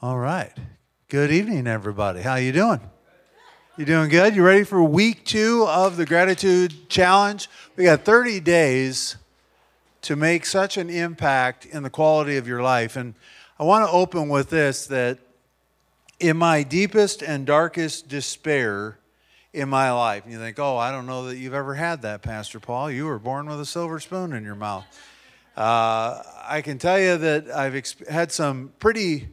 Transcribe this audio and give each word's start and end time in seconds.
All 0.00 0.16
right. 0.16 0.52
Good 1.08 1.32
evening, 1.32 1.66
everybody. 1.66 2.20
How 2.20 2.36
you 2.36 2.52
doing? 2.52 2.80
You 3.76 3.84
doing 3.84 4.08
good? 4.08 4.36
You 4.36 4.44
ready 4.44 4.62
for 4.62 4.80
week 4.80 5.24
two 5.24 5.66
of 5.66 5.96
the 5.96 6.06
gratitude 6.06 6.88
challenge? 6.88 7.50
We 7.74 7.82
got 7.82 8.02
30 8.02 8.38
days 8.38 9.16
to 10.02 10.14
make 10.14 10.46
such 10.46 10.76
an 10.76 10.88
impact 10.88 11.66
in 11.66 11.82
the 11.82 11.90
quality 11.90 12.36
of 12.36 12.46
your 12.46 12.62
life. 12.62 12.94
And 12.94 13.14
I 13.58 13.64
want 13.64 13.88
to 13.88 13.90
open 13.90 14.28
with 14.28 14.50
this 14.50 14.86
that 14.86 15.18
in 16.20 16.36
my 16.36 16.62
deepest 16.62 17.20
and 17.20 17.44
darkest 17.44 18.08
despair 18.08 19.00
in 19.52 19.68
my 19.68 19.90
life, 19.90 20.22
and 20.22 20.32
you 20.32 20.38
think, 20.38 20.60
oh, 20.60 20.76
I 20.76 20.92
don't 20.92 21.06
know 21.06 21.26
that 21.26 21.38
you've 21.38 21.54
ever 21.54 21.74
had 21.74 22.02
that, 22.02 22.22
Pastor 22.22 22.60
Paul. 22.60 22.88
You 22.88 23.06
were 23.06 23.18
born 23.18 23.48
with 23.48 23.60
a 23.60 23.66
silver 23.66 23.98
spoon 23.98 24.32
in 24.32 24.44
your 24.44 24.54
mouth. 24.54 24.84
Uh, 25.56 26.22
I 26.44 26.62
can 26.62 26.78
tell 26.78 27.00
you 27.00 27.16
that 27.16 27.50
I've 27.50 27.72
exp- 27.72 28.08
had 28.08 28.30
some 28.30 28.72
pretty 28.78 29.30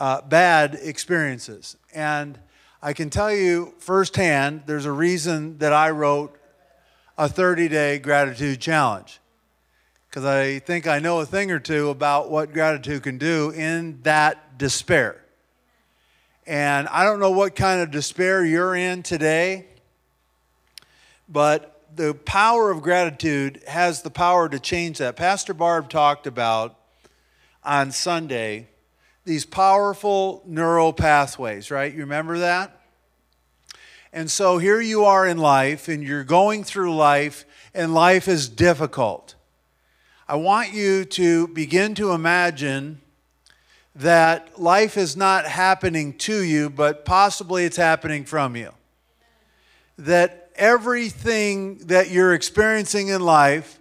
uh, 0.00 0.22
bad 0.22 0.78
experiences. 0.82 1.76
And 1.94 2.38
I 2.82 2.94
can 2.94 3.10
tell 3.10 3.30
you 3.30 3.74
firsthand, 3.78 4.62
there's 4.64 4.86
a 4.86 4.92
reason 4.92 5.58
that 5.58 5.74
I 5.74 5.90
wrote 5.90 6.34
a 7.18 7.28
30 7.28 7.68
day 7.68 7.98
gratitude 7.98 8.60
challenge. 8.60 9.20
Because 10.08 10.24
I 10.24 10.58
think 10.60 10.86
I 10.86 11.00
know 11.00 11.20
a 11.20 11.26
thing 11.26 11.52
or 11.52 11.60
two 11.60 11.90
about 11.90 12.30
what 12.30 12.54
gratitude 12.54 13.02
can 13.02 13.18
do 13.18 13.50
in 13.50 14.00
that 14.02 14.56
despair. 14.56 15.22
And 16.46 16.88
I 16.88 17.04
don't 17.04 17.20
know 17.20 17.30
what 17.30 17.54
kind 17.54 17.82
of 17.82 17.90
despair 17.90 18.42
you're 18.42 18.74
in 18.74 19.02
today, 19.02 19.66
but 21.28 21.84
the 21.94 22.14
power 22.14 22.70
of 22.70 22.80
gratitude 22.80 23.62
has 23.68 24.00
the 24.00 24.10
power 24.10 24.48
to 24.48 24.58
change 24.58 24.96
that. 24.98 25.14
Pastor 25.14 25.52
Barb 25.52 25.90
talked 25.90 26.26
about 26.26 26.74
on 27.62 27.92
Sunday 27.92 28.69
these 29.30 29.46
powerful 29.46 30.42
neural 30.44 30.92
pathways, 30.92 31.70
right? 31.70 31.94
You 31.94 32.00
remember 32.00 32.38
that? 32.38 32.80
And 34.12 34.28
so 34.28 34.58
here 34.58 34.80
you 34.80 35.04
are 35.04 35.24
in 35.24 35.38
life, 35.38 35.86
and 35.86 36.02
you're 36.02 36.24
going 36.24 36.64
through 36.64 36.96
life, 36.96 37.44
and 37.72 37.94
life 37.94 38.26
is 38.26 38.48
difficult. 38.48 39.36
I 40.26 40.34
want 40.34 40.72
you 40.72 41.04
to 41.04 41.46
begin 41.46 41.94
to 41.94 42.10
imagine 42.10 43.02
that 43.94 44.60
life 44.60 44.96
is 44.96 45.16
not 45.16 45.46
happening 45.46 46.14
to 46.18 46.42
you, 46.42 46.68
but 46.68 47.04
possibly 47.04 47.64
it's 47.64 47.76
happening 47.76 48.24
from 48.24 48.56
you. 48.56 48.72
That 49.96 50.50
everything 50.56 51.78
that 51.86 52.10
you're 52.10 52.34
experiencing 52.34 53.08
in 53.08 53.20
life 53.20 53.79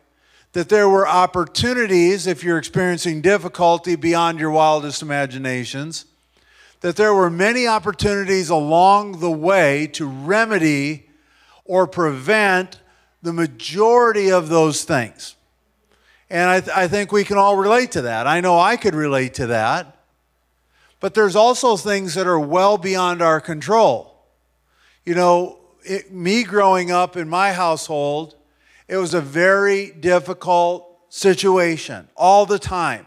that 0.54 0.70
there 0.70 0.90
were 0.90 1.08
opportunities 1.08 2.26
if 2.26 2.44
you're 2.44 2.58
experiencing 2.58 3.22
difficulty 3.22 3.96
beyond 3.96 4.40
your 4.40 4.52
wildest 4.52 5.02
imaginations, 5.02 6.06
that 6.82 6.96
there 6.96 7.14
were 7.14 7.30
many 7.30 7.68
opportunities 7.68 8.50
along 8.50 9.20
the 9.20 9.32
way 9.32 9.88
to 9.88 10.06
remedy 10.08 11.08
or 11.66 11.86
prevent 11.86 12.80
the 13.22 13.34
majority 13.34 14.32
of 14.32 14.50
those 14.50 14.84
things. 14.84 15.36
And 16.30 16.50
I, 16.50 16.60
th- 16.62 16.76
I, 16.76 16.88
think 16.88 17.12
we 17.12 17.24
can 17.24 17.38
all 17.38 17.58
relate 17.58 17.92
to 17.94 18.04
that. 18.04 18.28
I 18.28 18.40
know 18.40 18.58
I 18.60 18.78
could 18.78 18.96
relate 18.96 19.36
to 19.36 19.48
that. 19.48 19.98
But 21.00 21.14
there's 21.14 21.36
also 21.36 21.78
things 21.78 22.14
that 22.16 22.28
are 22.28 22.40
well 22.40 22.78
beyond 22.78 23.22
our 23.22 23.40
control. 23.40 24.16
You 25.06 25.16
know, 25.16 25.60
it, 25.84 26.12
me 26.12 26.44
growing 26.44 26.92
up 26.92 27.16
in 27.16 27.30
my 27.30 27.54
household, 27.54 28.36
it 28.90 28.98
was 28.98 29.14
a 29.14 29.22
very 29.22 29.92
difficult 29.92 30.88
situation 31.10 32.10
all 32.18 32.48
the 32.48 32.58
time. 32.58 33.06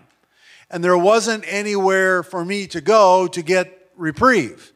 And 0.70 0.82
there 0.82 0.96
wasn't 0.96 1.44
anywhere 1.46 2.22
for 2.22 2.44
me 2.44 2.68
to 2.68 2.80
go 2.80 3.26
to 3.26 3.42
get 3.42 3.90
reprieve. 3.96 4.72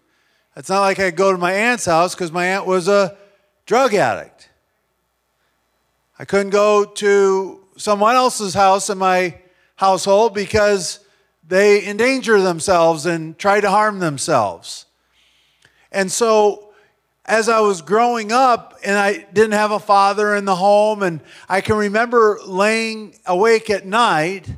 It's 0.57 0.69
not 0.69 0.81
like 0.81 0.99
I 0.99 1.07
would 1.07 1.17
go 1.17 1.31
to 1.31 1.39
my 1.39 1.53
aunt's 1.53 1.85
house 1.85 2.15
because 2.15 2.33
my 2.33 2.47
aunt 2.47 2.67
was 2.67 2.89
a 2.89 3.17
drug 3.67 3.95
addict. 3.95 4.51
I 6.19 6.25
couldn't 6.25 6.51
go 6.51 6.85
to 6.85 7.61
someone 7.77 8.17
else's 8.17 8.55
house 8.55 8.91
in 8.91 8.99
my 8.99 9.39
household 9.77 10.35
because 10.35 10.99
they 11.47 11.87
endanger 11.87 12.41
themselves 12.41 13.07
and 13.07 13.39
try 13.39 13.61
to 13.61 13.71
harm 13.71 14.01
themselves. 14.01 14.87
And 15.93 16.11
so 16.11 16.66
as 17.27 17.49
I 17.49 17.61
was 17.61 17.83
growing 17.83 18.31
up 18.31 18.79
and 18.85 18.97
I 18.97 19.19
didn't 19.33 19.53
have 19.53 19.73
a 19.73 19.81
father 19.81 20.35
in 20.35 20.45
the 20.45 20.55
home, 20.55 21.03
and 21.03 21.21
I 21.49 21.61
can 21.61 21.77
remember 21.77 22.39
laying 22.47 23.17
awake 23.27 23.69
at 23.69 23.85
night, 23.85 24.49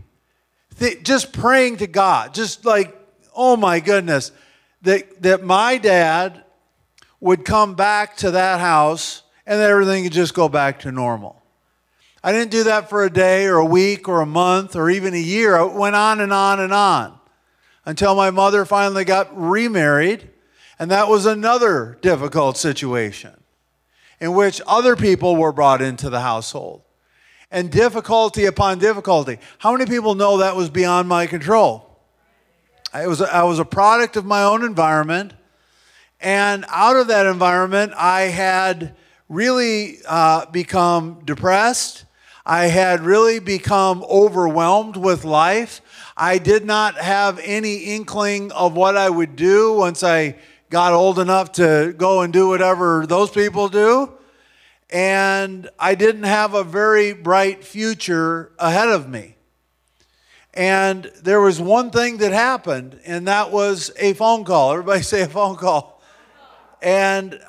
th- 0.79 1.03
just 1.03 1.33
praying 1.33 1.79
to 1.79 1.87
God, 1.87 2.35
just 2.35 2.67
like, 2.67 2.95
oh 3.35 3.57
my 3.57 3.81
goodness, 3.81 4.33
that, 4.83 5.23
that 5.23 5.43
my 5.43 5.79
dad 5.79 6.45
would 7.21 7.45
come 7.45 7.75
back 7.75 8.17
to 8.19 8.33
that 8.33 8.61
house 8.61 9.23
and 9.47 9.61
everything 9.61 10.05
could 10.05 10.13
just 10.13 10.35
go 10.35 10.49
back 10.49 10.81
to 10.81 10.93
normal. 10.93 11.43
I 12.23 12.33
didn't 12.33 12.51
do 12.51 12.65
that 12.65 12.91
for 12.91 13.05
a 13.05 13.11
day 13.11 13.47
or 13.47 13.57
a 13.57 13.65
week 13.65 14.09
or 14.09 14.21
a 14.21 14.27
month 14.27 14.77
or 14.77 14.91
even 14.91 15.15
a 15.15 15.19
year. 15.19 15.57
It 15.57 15.73
went 15.73 15.97
on 15.97 16.21
and 16.21 16.33
on 16.33 16.61
and 16.61 16.73
on 16.73 17.19
until 17.87 18.15
my 18.15 18.31
mother 18.31 18.65
finally 18.67 19.05
got 19.05 19.31
remarried 19.35 20.29
and 20.79 20.91
that 20.91 21.09
was 21.09 21.27
another 21.27 21.99
difficult 22.01 22.57
situation 22.57 23.33
in 24.21 24.35
which 24.35 24.61
other 24.67 24.97
people 24.97 25.37
were 25.37 25.53
brought 25.53 25.83
into 25.83 26.11
the 26.11 26.21
household. 26.21 26.83
And 27.51 27.71
difficulty 27.71 28.45
upon 28.45 28.79
difficulty. 28.79 29.39
How 29.59 29.73
many 29.73 29.87
people 29.87 30.15
know 30.15 30.39
that 30.39 30.55
was 30.55 30.69
beyond 30.69 31.09
my 31.09 31.27
control? 31.27 31.89
I 32.93 33.07
was, 33.07 33.23
I 33.23 33.43
was 33.45 33.59
a 33.59 33.65
product 33.65 34.17
of 34.17 34.27
my 34.27 34.43
own 34.43 34.63
environment. 34.63 35.33
And 36.21 36.65
out 36.69 36.97
of 36.97 37.09
that 37.09 37.27
environment, 37.27 37.93
I 37.97 38.23
had 38.23 38.97
really 39.29 39.99
uh, 40.07 40.47
become 40.47 41.21
depressed. 41.25 42.05
I 42.45 42.67
had 42.67 43.01
really 43.01 43.39
become 43.39 44.05
overwhelmed 44.09 44.97
with 44.97 45.25
life. 45.25 45.81
I 46.17 46.39
did 46.39 46.65
not 46.65 46.97
have 46.97 47.39
any 47.43 47.77
inkling 47.95 48.53
of 48.53 48.75
what 48.75 48.97
I 48.97 49.09
would 49.09 49.37
do 49.37 49.75
once 49.75 50.03
I 50.03 50.37
got 50.71 50.93
old 50.93 51.19
enough 51.19 51.53
to 51.53 51.95
go 51.97 52.23
and 52.23 52.33
do 52.33 52.49
whatever 52.49 53.07
those 53.07 53.31
people 53.31 53.69
do. 53.69 54.13
And 54.91 55.69
I 55.79 55.95
didn't 55.95 56.25
have 56.25 56.55
a 56.55 56.65
very 56.65 57.13
bright 57.13 57.65
future 57.65 58.53
ahead 58.59 58.89
of 58.89 59.09
me. 59.09 59.37
And 60.55 61.11
there 61.23 61.41
was 61.41 61.61
one 61.61 61.91
thing 61.91 62.17
that 62.19 62.33
happened, 62.33 62.99
and 63.05 63.29
that 63.29 63.53
was 63.53 63.93
a 63.99 64.15
phone 64.15 64.45
call. 64.45 64.73
Everybody 64.73 65.03
say 65.05 65.23
a 65.23 65.29
phone 65.29 65.57
call. 65.57 66.03
And 66.83 67.41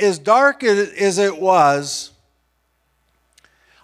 as 0.00 0.18
dark 0.18 0.62
as 0.62 1.18
it 1.18 1.38
was, 1.38 2.09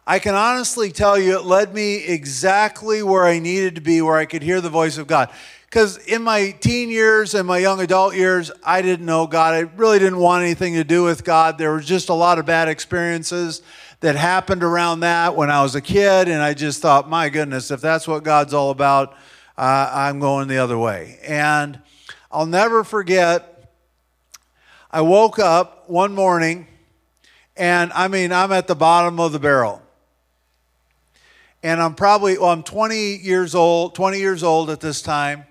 I 0.09 0.21
can 0.21 0.37
honestly 0.37 0.93
tell 0.93 1.19
you 1.19 1.37
it 1.37 1.45
led 1.45 1.75
me 1.75 1.97
exactly 1.97 3.03
where 3.03 3.25
I 3.25 3.41
needed 3.41 3.75
to 3.75 3.81
be, 3.81 4.01
where 4.01 4.17
I 4.17 4.25
could 4.25 4.43
hear 4.43 4.61
the 4.61 4.71
voice 4.71 4.99
of 4.99 5.09
God. 5.09 5.31
Because 5.65 5.97
in 5.97 6.23
my 6.23 6.53
teen 6.53 6.91
years 6.91 7.35
and 7.35 7.45
my 7.45 7.59
young 7.59 7.81
adult 7.81 8.15
years, 8.15 8.53
I 8.63 8.83
didn't 8.83 9.05
know 9.05 9.27
God. 9.27 9.55
I 9.55 9.61
really 9.77 9.99
didn't 9.99 10.21
want 10.21 10.45
anything 10.45 10.75
to 10.75 10.85
do 10.85 11.03
with 11.03 11.25
God. 11.25 11.59
There 11.59 11.73
was 11.73 11.85
just 11.85 12.09
a 12.09 12.15
lot 12.15 12.39
of 12.39 12.47
bad 12.47 12.69
experiences 12.69 13.63
that 13.99 14.15
happened 14.15 14.63
around 14.63 15.01
that 15.01 15.35
when 15.35 15.51
I 15.51 15.61
was 15.63 15.75
a 15.75 15.81
kid, 15.81 16.29
and 16.29 16.41
I 16.41 16.55
just 16.55 16.81
thought, 16.81 17.11
my 17.11 17.29
goodness, 17.29 17.73
if 17.73 17.81
that's 17.81 18.07
what 18.07 18.23
God's 18.23 18.55
all 18.55 18.71
about, 18.71 19.15
uh, 19.59 19.91
I'm 19.93 20.21
going 20.21 20.47
the 20.47 20.59
other 20.59 20.79
way. 20.79 21.19
And 21.27 21.81
I'll 22.31 22.47
never 22.47 22.85
forget, 22.85 23.73
I 24.89 25.01
woke 25.01 25.41
up 25.41 25.91
one 25.91 26.15
morning, 26.15 26.69
and 27.57 27.93
I 27.93 28.07
mean, 28.07 28.31
I'm 28.31 28.53
at 28.53 28.69
the 28.69 28.77
bottom 28.77 29.19
of 29.19 29.33
the 29.33 29.41
barrel 29.41 29.83
and 31.67 31.83
I'm 31.83 31.97
probably 31.97 32.39
well, 32.39 32.51
I'm 32.51 32.63
20 32.63 33.17
years 33.17 33.53
old, 33.53 33.97
20 33.97 34.21
years 34.21 34.45
old 34.45 34.71
at 34.71 34.81
this 34.81 35.03
time 35.03 35.47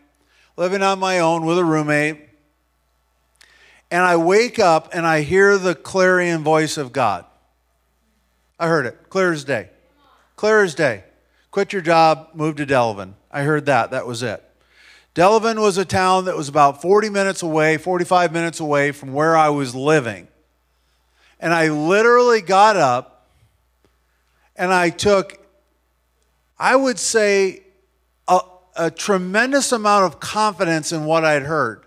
living 0.55 0.81
on 0.81 0.97
my 0.97 1.19
own 1.19 1.45
with 1.45 1.57
a 1.57 1.65
roommate. 1.65 2.21
And 3.91 4.01
I 4.01 4.15
wake 4.15 4.57
up 4.57 4.91
and 4.93 5.05
I 5.05 5.21
hear 5.23 5.57
the 5.57 5.75
clarion 5.75 6.41
voice 6.41 6.77
of 6.77 6.93
God. 6.93 7.25
I 8.57 8.69
heard 8.69 8.85
it, 8.85 9.09
clear 9.09 9.33
as 9.33 9.43
day. 9.43 9.69
Clear 10.37 10.63
as 10.63 10.73
day. 10.73 11.03
Quit 11.51 11.73
your 11.73 11.81
job, 11.81 12.29
move 12.33 12.55
to 12.55 12.65
Delavan. 12.65 13.15
I 13.29 13.43
heard 13.43 13.65
that. 13.65 13.91
That 13.91 14.07
was 14.07 14.23
it. 14.23 14.41
Delavan 15.15 15.59
was 15.61 15.77
a 15.77 15.83
town 15.83 16.25
that 16.25 16.37
was 16.37 16.47
about 16.47 16.81
40 16.81 17.09
minutes 17.09 17.43
away, 17.43 17.75
45 17.75 18.31
minutes 18.31 18.61
away 18.61 18.93
from 18.93 19.11
where 19.11 19.35
I 19.35 19.49
was 19.49 19.75
living. 19.75 20.29
And 21.41 21.53
I 21.53 21.67
literally 21.67 22.39
got 22.39 22.77
up 22.77 23.27
and 24.55 24.73
I 24.73 24.89
took, 24.91 25.44
I 26.57 26.75
would 26.75 26.99
say, 26.99 27.65
a 28.75 28.91
tremendous 28.91 29.71
amount 29.71 30.05
of 30.05 30.19
confidence 30.19 30.91
in 30.91 31.05
what 31.05 31.23
I'd 31.23 31.43
heard 31.43 31.85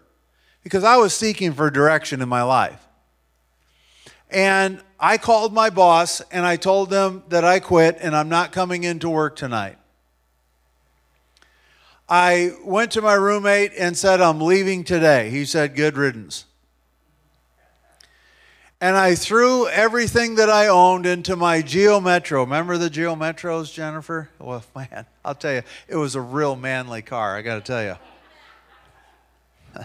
because 0.63 0.85
I 0.85 0.97
was 0.97 1.15
seeking 1.15 1.53
for 1.53 1.71
direction 1.71 2.23
in 2.23 2.29
my 2.29 2.43
life. 2.43 2.87
And 4.31 4.81
I 4.99 5.19
called 5.19 5.53
my 5.53 5.71
boss 5.71 6.21
and 6.33 6.45
I 6.45 6.57
told 6.57 6.91
them 6.91 7.25
that 7.29 7.45
I 7.45 7.61
quit 7.61 7.99
and 8.01 8.17
I'm 8.17 8.29
not 8.29 8.53
coming 8.53 8.85
into 8.85 9.09
work 9.09 9.37
tonight. 9.37 9.79
I 12.09 12.53
went 12.65 12.93
to 12.93 13.03
my 13.03 13.15
roommate 13.15 13.73
and 13.79 13.97
said, 13.97 14.21
I'm 14.21 14.41
leaving 14.41 14.83
today. 14.83 15.29
He 15.29 15.45
said, 15.45 15.77
Good 15.77 15.97
riddance. 15.97 16.47
And 18.81 18.97
I 18.97 19.17
threw 19.17 19.67
everything 19.69 20.37
that 20.37 20.49
I 20.49 20.69
owned 20.69 21.05
into 21.05 21.35
my 21.35 21.63
Geo 21.63 21.99
Metro. 21.99 22.43
Remember 22.43 22.79
the 22.79 22.89
Geo 22.89 23.17
Metros, 23.17 23.73
Jennifer? 23.73 24.31
Well, 24.39 24.63
man, 24.77 25.07
I'll 25.25 25.35
tell 25.35 25.55
you, 25.55 25.63
it 25.89 25.97
was 25.97 26.15
a 26.15 26.21
real 26.21 26.55
manly 26.55 27.03
car, 27.03 27.37
I 27.37 27.43
got 27.43 27.57
to 27.57 27.61
tell 27.61 27.83
you. 29.75 29.85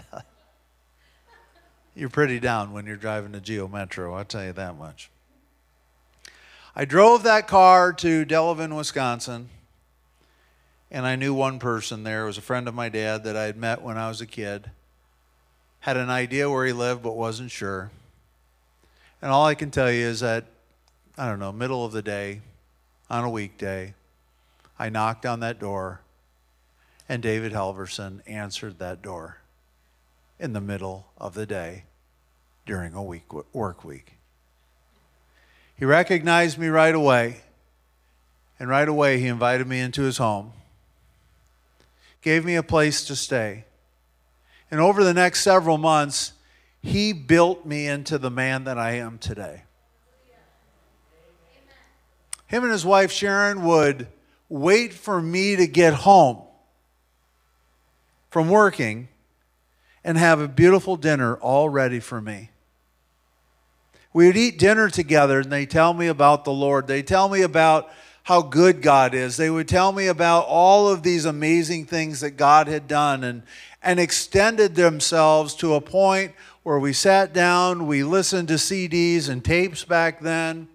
you're 1.96 2.08
pretty 2.08 2.38
down 2.38 2.72
when 2.72 2.86
you're 2.86 2.96
driving 2.96 3.34
a 3.34 3.40
Geo 3.40 3.66
Metro, 3.66 4.14
I'll 4.14 4.24
tell 4.24 4.44
you 4.44 4.52
that 4.52 4.78
much. 4.78 5.10
I 6.76 6.84
drove 6.84 7.24
that 7.24 7.48
car 7.48 7.92
to 7.94 8.24
Delavan, 8.24 8.76
Wisconsin, 8.76 9.48
and 10.90 11.04
I 11.04 11.16
knew 11.16 11.34
one 11.34 11.58
person 11.58 12.04
there. 12.04 12.22
It 12.22 12.26
was 12.26 12.38
a 12.38 12.42
friend 12.42 12.68
of 12.68 12.74
my 12.74 12.88
dad 12.88 13.24
that 13.24 13.36
I 13.36 13.44
had 13.44 13.56
met 13.56 13.82
when 13.82 13.98
I 13.98 14.08
was 14.08 14.20
a 14.20 14.26
kid. 14.26 14.70
Had 15.80 15.96
an 15.96 16.10
idea 16.10 16.48
where 16.48 16.64
he 16.64 16.72
lived, 16.72 17.02
but 17.02 17.16
wasn't 17.16 17.50
sure. 17.50 17.90
And 19.24 19.32
all 19.32 19.46
I 19.46 19.54
can 19.54 19.70
tell 19.70 19.90
you 19.90 20.04
is 20.04 20.20
that, 20.20 20.44
I 21.16 21.26
don't 21.26 21.38
know, 21.38 21.50
middle 21.50 21.82
of 21.82 21.92
the 21.92 22.02
day, 22.02 22.42
on 23.08 23.24
a 23.24 23.30
weekday, 23.30 23.94
I 24.78 24.90
knocked 24.90 25.24
on 25.24 25.40
that 25.40 25.58
door, 25.58 26.02
and 27.08 27.22
David 27.22 27.52
Halverson 27.52 28.20
answered 28.26 28.78
that 28.80 29.00
door 29.00 29.38
in 30.38 30.52
the 30.52 30.60
middle 30.60 31.06
of 31.16 31.32
the 31.32 31.46
day 31.46 31.84
during 32.66 32.92
a 32.92 33.02
week, 33.02 33.22
work 33.54 33.82
week. 33.82 34.18
He 35.74 35.86
recognized 35.86 36.58
me 36.58 36.66
right 36.66 36.94
away, 36.94 37.40
and 38.60 38.68
right 38.68 38.86
away 38.86 39.20
he 39.20 39.26
invited 39.28 39.66
me 39.66 39.80
into 39.80 40.02
his 40.02 40.18
home, 40.18 40.52
gave 42.20 42.44
me 42.44 42.56
a 42.56 42.62
place 42.62 43.02
to 43.06 43.16
stay. 43.16 43.64
And 44.70 44.80
over 44.82 45.02
the 45.02 45.14
next 45.14 45.40
several 45.40 45.78
months, 45.78 46.32
he 46.84 47.14
built 47.14 47.64
me 47.64 47.86
into 47.86 48.18
the 48.18 48.30
man 48.30 48.64
that 48.64 48.76
I 48.76 48.96
am 48.96 49.16
today. 49.16 49.62
Him 52.46 52.62
and 52.62 52.70
his 52.70 52.84
wife 52.84 53.10
Sharon 53.10 53.64
would 53.64 54.06
wait 54.50 54.92
for 54.92 55.20
me 55.22 55.56
to 55.56 55.66
get 55.66 55.94
home 55.94 56.42
from 58.28 58.50
working 58.50 59.08
and 60.04 60.18
have 60.18 60.40
a 60.40 60.46
beautiful 60.46 60.96
dinner 60.96 61.36
all 61.36 61.70
ready 61.70 62.00
for 62.00 62.20
me. 62.20 62.50
We 64.12 64.26
would 64.26 64.36
eat 64.36 64.58
dinner 64.58 64.90
together 64.90 65.40
and 65.40 65.50
they 65.50 65.64
tell 65.64 65.94
me 65.94 66.06
about 66.08 66.44
the 66.44 66.52
Lord. 66.52 66.86
They 66.86 67.02
tell 67.02 67.30
me 67.30 67.40
about 67.40 67.88
how 68.24 68.42
good 68.42 68.82
God 68.82 69.14
is. 69.14 69.38
They 69.38 69.48
would 69.48 69.68
tell 69.68 69.90
me 69.90 70.06
about 70.06 70.44
all 70.48 70.88
of 70.88 71.02
these 71.02 71.24
amazing 71.24 71.86
things 71.86 72.20
that 72.20 72.32
God 72.32 72.68
had 72.68 72.86
done 72.86 73.24
and, 73.24 73.42
and 73.82 73.98
extended 73.98 74.74
themselves 74.74 75.54
to 75.56 75.74
a 75.74 75.80
point 75.80 76.32
where 76.64 76.78
we 76.78 76.92
sat 76.92 77.32
down, 77.32 77.86
we 77.86 78.02
listened 78.02 78.48
to 78.48 78.54
CDs 78.54 79.28
and 79.28 79.44
tapes 79.44 79.84
back 79.84 80.20
then. 80.20 80.66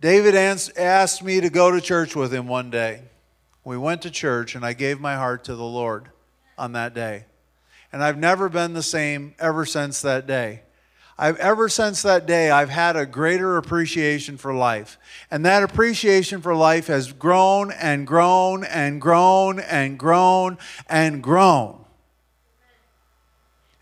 David 0.00 0.34
asked 0.34 1.22
me 1.22 1.40
to 1.40 1.50
go 1.50 1.70
to 1.70 1.80
church 1.80 2.16
with 2.16 2.32
him 2.32 2.46
one 2.46 2.70
day. 2.70 3.02
We 3.64 3.76
went 3.76 4.02
to 4.02 4.10
church 4.10 4.54
and 4.54 4.64
I 4.64 4.72
gave 4.72 5.00
my 5.00 5.16
heart 5.16 5.44
to 5.44 5.54
the 5.54 5.62
Lord 5.62 6.08
on 6.56 6.72
that 6.72 6.94
day. 6.94 7.26
And 7.92 8.02
I've 8.02 8.16
never 8.16 8.48
been 8.48 8.74
the 8.74 8.82
same 8.82 9.34
ever 9.38 9.66
since 9.66 10.00
that 10.02 10.26
day. 10.26 10.62
I've 11.18 11.36
ever 11.36 11.68
since 11.68 12.02
that 12.02 12.26
day, 12.26 12.50
I've 12.50 12.70
had 12.70 12.96
a 12.96 13.06
greater 13.06 13.56
appreciation 13.56 14.38
for 14.38 14.54
life. 14.54 14.98
And 15.30 15.44
that 15.46 15.62
appreciation 15.62 16.40
for 16.40 16.54
life 16.54 16.86
has 16.86 17.12
grown 17.12 17.70
and 17.72 18.06
grown 18.06 18.64
and 18.64 19.00
grown 19.00 19.60
and 19.60 19.98
grown 19.98 20.58
and 20.88 21.22
grown. 21.22 21.76
And 21.78 21.81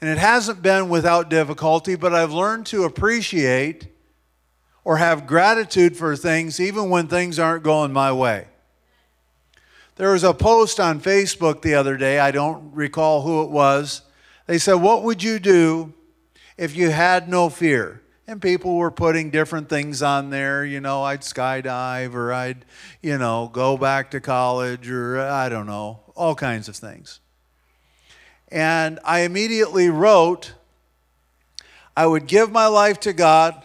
it 0.09 0.19
hasn't 0.19 0.63
been 0.63 0.89
without 0.89 1.29
difficulty, 1.29 1.95
but 1.95 2.15
I've 2.15 2.33
learned 2.33 2.67
to 2.67 2.85
appreciate 2.85 3.89
or 4.85 4.97
have 4.97 5.27
gratitude 5.27 5.97
for 5.97 6.17
things 6.17 6.59
even 6.59 6.89
when 6.89 7.07
things 7.07 7.39
aren't 7.39 7.65
going 7.65 7.93
my 7.93 8.13
way. 8.13 8.47
There 9.97 10.13
was 10.13 10.25
a 10.25 10.33
post 10.33 10.81
on 10.81 11.01
Facebook 11.01 11.61
the 11.61 11.75
other 11.75 11.99
day, 11.99 12.19
I 12.19 12.31
don't 12.31 12.73
recall 12.73 13.21
who 13.21 13.43
it 13.43 13.51
was. 13.51 14.03
They 14.47 14.57
said, 14.57 14.75
What 14.75 15.03
would 15.03 15.23
you 15.23 15.39
do 15.39 15.93
if 16.61 16.77
you 16.77 16.91
had 16.91 17.27
no 17.27 17.49
fear. 17.49 18.03
And 18.27 18.41
people 18.41 18.77
were 18.77 18.91
putting 18.91 19.31
different 19.31 19.71
things 19.71 20.03
on 20.03 20.29
there. 20.29 20.65
You 20.65 20.79
know, 20.79 21.03
I'd 21.03 21.23
skydive 21.23 22.15
or 22.15 22.33
I'd, 22.33 22.67
you 23.01 23.17
know, 23.17 23.51
go 23.51 23.79
back 23.79 24.11
to 24.13 24.21
college 24.21 24.89
or 24.89 25.19
I 25.19 25.49
don't 25.49 25.67
know, 25.67 26.01
all 26.15 26.35
kinds 26.35 26.69
of 26.69 26.77
things. 26.77 27.19
And 28.51 28.99
I 29.05 29.21
immediately 29.21 29.89
wrote, 29.89 30.55
I 31.97 32.07
would 32.07 32.27
give 32.27 32.51
my 32.51 32.67
life 32.67 33.01
to 33.01 33.13
God, 33.13 33.63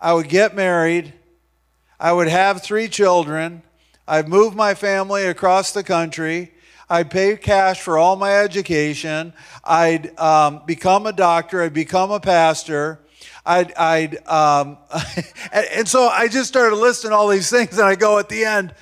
I 0.00 0.12
would 0.12 0.28
get 0.28 0.54
married, 0.54 1.12
I 1.98 2.12
would 2.12 2.28
have 2.28 2.62
three 2.62 2.88
children, 2.88 3.62
I'd 4.06 4.28
move 4.28 4.54
my 4.54 4.74
family 4.74 5.24
across 5.24 5.72
the 5.72 5.82
country, 5.82 6.52
I'd 6.90 7.10
pay 7.10 7.36
cash 7.36 7.82
for 7.82 7.98
all 7.98 8.16
my 8.16 8.32
education. 8.38 9.34
I'd 9.62 10.18
um, 10.18 10.62
become 10.64 11.06
a 11.06 11.12
doctor. 11.12 11.62
I'd 11.62 11.74
become 11.74 12.10
a 12.10 12.20
pastor. 12.20 13.00
I'd, 13.44 13.74
I'd 13.74 14.26
um, 14.26 14.78
and, 15.52 15.66
and 15.74 15.88
so 15.88 16.08
I 16.08 16.28
just 16.28 16.48
started 16.48 16.76
listing 16.76 17.12
all 17.12 17.28
these 17.28 17.50
things, 17.50 17.78
and 17.78 17.86
I 17.86 17.94
go 17.94 18.18
at 18.18 18.28
the 18.28 18.44
end, 18.44 18.74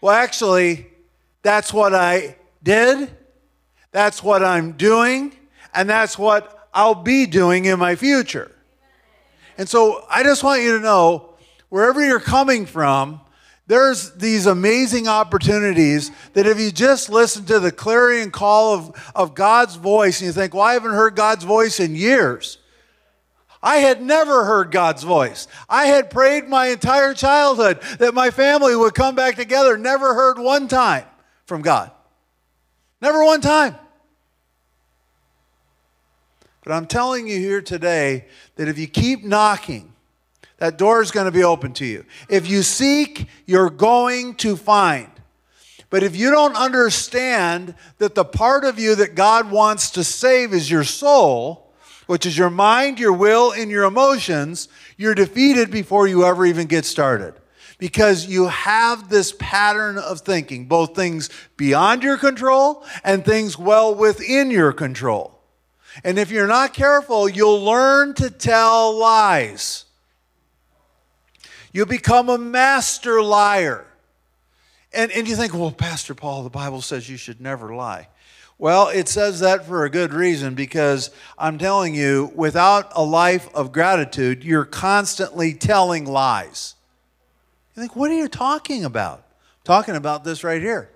well, 0.00 0.14
actually, 0.14 0.86
that's 1.42 1.72
what 1.72 1.94
I 1.94 2.36
did, 2.62 3.10
that's 3.92 4.22
what 4.22 4.44
I'm 4.44 4.72
doing, 4.72 5.32
and 5.74 5.88
that's 5.88 6.18
what 6.18 6.68
I'll 6.72 6.94
be 6.94 7.26
doing 7.26 7.64
in 7.64 7.78
my 7.78 7.96
future. 7.96 8.50
And 9.58 9.68
so 9.68 10.04
I 10.08 10.22
just 10.22 10.42
want 10.44 10.62
you 10.62 10.76
to 10.76 10.80
know 10.80 11.34
wherever 11.68 12.04
you're 12.04 12.20
coming 12.20 12.66
from, 12.66 13.20
there's 13.66 14.12
these 14.14 14.46
amazing 14.46 15.06
opportunities 15.06 16.10
that 16.32 16.46
if 16.46 16.58
you 16.58 16.72
just 16.72 17.08
listen 17.08 17.44
to 17.46 17.60
the 17.60 17.70
clarion 17.70 18.30
call 18.30 18.74
of, 18.74 19.12
of 19.14 19.34
God's 19.34 19.76
voice 19.76 20.20
and 20.20 20.26
you 20.26 20.32
think, 20.32 20.54
well, 20.54 20.64
I 20.64 20.72
haven't 20.72 20.90
heard 20.90 21.14
God's 21.14 21.44
voice 21.44 21.78
in 21.78 21.94
years. 21.94 22.58
I 23.62 23.76
had 23.76 24.02
never 24.02 24.44
heard 24.44 24.70
God's 24.70 25.02
voice. 25.02 25.46
I 25.68 25.84
had 25.84 26.10
prayed 26.10 26.48
my 26.48 26.68
entire 26.68 27.14
childhood 27.14 27.80
that 27.98 28.14
my 28.14 28.30
family 28.30 28.74
would 28.74 28.94
come 28.94 29.14
back 29.14 29.36
together. 29.36 29.76
Never 29.76 30.14
heard 30.14 30.38
one 30.38 30.66
time 30.66 31.04
from 31.44 31.62
God. 31.62 31.92
Never 33.00 33.24
one 33.24 33.40
time. 33.40 33.76
But 36.64 36.72
I'm 36.72 36.86
telling 36.86 37.26
you 37.26 37.38
here 37.38 37.62
today 37.62 38.26
that 38.56 38.68
if 38.68 38.78
you 38.78 38.86
keep 38.86 39.24
knocking, 39.24 39.92
that 40.58 40.76
door 40.76 41.00
is 41.00 41.10
going 41.10 41.24
to 41.24 41.32
be 41.32 41.42
open 41.42 41.72
to 41.74 41.86
you. 41.86 42.04
If 42.28 42.48
you 42.48 42.62
seek, 42.62 43.28
you're 43.46 43.70
going 43.70 44.34
to 44.36 44.56
find. 44.56 45.10
But 45.88 46.02
if 46.02 46.14
you 46.14 46.30
don't 46.30 46.54
understand 46.54 47.74
that 47.98 48.14
the 48.14 48.24
part 48.24 48.64
of 48.64 48.78
you 48.78 48.94
that 48.96 49.14
God 49.14 49.50
wants 49.50 49.90
to 49.92 50.04
save 50.04 50.52
is 50.52 50.70
your 50.70 50.84
soul, 50.84 51.72
which 52.06 52.26
is 52.26 52.36
your 52.36 52.50
mind, 52.50 53.00
your 53.00 53.12
will, 53.12 53.52
and 53.52 53.70
your 53.70 53.84
emotions, 53.84 54.68
you're 54.96 55.14
defeated 55.14 55.70
before 55.70 56.06
you 56.06 56.24
ever 56.24 56.44
even 56.44 56.66
get 56.66 56.84
started. 56.84 57.34
Because 57.80 58.26
you 58.26 58.46
have 58.46 59.08
this 59.08 59.34
pattern 59.38 59.98
of 59.98 60.20
thinking, 60.20 60.66
both 60.66 60.94
things 60.94 61.30
beyond 61.56 62.04
your 62.04 62.18
control 62.18 62.84
and 63.02 63.24
things 63.24 63.58
well 63.58 63.94
within 63.94 64.50
your 64.50 64.72
control. 64.72 65.40
And 66.04 66.18
if 66.18 66.30
you're 66.30 66.46
not 66.46 66.74
careful, 66.74 67.28
you'll 67.28 67.64
learn 67.64 68.14
to 68.14 68.30
tell 68.30 68.96
lies. 68.96 69.86
You 71.72 71.86
become 71.86 72.28
a 72.28 72.38
master 72.38 73.22
liar. 73.22 73.86
And, 74.92 75.10
and 75.12 75.28
you 75.28 75.36
think, 75.36 75.54
well, 75.54 75.70
Pastor 75.70 76.14
Paul, 76.14 76.42
the 76.42 76.50
Bible 76.50 76.82
says 76.82 77.08
you 77.08 77.16
should 77.16 77.40
never 77.40 77.74
lie. 77.74 78.08
Well, 78.58 78.88
it 78.88 79.08
says 79.08 79.40
that 79.40 79.64
for 79.64 79.84
a 79.84 79.90
good 79.90 80.12
reason 80.12 80.54
because 80.54 81.10
I'm 81.38 81.56
telling 81.56 81.94
you, 81.94 82.30
without 82.34 82.92
a 82.94 83.02
life 83.02 83.48
of 83.54 83.72
gratitude, 83.72 84.44
you're 84.44 84.66
constantly 84.66 85.54
telling 85.54 86.04
lies. 86.04 86.74
You 87.74 87.82
think, 87.82 87.96
what 87.96 88.10
are 88.10 88.14
you 88.14 88.28
talking 88.28 88.84
about? 88.84 89.18
I'm 89.18 89.64
talking 89.64 89.96
about 89.96 90.24
this 90.24 90.42
right 90.42 90.60
here. 90.60 90.90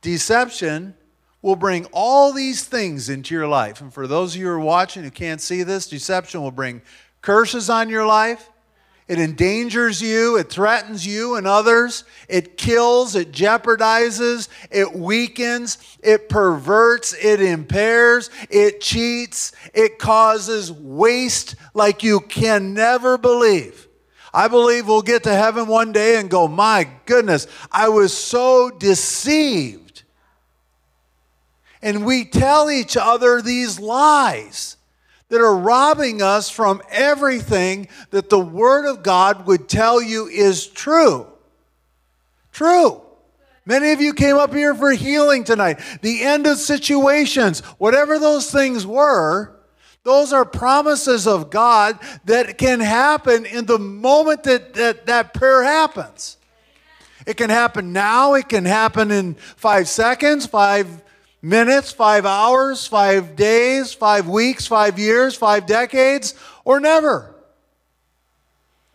Deception 0.00 0.94
will 1.42 1.56
bring 1.56 1.86
all 1.92 2.32
these 2.32 2.64
things 2.64 3.08
into 3.08 3.34
your 3.34 3.46
life. 3.46 3.80
And 3.80 3.92
for 3.92 4.06
those 4.06 4.34
of 4.34 4.40
you 4.40 4.46
who 4.46 4.52
are 4.52 4.60
watching 4.60 5.04
who 5.04 5.10
can't 5.10 5.40
see 5.40 5.62
this, 5.62 5.88
deception 5.88 6.42
will 6.42 6.50
bring 6.50 6.82
curses 7.20 7.68
on 7.70 7.88
your 7.88 8.06
life. 8.06 8.50
It 9.08 9.18
endangers 9.18 10.02
you, 10.02 10.36
it 10.36 10.50
threatens 10.50 11.06
you 11.06 11.36
and 11.36 11.46
others, 11.46 12.04
it 12.28 12.58
kills, 12.58 13.14
it 13.14 13.32
jeopardizes, 13.32 14.50
it 14.70 14.92
weakens, 14.92 15.78
it 16.02 16.28
perverts, 16.28 17.14
it 17.14 17.40
impairs, 17.40 18.28
it 18.50 18.82
cheats, 18.82 19.52
it 19.72 19.98
causes 19.98 20.70
waste 20.70 21.54
like 21.72 22.02
you 22.02 22.20
can 22.20 22.74
never 22.74 23.16
believe. 23.16 23.87
I 24.38 24.46
believe 24.46 24.86
we'll 24.86 25.02
get 25.02 25.24
to 25.24 25.34
heaven 25.34 25.66
one 25.66 25.90
day 25.90 26.20
and 26.20 26.30
go, 26.30 26.46
My 26.46 26.88
goodness, 27.06 27.48
I 27.72 27.88
was 27.88 28.16
so 28.16 28.70
deceived 28.70 30.04
And 31.82 32.06
we 32.06 32.24
tell 32.24 32.70
each 32.70 32.96
other 32.96 33.42
these 33.42 33.80
lies 33.80 34.76
that 35.28 35.40
are 35.40 35.56
robbing 35.56 36.22
us 36.22 36.50
from 36.50 36.80
everything 36.88 37.88
that 38.10 38.30
the 38.30 38.38
Word 38.38 38.86
of 38.86 39.02
God 39.02 39.44
would 39.48 39.68
tell 39.68 40.00
you 40.00 40.28
is 40.28 40.68
true. 40.68 41.26
True. 42.52 43.02
Many 43.66 43.90
of 43.90 44.00
you 44.00 44.14
came 44.14 44.36
up 44.36 44.54
here 44.54 44.72
for 44.76 44.92
healing 44.92 45.42
tonight. 45.42 45.80
The 46.00 46.22
end 46.22 46.46
of 46.46 46.58
situations, 46.58 47.58
whatever 47.78 48.20
those 48.20 48.52
things 48.52 48.86
were, 48.86 49.57
those 50.08 50.32
are 50.32 50.46
promises 50.46 51.26
of 51.26 51.50
God 51.50 51.98
that 52.24 52.56
can 52.56 52.80
happen 52.80 53.44
in 53.44 53.66
the 53.66 53.78
moment 53.78 54.44
that 54.44 54.72
that, 54.72 55.04
that 55.04 55.34
prayer 55.34 55.62
happens. 55.62 56.38
It 57.26 57.36
can 57.36 57.50
happen 57.50 57.92
now, 57.92 58.32
it 58.32 58.48
can 58.48 58.64
happen 58.64 59.10
in 59.10 59.34
five 59.34 59.86
seconds, 59.86 60.46
five 60.46 61.02
minutes, 61.42 61.92
five 61.92 62.24
hours, 62.24 62.86
five 62.86 63.36
days, 63.36 63.92
five 63.92 64.26
weeks, 64.26 64.66
five 64.66 64.98
years, 64.98 65.34
five 65.34 65.66
decades, 65.66 66.34
or 66.64 66.80
never. 66.80 67.34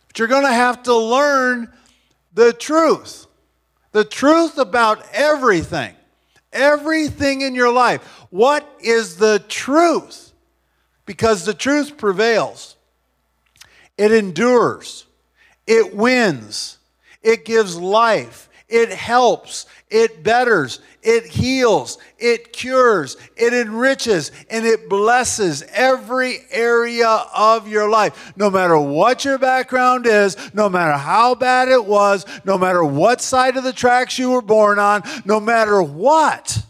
But 0.08 0.18
you're 0.18 0.26
going 0.26 0.46
to 0.46 0.52
have 0.52 0.82
to 0.82 0.96
learn 0.96 1.72
the 2.32 2.52
truth 2.52 3.28
the 3.92 4.04
truth 4.04 4.58
about 4.58 5.06
everything, 5.12 5.94
everything 6.52 7.42
in 7.42 7.54
your 7.54 7.72
life. 7.72 8.02
What 8.30 8.68
is 8.80 9.18
the 9.18 9.38
truth? 9.48 10.23
Because 11.06 11.44
the 11.44 11.54
truth 11.54 11.96
prevails, 11.96 12.76
it 13.98 14.12
endures, 14.12 15.06
it 15.66 15.94
wins, 15.94 16.78
it 17.22 17.44
gives 17.44 17.76
life, 17.76 18.48
it 18.68 18.88
helps, 18.88 19.66
it 19.90 20.24
betters, 20.24 20.80
it 21.02 21.26
heals, 21.26 21.98
it 22.18 22.52
cures, 22.52 23.18
it 23.36 23.52
enriches, 23.52 24.32
and 24.48 24.64
it 24.64 24.88
blesses 24.88 25.62
every 25.72 26.38
area 26.50 27.06
of 27.06 27.68
your 27.68 27.90
life. 27.90 28.32
No 28.36 28.50
matter 28.50 28.78
what 28.78 29.24
your 29.24 29.36
background 29.38 30.06
is, 30.06 30.36
no 30.54 30.70
matter 30.70 30.94
how 30.94 31.34
bad 31.34 31.68
it 31.68 31.84
was, 31.84 32.24
no 32.44 32.56
matter 32.56 32.82
what 32.82 33.20
side 33.20 33.58
of 33.58 33.64
the 33.64 33.72
tracks 33.72 34.18
you 34.18 34.30
were 34.30 34.42
born 34.42 34.78
on, 34.78 35.02
no 35.26 35.38
matter 35.38 35.82
what. 35.82 36.63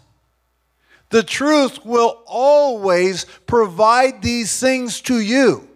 The 1.14 1.22
truth 1.22 1.86
will 1.86 2.24
always 2.26 3.24
provide 3.46 4.20
these 4.20 4.58
things 4.58 5.00
to 5.02 5.20
you. 5.20 5.68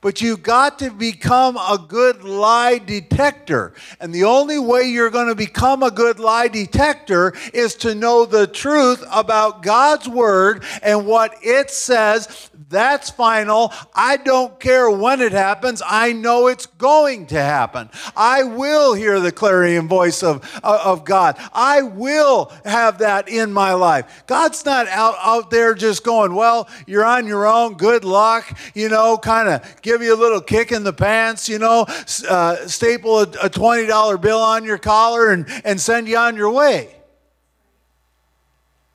But 0.00 0.20
you've 0.20 0.44
got 0.44 0.78
to 0.78 0.90
become 0.90 1.56
a 1.56 1.76
good 1.76 2.22
lie 2.22 2.78
detector. 2.78 3.74
And 3.98 4.14
the 4.14 4.22
only 4.22 4.60
way 4.60 4.84
you're 4.84 5.10
going 5.10 5.26
to 5.26 5.34
become 5.34 5.82
a 5.82 5.90
good 5.90 6.20
lie 6.20 6.46
detector 6.46 7.34
is 7.52 7.74
to 7.78 7.96
know 7.96 8.26
the 8.26 8.46
truth 8.46 9.02
about 9.10 9.64
God's 9.64 10.08
word 10.08 10.62
and 10.84 11.04
what 11.04 11.34
it 11.42 11.72
says. 11.72 12.48
That's 12.70 13.08
final. 13.08 13.72
I 13.94 14.18
don't 14.18 14.60
care 14.60 14.90
when 14.90 15.22
it 15.22 15.32
happens. 15.32 15.80
I 15.84 16.12
know 16.12 16.48
it's 16.48 16.66
going 16.66 17.26
to 17.28 17.40
happen. 17.40 17.88
I 18.14 18.42
will 18.42 18.92
hear 18.92 19.20
the 19.20 19.32
clarion 19.32 19.88
voice 19.88 20.22
of, 20.22 20.44
of 20.62 21.06
God. 21.06 21.36
I 21.54 21.80
will 21.80 22.52
have 22.66 22.98
that 22.98 23.26
in 23.26 23.54
my 23.54 23.72
life. 23.72 24.24
God's 24.26 24.66
not 24.66 24.86
out, 24.88 25.14
out 25.22 25.50
there 25.50 25.72
just 25.72 26.04
going, 26.04 26.34
well, 26.34 26.68
you're 26.86 27.06
on 27.06 27.26
your 27.26 27.46
own. 27.46 27.74
Good 27.74 28.04
luck. 28.04 28.58
You 28.74 28.90
know, 28.90 29.16
kind 29.16 29.48
of 29.48 29.80
give 29.80 30.02
you 30.02 30.14
a 30.14 30.20
little 30.20 30.42
kick 30.42 30.70
in 30.70 30.84
the 30.84 30.92
pants, 30.92 31.48
you 31.48 31.58
know, 31.58 31.86
uh, 32.28 32.66
staple 32.66 33.20
a, 33.20 33.22
a 33.22 33.48
$20 33.48 34.20
bill 34.20 34.40
on 34.40 34.64
your 34.64 34.78
collar 34.78 35.30
and, 35.30 35.46
and 35.64 35.80
send 35.80 36.06
you 36.06 36.18
on 36.18 36.36
your 36.36 36.50
way. 36.50 36.94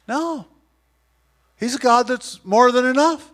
No. 0.08 0.46
He's 1.60 1.74
a 1.74 1.80
God 1.80 2.08
that's 2.08 2.44
more 2.46 2.72
than 2.72 2.86
enough. 2.86 3.33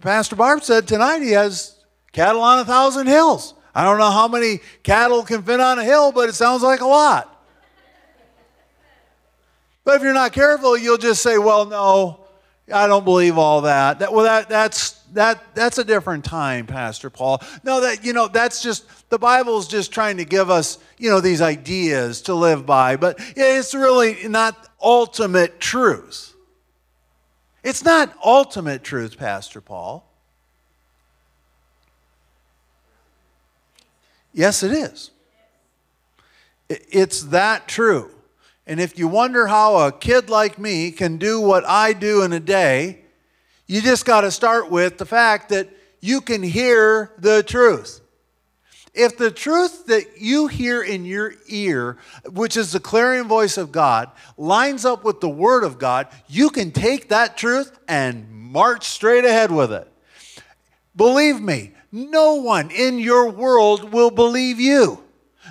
Pastor 0.00 0.36
Barb 0.36 0.64
said 0.64 0.88
tonight 0.88 1.22
he 1.22 1.32
has 1.32 1.84
cattle 2.12 2.42
on 2.42 2.58
a 2.58 2.64
thousand 2.64 3.06
hills. 3.06 3.54
I 3.74 3.84
don't 3.84 3.98
know 3.98 4.10
how 4.10 4.26
many 4.26 4.60
cattle 4.82 5.22
can 5.22 5.42
fit 5.42 5.60
on 5.60 5.78
a 5.78 5.84
hill, 5.84 6.10
but 6.10 6.28
it 6.28 6.34
sounds 6.34 6.62
like 6.62 6.80
a 6.80 6.86
lot. 6.86 7.32
But 9.84 9.96
if 9.96 10.02
you're 10.02 10.14
not 10.14 10.32
careful, 10.32 10.76
you'll 10.76 10.96
just 10.96 11.22
say, 11.22 11.38
well, 11.38 11.66
no, 11.66 12.26
I 12.72 12.88
don't 12.88 13.04
believe 13.04 13.38
all 13.38 13.60
that. 13.60 14.00
that 14.00 14.12
well, 14.12 14.24
that, 14.24 14.48
that's, 14.48 14.92
that, 15.12 15.54
that's 15.54 15.78
a 15.78 15.84
different 15.84 16.24
time, 16.24 16.66
Pastor 16.66 17.10
Paul. 17.10 17.40
No, 17.62 17.80
that, 17.82 18.04
you 18.04 18.12
know, 18.12 18.26
that's 18.26 18.62
just, 18.62 19.08
the 19.10 19.18
Bible's 19.18 19.68
just 19.68 19.92
trying 19.92 20.16
to 20.16 20.24
give 20.24 20.50
us, 20.50 20.78
you 20.98 21.10
know, 21.10 21.20
these 21.20 21.40
ideas 21.40 22.22
to 22.22 22.34
live 22.34 22.66
by, 22.66 22.96
but 22.96 23.20
it's 23.36 23.74
really 23.74 24.26
not 24.26 24.68
ultimate 24.82 25.60
truth. 25.60 26.34
It's 27.66 27.84
not 27.84 28.16
ultimate 28.24 28.84
truth, 28.84 29.18
Pastor 29.18 29.60
Paul. 29.60 30.08
Yes, 34.32 34.62
it 34.62 34.70
is. 34.70 35.10
It's 36.68 37.22
that 37.22 37.66
true. 37.66 38.12
And 38.68 38.78
if 38.78 38.96
you 38.96 39.08
wonder 39.08 39.48
how 39.48 39.78
a 39.78 39.90
kid 39.90 40.30
like 40.30 40.60
me 40.60 40.92
can 40.92 41.16
do 41.16 41.40
what 41.40 41.64
I 41.66 41.92
do 41.92 42.22
in 42.22 42.32
a 42.32 42.38
day, 42.38 43.00
you 43.66 43.82
just 43.82 44.04
got 44.04 44.20
to 44.20 44.30
start 44.30 44.70
with 44.70 44.98
the 44.98 45.04
fact 45.04 45.48
that 45.48 45.68
you 46.00 46.20
can 46.20 46.44
hear 46.44 47.10
the 47.18 47.42
truth. 47.42 48.00
If 48.96 49.18
the 49.18 49.30
truth 49.30 49.86
that 49.86 50.18
you 50.18 50.46
hear 50.46 50.82
in 50.82 51.04
your 51.04 51.34
ear, 51.48 51.98
which 52.30 52.56
is 52.56 52.72
the 52.72 52.80
clarion 52.80 53.28
voice 53.28 53.58
of 53.58 53.70
God, 53.70 54.10
lines 54.38 54.86
up 54.86 55.04
with 55.04 55.20
the 55.20 55.28
Word 55.28 55.64
of 55.64 55.78
God, 55.78 56.08
you 56.28 56.48
can 56.48 56.70
take 56.70 57.10
that 57.10 57.36
truth 57.36 57.78
and 57.86 58.30
march 58.30 58.86
straight 58.86 59.26
ahead 59.26 59.50
with 59.50 59.70
it. 59.70 59.86
Believe 60.96 61.40
me, 61.40 61.72
no 61.92 62.34
one 62.36 62.70
in 62.70 62.98
your 62.98 63.28
world 63.28 63.92
will 63.92 64.10
believe 64.10 64.58
you, 64.58 65.04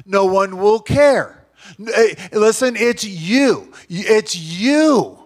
no 0.06 0.26
one 0.26 0.58
will 0.58 0.80
care. 0.80 1.46
Eh, 1.80 2.16
listen, 2.32 2.76
it's 2.76 3.04
you. 3.04 3.72
It's 3.90 4.36
you. 4.36 5.20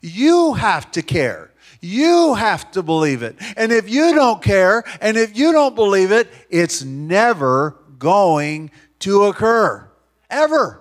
You 0.00 0.54
have 0.54 0.90
to 0.92 1.02
care. 1.02 1.49
You 1.80 2.34
have 2.34 2.70
to 2.72 2.82
believe 2.82 3.22
it. 3.22 3.36
And 3.56 3.72
if 3.72 3.88
you 3.88 4.14
don't 4.14 4.42
care 4.42 4.84
and 5.00 5.16
if 5.16 5.36
you 5.36 5.52
don't 5.52 5.74
believe 5.74 6.12
it, 6.12 6.28
it's 6.50 6.82
never 6.82 7.76
going 7.98 8.70
to 9.00 9.24
occur. 9.24 9.88
Ever. 10.28 10.80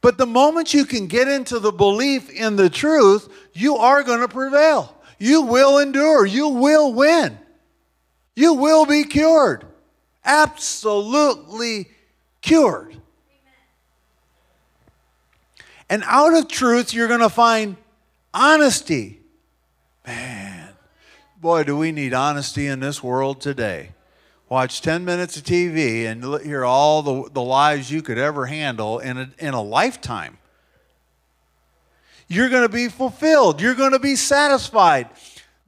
But 0.00 0.18
the 0.18 0.26
moment 0.26 0.72
you 0.72 0.84
can 0.84 1.06
get 1.06 1.28
into 1.28 1.58
the 1.58 1.72
belief 1.72 2.30
in 2.30 2.56
the 2.56 2.70
truth, 2.70 3.28
you 3.52 3.76
are 3.76 4.02
going 4.02 4.20
to 4.20 4.28
prevail. 4.28 4.94
You 5.18 5.42
will 5.42 5.78
endure. 5.78 6.24
You 6.24 6.48
will 6.48 6.92
win. 6.92 7.38
You 8.34 8.54
will 8.54 8.86
be 8.86 9.04
cured. 9.04 9.66
Absolutely 10.24 11.90
cured. 12.42 13.00
And 15.88 16.02
out 16.06 16.34
of 16.34 16.48
truth, 16.48 16.92
you're 16.92 17.08
going 17.08 17.20
to 17.20 17.28
find 17.28 17.76
honesty. 18.34 19.20
Man, 20.06 20.68
boy, 21.40 21.64
do 21.64 21.76
we 21.76 21.90
need 21.90 22.14
honesty 22.14 22.66
in 22.66 22.80
this 22.80 23.02
world 23.02 23.40
today. 23.40 23.90
Watch 24.48 24.80
10 24.80 25.04
minutes 25.04 25.36
of 25.36 25.42
TV 25.42 26.04
and 26.04 26.22
hear 26.44 26.64
all 26.64 27.02
the, 27.02 27.30
the 27.30 27.42
lies 27.42 27.90
you 27.90 28.00
could 28.00 28.18
ever 28.18 28.46
handle 28.46 29.00
in 29.00 29.18
a, 29.18 29.30
in 29.38 29.54
a 29.54 29.62
lifetime. 29.62 30.38
You're 32.28 32.48
going 32.48 32.62
to 32.62 32.72
be 32.72 32.88
fulfilled, 32.88 33.60
you're 33.60 33.74
going 33.74 33.92
to 33.92 33.98
be 33.98 34.16
satisfied. 34.16 35.08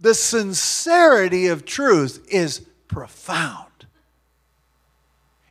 The 0.00 0.14
sincerity 0.14 1.48
of 1.48 1.64
truth 1.64 2.24
is 2.30 2.60
profound. 2.86 3.86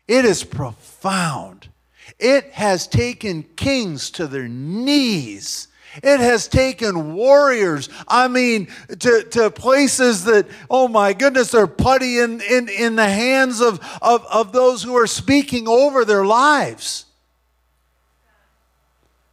It 0.07 0.23
is 0.23 0.45
profound. 0.45 1.67
It 2.17 2.51
has 2.51 2.87
taken 2.87 3.43
kings 3.43 4.09
to 4.11 4.27
their 4.27 4.47
knees. 4.47 5.67
It 6.03 6.19
has 6.19 6.47
taken 6.47 7.13
warriors, 7.13 7.89
I 8.07 8.27
mean, 8.27 8.67
to, 8.99 9.23
to 9.31 9.49
places 9.49 10.25
that, 10.25 10.47
oh 10.69 10.87
my 10.87 11.13
goodness, 11.13 11.51
they're 11.51 11.67
putty 11.67 12.19
in, 12.19 12.41
in, 12.41 12.69
in 12.69 12.95
the 12.95 13.09
hands 13.09 13.61
of, 13.61 13.79
of, 14.01 14.25
of 14.25 14.51
those 14.51 14.83
who 14.83 14.95
are 14.95 15.07
speaking 15.07 15.67
over 15.67 16.05
their 16.05 16.25
lives. 16.25 17.05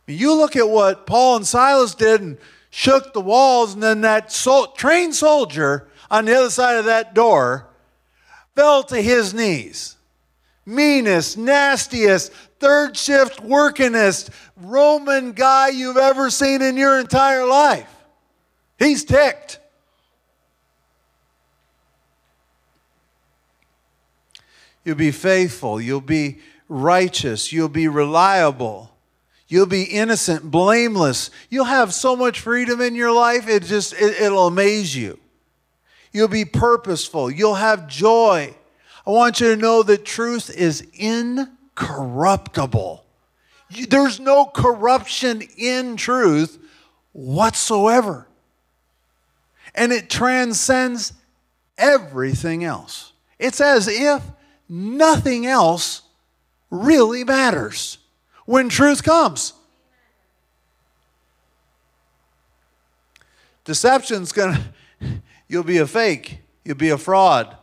You 0.06 0.34
look 0.34 0.56
at 0.56 0.68
what 0.68 1.06
Paul 1.06 1.36
and 1.36 1.46
Silas 1.46 1.94
did 1.94 2.20
and 2.20 2.38
shook 2.70 3.12
the 3.12 3.20
walls, 3.20 3.74
and 3.74 3.82
then 3.82 4.00
that 4.02 4.32
sol- 4.32 4.72
trained 4.72 5.14
soldier 5.14 5.88
on 6.10 6.24
the 6.24 6.34
other 6.34 6.50
side 6.50 6.76
of 6.76 6.84
that 6.86 7.14
door 7.14 7.68
fell 8.54 8.82
to 8.84 9.00
his 9.00 9.32
knees. 9.32 9.96
Meanest, 10.66 11.36
nastiest, 11.36 12.32
third 12.60 12.96
shift 12.96 13.42
workingest 13.42 14.30
Roman 14.56 15.32
guy 15.32 15.68
you've 15.68 15.96
ever 15.96 16.30
seen 16.30 16.62
in 16.62 16.76
your 16.76 16.98
entire 16.98 17.46
life. 17.46 17.90
He's 18.78 19.04
ticked. 19.04 19.58
You'll 24.84 24.96
be 24.96 25.12
faithful. 25.12 25.80
You'll 25.80 26.00
be 26.00 26.40
righteous. 26.68 27.52
You'll 27.52 27.68
be 27.68 27.88
reliable. 27.88 28.90
You'll 29.48 29.66
be 29.66 29.84
innocent, 29.84 30.50
blameless. 30.50 31.30
You'll 31.48 31.64
have 31.66 31.94
so 31.94 32.16
much 32.16 32.40
freedom 32.40 32.80
in 32.80 32.94
your 32.94 33.12
life, 33.12 33.48
it 33.48 33.62
just 33.64 33.92
it, 33.94 34.20
it'll 34.20 34.46
amaze 34.46 34.96
you. 34.96 35.18
You'll 36.12 36.28
be 36.28 36.44
purposeful. 36.44 37.30
You'll 37.30 37.54
have 37.54 37.88
joy. 37.88 38.54
I 39.06 39.10
want 39.10 39.40
you 39.40 39.54
to 39.54 39.60
know 39.60 39.82
that 39.82 40.04
truth 40.04 40.48
is 40.50 40.86
incorruptible. 40.94 41.63
You, 43.70 43.86
there's 43.86 44.20
no 44.20 44.46
corruption 44.46 45.42
in 45.56 45.96
truth 45.96 46.58
whatsoever. 47.12 48.28
And 49.74 49.92
it 49.92 50.08
transcends 50.08 51.12
everything 51.76 52.64
else. 52.64 53.12
It's 53.38 53.60
as 53.60 53.88
if 53.88 54.22
nothing 54.68 55.46
else 55.46 56.02
really 56.70 57.24
matters 57.24 57.98
when 58.46 58.68
truth 58.68 59.02
comes. 59.02 59.52
Deception's 63.64 64.32
to, 64.32 64.60
you'll 65.48 65.64
be 65.64 65.78
a 65.78 65.86
fake, 65.86 66.38
you'll 66.64 66.76
be 66.76 66.90
a 66.90 66.98
fraud, 66.98 67.56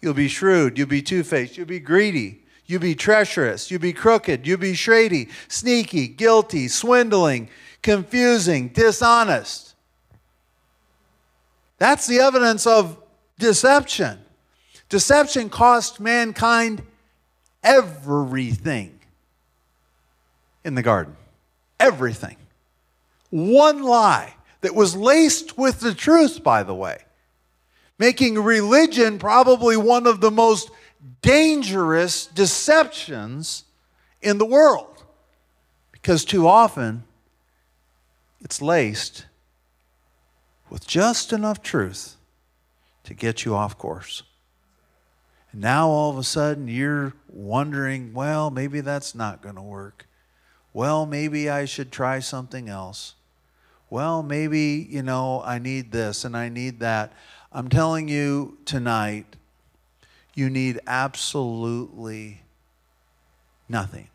you'll 0.00 0.14
be 0.14 0.28
shrewd, 0.28 0.78
you'll 0.78 0.88
be 0.88 1.02
two 1.02 1.22
faced, 1.22 1.56
you'll 1.56 1.66
be 1.66 1.80
greedy, 1.80 2.42
you'll 2.70 2.80
be 2.80 2.94
treacherous, 2.94 3.70
you'll 3.70 3.80
be 3.80 3.92
crooked, 3.92 4.46
you'll 4.46 4.58
be 4.58 4.74
shady, 4.74 5.28
sneaky, 5.48 6.06
guilty, 6.06 6.68
swindling, 6.68 7.48
confusing, 7.82 8.68
dishonest. 8.68 9.74
That's 11.78 12.06
the 12.06 12.20
evidence 12.20 12.66
of 12.66 13.02
deception. 13.38 14.18
Deception 14.88 15.50
cost 15.50 15.98
mankind 15.98 16.82
everything 17.62 18.98
in 20.64 20.74
the 20.74 20.82
garden. 20.82 21.16
Everything. 21.78 22.36
One 23.30 23.82
lie 23.82 24.34
that 24.60 24.74
was 24.74 24.94
laced 24.94 25.56
with 25.56 25.80
the 25.80 25.94
truth, 25.94 26.42
by 26.42 26.62
the 26.62 26.74
way, 26.74 26.98
making 27.98 28.38
religion 28.38 29.18
probably 29.18 29.76
one 29.76 30.06
of 30.06 30.20
the 30.20 30.30
most 30.30 30.70
dangerous 31.22 32.26
deceptions 32.26 33.64
in 34.22 34.38
the 34.38 34.44
world. 34.44 35.04
Because 35.92 36.24
too 36.24 36.46
often 36.46 37.04
it's 38.40 38.62
laced 38.62 39.26
with 40.70 40.86
just 40.86 41.32
enough 41.32 41.62
truth 41.62 42.16
to 43.04 43.14
get 43.14 43.44
you 43.44 43.54
off 43.54 43.76
course. 43.76 44.22
And 45.52 45.60
now 45.60 45.88
all 45.88 46.10
of 46.10 46.18
a 46.18 46.24
sudden 46.24 46.68
you're 46.68 47.12
wondering, 47.28 48.14
well, 48.14 48.50
maybe 48.50 48.80
that's 48.80 49.14
not 49.14 49.42
going 49.42 49.56
to 49.56 49.62
work. 49.62 50.06
Well, 50.72 51.06
maybe 51.06 51.50
I 51.50 51.64
should 51.64 51.90
try 51.90 52.20
something 52.20 52.68
else. 52.68 53.14
Well, 53.90 54.22
maybe, 54.22 54.86
you 54.88 55.02
know, 55.02 55.42
I 55.44 55.58
need 55.58 55.90
this 55.90 56.24
and 56.24 56.36
I 56.36 56.48
need 56.48 56.78
that. 56.80 57.12
I'm 57.52 57.68
telling 57.68 58.08
you 58.08 58.58
tonight, 58.64 59.34
you 60.40 60.50
need 60.50 60.80
absolutely 60.86 62.40
nothing. 63.68 64.08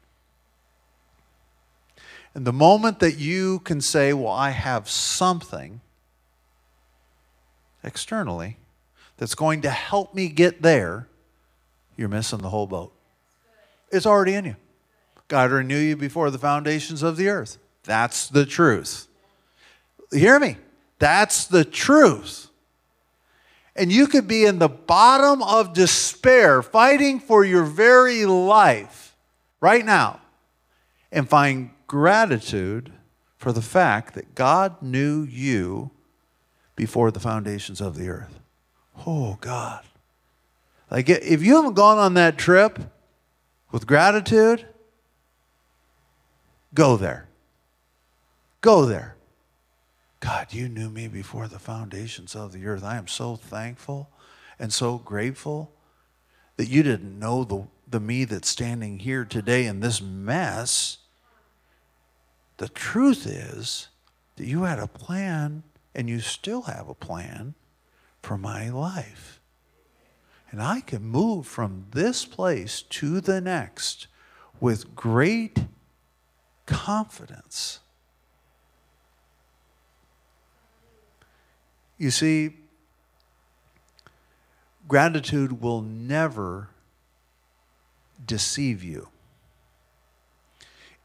And 2.34 2.46
the 2.46 2.52
moment 2.52 3.00
that 3.00 3.18
you 3.18 3.60
can 3.60 3.80
say, 3.80 4.12
well, 4.12 4.34
I 4.34 4.50
have 4.50 4.90
something 4.90 5.80
externally 7.84 8.58
that's 9.18 9.36
going 9.36 9.62
to 9.62 9.70
help 9.70 10.14
me 10.14 10.28
get 10.28 10.62
there, 10.62 11.08
you're 11.96 12.10
missing 12.10 12.40
the 12.40 12.50
whole 12.50 12.68
boat. 12.68 12.92
It's 13.92 14.06
already 14.06 14.34
in 14.34 14.46
you. 14.46 14.56
God 15.28 15.52
renew 15.52 15.78
you 15.78 15.96
before 15.96 16.32
the 16.32 16.40
foundations 16.40 17.04
of 17.04 17.16
the 17.16 17.30
earth. 17.30 17.58
That's 17.84 18.28
the 18.28 18.46
truth. 18.46 19.08
Hear 20.12 20.40
me? 20.40 20.58
That's 21.00 21.46
the 21.46 21.64
truth. 21.64 22.50
And 23.76 23.92
you 23.92 24.08
could 24.08 24.28
be 24.28 24.46
in 24.46 24.60
the 24.60 24.70
bottom 24.70 25.44
of 25.44 25.74
despair, 25.74 26.62
fighting 26.62 27.20
for 27.20 27.44
your 27.44 27.64
very 27.64 28.26
life 28.26 29.16
right 29.60 29.86
now, 29.86 30.22
and 31.12 31.28
find 31.28 31.72
gratitude 31.88 32.94
for 33.38 33.52
the 33.52 33.62
fact 33.62 34.14
that 34.14 34.34
God 34.34 34.82
knew 34.82 35.24
you 35.24 35.92
before 36.76 37.12
the 37.12 37.20
foundations 37.20 37.82
of 37.82 37.98
the 37.98 38.08
earth. 38.08 38.40
Oh, 39.06 39.38
God. 39.42 39.84
Like, 40.90 41.10
if 41.10 41.44
you 41.44 41.56
haven't 41.56 41.74
gone 41.74 41.98
on 41.98 42.14
that 42.14 42.38
trip 42.38 42.80
with 43.72 43.86
gratitude, 43.86 44.66
go 46.74 46.96
there. 46.96 47.28
Go 48.62 48.86
there. 48.86 49.15
God, 50.26 50.54
you 50.54 50.68
knew 50.68 50.90
me 50.90 51.08
before 51.08 51.48
the 51.48 51.60
foundations 51.60 52.36
of 52.36 52.52
the 52.52 52.66
earth. 52.66 52.84
I 52.84 52.98
am 52.98 53.08
so 53.08 53.36
thankful 53.36 54.10
and 54.58 54.74
so 54.74 54.98
grateful 54.98 55.72
that 56.58 56.68
you 56.68 56.82
didn't 56.82 57.20
know 57.20 57.44
the, 57.44 57.68
the 57.88 58.00
me 58.00 58.26
that's 58.26 58.50
standing 58.50 58.98
here 58.98 59.24
today 59.24 59.68
in 59.68 59.82
this 59.82 60.02
mess. 60.02 60.98
The 62.58 62.70
truth 62.70 63.28
is 63.28 63.90
that 64.38 64.48
you 64.48 64.64
had 64.64 64.80
a 64.80 64.88
plan 64.88 65.62
and 65.94 66.10
you 66.10 66.20
still 66.22 66.64
have 66.64 66.90
a 66.90 66.96
plan 66.96 67.54
for 68.24 68.36
my 68.36 68.68
life. 68.72 69.40
And 70.50 70.60
I 70.60 70.82
can 70.82 71.04
move 71.04 71.46
from 71.46 71.86
this 71.92 72.26
place 72.26 72.82
to 72.82 73.22
the 73.22 73.42
next 73.42 74.08
with 74.60 74.96
great 74.96 75.66
confidence. 76.66 77.82
You 81.98 82.12
see, 82.12 82.58
gratitude 84.88 85.62
will 85.62 85.82
never 85.82 86.70
deceive 88.24 88.84
you. 88.84 89.10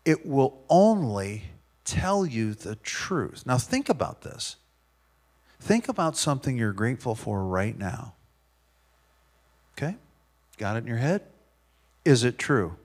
It 0.04 0.26
will 0.26 0.62
only 0.68 1.44
tell 1.84 2.24
you 2.24 2.54
the 2.54 2.76
truth. 2.76 3.44
Now, 3.46 3.58
think 3.58 3.88
about 3.88 4.22
this. 4.22 4.56
Think 5.60 5.88
about 5.88 6.16
something 6.16 6.56
you're 6.56 6.72
grateful 6.72 7.14
for 7.14 7.44
right 7.44 7.78
now. 7.78 8.14
Okay? 9.76 9.96
Got 10.56 10.76
it 10.76 10.80
in 10.80 10.86
your 10.86 10.96
head? 10.96 11.22
Is 12.04 12.24
it 12.24 12.38
true? 12.38 12.76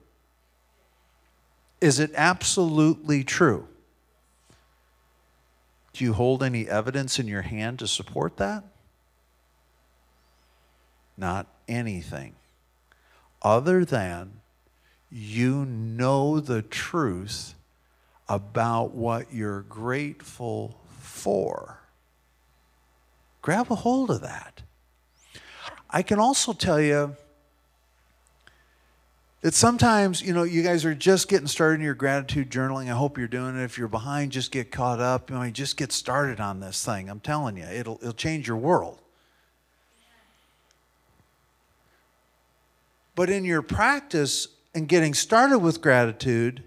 Is 1.80 1.98
it 1.98 2.10
absolutely 2.14 3.24
true? 3.24 3.68
Do 5.96 6.04
you 6.04 6.12
hold 6.12 6.42
any 6.42 6.68
evidence 6.68 7.18
in 7.18 7.26
your 7.26 7.40
hand 7.40 7.78
to 7.78 7.86
support 7.86 8.36
that? 8.36 8.64
Not 11.16 11.46
anything. 11.66 12.34
Other 13.40 13.82
than 13.82 14.42
you 15.10 15.64
know 15.64 16.38
the 16.38 16.60
truth 16.60 17.54
about 18.28 18.92
what 18.92 19.32
you're 19.32 19.62
grateful 19.62 20.78
for. 20.98 21.80
Grab 23.40 23.70
a 23.70 23.76
hold 23.76 24.10
of 24.10 24.20
that. 24.20 24.64
I 25.88 26.02
can 26.02 26.18
also 26.18 26.52
tell 26.52 26.80
you 26.80 27.16
that 29.42 29.54
sometimes, 29.54 30.22
you 30.22 30.32
know, 30.32 30.42
you 30.42 30.62
guys 30.62 30.84
are 30.84 30.94
just 30.94 31.28
getting 31.28 31.46
started 31.46 31.76
in 31.76 31.80
your 31.82 31.94
gratitude 31.94 32.50
journaling. 32.50 32.86
I 32.86 32.96
hope 32.96 33.18
you're 33.18 33.28
doing 33.28 33.58
it. 33.58 33.62
If 33.62 33.78
you're 33.78 33.88
behind, 33.88 34.32
just 34.32 34.50
get 34.50 34.70
caught 34.70 35.00
up. 35.00 35.30
You 35.30 35.36
know, 35.36 35.50
just 35.50 35.76
get 35.76 35.92
started 35.92 36.40
on 36.40 36.60
this 36.60 36.84
thing. 36.84 37.08
I'm 37.08 37.20
telling 37.20 37.56
you, 37.56 37.64
it'll, 37.64 37.98
it'll 38.00 38.12
change 38.12 38.48
your 38.48 38.56
world. 38.56 38.98
But 43.14 43.30
in 43.30 43.44
your 43.44 43.62
practice 43.62 44.48
and 44.74 44.88
getting 44.88 45.14
started 45.14 45.58
with 45.58 45.80
gratitude, 45.80 46.62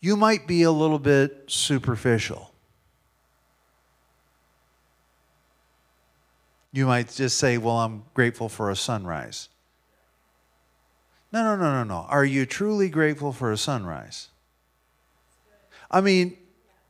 you 0.00 0.16
might 0.16 0.46
be 0.46 0.62
a 0.62 0.70
little 0.70 0.98
bit 0.98 1.44
superficial. 1.46 2.52
You 6.72 6.86
might 6.86 7.10
just 7.10 7.38
say, 7.38 7.56
Well, 7.56 7.78
I'm 7.78 8.02
grateful 8.14 8.48
for 8.48 8.68
a 8.70 8.76
sunrise. 8.76 9.48
No, 11.34 11.42
no, 11.42 11.56
no, 11.56 11.72
no, 11.72 11.82
no. 11.82 12.06
Are 12.08 12.24
you 12.24 12.46
truly 12.46 12.88
grateful 12.88 13.32
for 13.32 13.50
a 13.50 13.56
sunrise? 13.56 14.28
I 15.90 16.00
mean, 16.00 16.36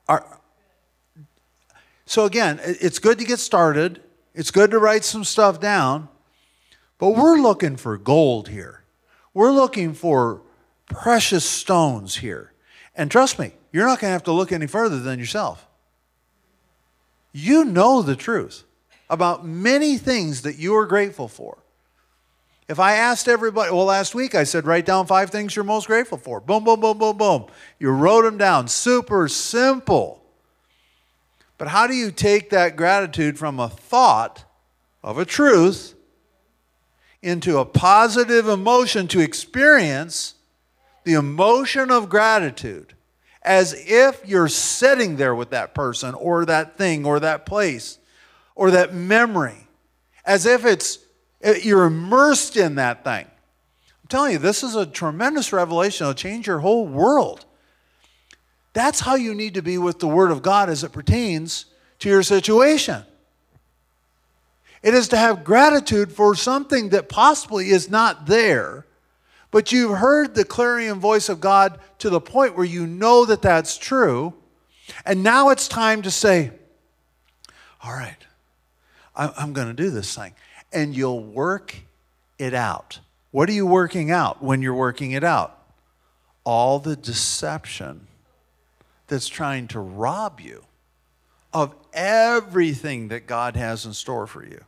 are, 0.07 0.39
so 2.05 2.27
again, 2.27 2.61
it's 2.63 2.99
good 2.99 3.19
to 3.21 3.25
get 3.25 3.39
started. 3.39 4.03
It's 4.35 4.51
good 4.51 4.71
to 4.73 4.79
write 4.79 5.03
some 5.03 5.25
stuff 5.25 5.61
down. 5.61 6.11
But 6.99 7.17
we're 7.17 7.39
looking 7.39 7.79
for 7.79 7.97
gold 7.97 8.51
here. 8.51 8.85
We're 9.33 9.51
looking 9.51 9.95
for 9.95 10.43
precious 10.91 11.47
stones 11.47 12.17
here. 12.17 12.53
And 12.95 13.11
trust 13.11 13.39
me, 13.39 13.53
you're 13.73 13.87
not 13.87 13.99
going 13.99 14.11
to 14.11 14.13
have 14.13 14.25
to 14.25 14.33
look 14.33 14.53
any 14.53 14.67
further 14.67 15.01
than 15.01 15.19
yourself. 15.19 15.67
You 17.33 17.65
know 17.65 18.03
the 18.03 18.15
truth 18.15 18.65
about 19.09 19.47
many 19.47 19.97
things 19.97 20.43
that 20.43 20.59
you 20.59 20.77
are 20.77 20.85
grateful 20.85 21.29
for. 21.29 21.64
If 22.69 22.81
I 22.81 22.95
asked 22.95 23.29
everybody, 23.29 23.71
well, 23.73 23.85
last 23.85 24.15
week 24.15 24.35
I 24.35 24.45
said, 24.45 24.67
write 24.67 24.87
down 24.87 25.07
five 25.07 25.31
things 25.31 25.55
you're 25.55 25.65
most 25.65 25.87
grateful 25.87 26.17
for. 26.17 26.41
Boom, 26.41 26.65
boom, 26.65 26.81
boom, 26.81 26.99
boom, 26.99 27.19
boom. 27.19 27.47
You 27.79 27.91
wrote 27.91 28.23
them 28.23 28.39
down. 28.39 28.69
Super 28.69 29.29
simple. 29.29 30.23
But 31.59 31.69
how 31.69 31.87
do 31.87 31.95
you 31.95 32.11
take 32.11 32.51
that 32.51 32.77
gratitude 32.77 33.39
from 33.39 33.61
a 33.61 33.69
thought 33.69 34.45
of 35.03 35.19
a 35.19 35.25
truth 35.25 35.95
into 37.23 37.59
a 37.59 37.65
positive 37.65 38.49
emotion 38.49 39.09
to 39.09 39.21
experience 39.21 40.35
the 41.05 41.15
emotion 41.15 41.91
of 41.91 42.09
gratitude 42.09 42.95
as 43.43 43.75
if 43.87 44.27
you're 44.27 44.49
sitting 44.49 45.17
there 45.17 45.35
with 45.35 45.51
that 45.51 45.75
person 45.75 46.15
or 46.15 46.47
that 46.47 46.79
thing 46.79 47.05
or 47.05 47.21
that 47.21 47.45
place 47.45 47.99
or 48.55 48.71
that 48.71 48.95
memory, 48.95 49.69
as 50.25 50.47
if 50.47 50.65
it's 50.65 50.99
Uh, 51.45 51.55
you're 51.63 51.85
immersed 51.85 52.57
in 52.57 52.77
that 52.77 53.05
thing. 53.05 53.27
I'm 53.27 54.09
telling 54.09 54.33
you, 54.33 54.39
this 54.39 54.63
is 54.63 54.75
a 54.75 54.87
tremendous 54.87 55.53
revelation. 55.53 56.05
It'll 56.05 56.15
change 56.15 56.47
your 56.47 56.61
whole 56.61 56.87
world. 56.87 57.45
That's 58.73 59.01
how 59.01 59.15
you 59.15 59.35
need 59.35 59.55
to 59.55 59.63
be 59.63 59.79
with 59.79 59.99
the 59.99 60.09
Word 60.09 60.31
of 60.31 60.43
God 60.43 60.69
as 60.69 60.83
it 60.83 60.93
pertains 60.93 61.67
to 62.01 62.09
your 62.09 62.23
situation. 62.23 63.05
It 64.83 64.95
is 64.95 65.09
to 65.09 65.17
have 65.17 65.45
gratitude 65.45 66.13
for 66.13 66.35
something 66.35 66.91
that 66.91 67.09
possibly 67.09 67.71
is 67.71 67.89
not 67.89 68.27
there, 68.27 68.87
but 69.51 69.73
you've 69.73 69.99
heard 69.99 70.35
the 70.35 70.45
clarion 70.45 70.99
voice 70.99 71.29
of 71.29 71.41
God 71.41 71.79
to 71.99 72.11
the 72.11 72.21
point 72.21 72.57
where 72.57 72.67
you 72.67 72.87
know 72.87 73.25
that 73.25 73.43
that's 73.43 73.79
true. 73.79 74.35
And 75.07 75.23
now 75.23 75.51
it's 75.51 75.69
time 75.69 76.03
to 76.03 76.11
say, 76.11 76.51
All 77.83 77.93
right, 77.93 78.17
I'm 79.15 79.53
going 79.53 79.69
to 79.69 79.75
do 79.75 79.91
this 79.91 80.15
thing 80.15 80.35
and 80.75 80.95
you'll 80.95 81.23
work 81.23 81.77
it 82.39 82.53
out. 82.53 83.01
What 83.31 83.49
are 83.49 83.53
you 83.53 83.67
working 83.67 84.11
out 84.11 84.43
when 84.43 84.63
you're 84.63 84.75
working 84.75 85.13
it 85.13 85.25
out? 85.25 85.59
All 86.45 86.79
the 86.79 86.97
deception 86.97 88.07
that's 89.07 89.29
trying 89.29 89.69
to 89.69 89.81
rob 89.81 90.41
you 90.41 90.65
of 91.53 91.75
everything 91.93 93.09
that 93.09 93.27
God 93.27 93.57
has 93.57 93.87
in 93.87 93.93
store 93.93 94.27
for 94.27 94.45
you. 94.45 94.63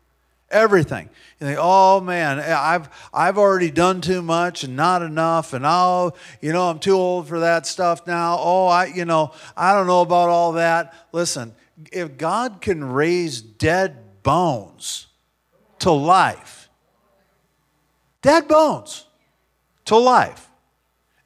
Everything. 0.48 1.08
You 1.40 1.46
think, 1.48 1.58
oh 1.60 2.00
man, 2.00 2.38
I've 2.38 2.88
I've 3.12 3.36
already 3.36 3.72
done 3.72 4.00
too 4.00 4.22
much 4.22 4.62
and 4.62 4.76
not 4.76 5.02
enough, 5.02 5.52
and 5.52 5.64
oh, 5.66 6.12
you 6.40 6.52
know, 6.52 6.70
I'm 6.70 6.78
too 6.78 6.94
old 6.94 7.26
for 7.26 7.40
that 7.40 7.66
stuff 7.66 8.06
now. 8.06 8.38
Oh, 8.38 8.66
I, 8.66 8.86
you 8.86 9.04
know, 9.04 9.32
I 9.56 9.74
don't 9.74 9.88
know 9.88 10.02
about 10.02 10.28
all 10.28 10.52
that. 10.52 10.94
Listen, 11.10 11.52
if 11.90 12.16
God 12.16 12.60
can 12.60 12.84
raise 12.84 13.40
dead 13.40 14.22
bones, 14.22 15.05
to 15.80 15.90
life. 15.90 16.68
Dead 18.22 18.48
bones 18.48 19.06
to 19.84 19.96
life. 19.96 20.48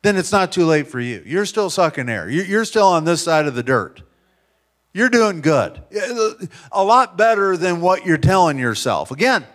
Then 0.03 0.17
it's 0.17 0.33
not 0.33 0.53
too 0.53 0.65
late 0.65 0.89
for 0.89 1.01
you. 1.01 1.23
You're 1.27 1.47
still 1.47 1.71
sucking 1.71 2.09
air. 2.09 2.29
You're 2.29 2.65
still 2.65 2.87
on 2.87 3.05
this 3.05 3.23
side 3.23 3.47
of 3.47 3.55
the 3.55 3.63
dirt. 3.63 4.03
You're 4.93 5.09
doing 5.09 5.41
good. 5.41 5.81
A 6.73 6.83
lot 6.83 7.17
better 7.17 7.57
than 7.57 7.81
what 7.81 8.05
you're 8.05 8.19
telling 8.19 8.59
yourself. 8.59 9.11
Again, 9.11 9.47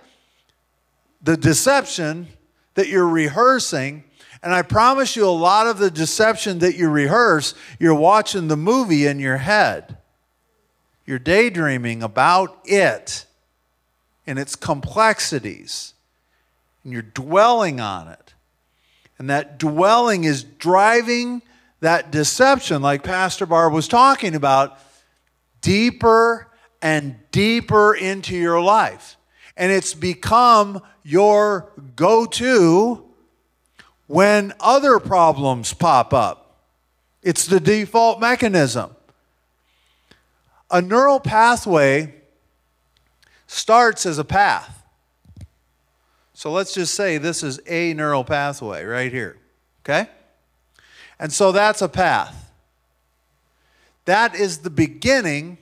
the 1.21 1.35
deception 1.35 2.27
that 2.75 2.87
you're 2.87 3.07
rehearsing, 3.07 4.03
and 4.43 4.53
I 4.53 4.61
promise 4.61 5.15
you 5.15 5.27
a 5.27 5.31
lot 5.31 5.67
of 5.67 5.77
the 5.77 5.91
deception 5.91 6.59
that 6.59 6.75
you 6.75 6.89
rehearse, 6.89 7.53
you're 7.79 7.95
watching 7.95 8.47
the 8.47 8.55
movie 8.55 9.07
in 9.07 9.19
your 9.19 9.37
head. 9.37 9.97
You're 11.05 11.19
daydreaming 11.19 12.01
about 12.03 12.59
it 12.63 13.25
and 14.27 14.39
its 14.39 14.55
complexities, 14.55 15.93
and 16.83 16.93
you're 16.93 17.01
dwelling 17.01 17.79
on 17.79 18.07
it. 18.07 18.33
And 19.17 19.29
that 19.29 19.57
dwelling 19.57 20.23
is 20.23 20.43
driving 20.43 21.41
that 21.79 22.11
deception, 22.11 22.81
like 22.81 23.03
Pastor 23.03 23.45
Barb 23.45 23.73
was 23.73 23.87
talking 23.87 24.35
about, 24.35 24.79
deeper 25.61 26.47
and 26.81 27.15
deeper 27.31 27.93
into 27.93 28.35
your 28.35 28.61
life. 28.61 29.17
And 29.57 29.71
it's 29.71 29.93
become 29.93 30.81
your 31.03 31.71
go 31.95 32.25
to 32.25 33.05
when 34.07 34.53
other 34.59 34.99
problems 34.99 35.73
pop 35.73 36.13
up. 36.13 36.57
It's 37.23 37.45
the 37.45 37.59
default 37.59 38.19
mechanism. 38.19 38.95
A 40.69 40.81
neural 40.81 41.19
pathway 41.19 42.13
starts 43.47 44.05
as 44.05 44.17
a 44.17 44.23
path. 44.23 44.83
So 46.33 46.51
let's 46.51 46.73
just 46.73 46.95
say 46.95 47.17
this 47.17 47.43
is 47.43 47.59
a 47.67 47.93
neural 47.93 48.23
pathway 48.23 48.83
right 48.83 49.11
here. 49.11 49.37
Okay? 49.83 50.09
And 51.19 51.31
so 51.31 51.51
that's 51.51 51.81
a 51.81 51.87
path. 51.87 52.51
That 54.05 54.35
is 54.35 54.59
the 54.59 54.69
beginning 54.69 55.57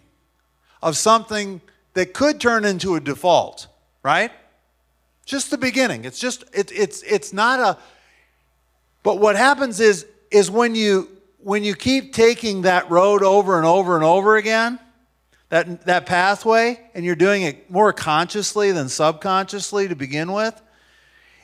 of 0.81 0.97
something 0.97 1.61
that 1.93 2.13
could 2.13 2.41
turn 2.41 2.65
into 2.65 2.95
a 2.95 2.99
default, 2.99 3.67
right? 4.01 4.31
Just 5.25 5.51
the 5.51 5.57
beginning. 5.57 6.05
It's 6.05 6.19
just 6.19 6.43
it, 6.53 6.71
it's 6.71 7.01
it's 7.03 7.31
not 7.31 7.59
a 7.59 7.77
but 9.03 9.19
what 9.19 9.35
happens 9.35 9.79
is 9.79 10.05
is 10.31 10.49
when 10.49 10.75
you 10.75 11.09
when 11.39 11.63
you 11.63 11.75
keep 11.75 12.13
taking 12.13 12.63
that 12.63 12.89
road 12.89 13.21
over 13.21 13.57
and 13.57 13.65
over 13.65 13.95
and 13.95 14.03
over 14.03 14.37
again, 14.37 14.79
that, 15.53 15.85
that 15.85 16.07
pathway 16.07 16.79
and 16.95 17.05
you're 17.05 17.15
doing 17.15 17.43
it 17.43 17.69
more 17.69 17.93
consciously 17.93 18.71
than 18.71 18.89
subconsciously 18.89 19.87
to 19.87 19.95
begin 19.95 20.31
with, 20.31 20.59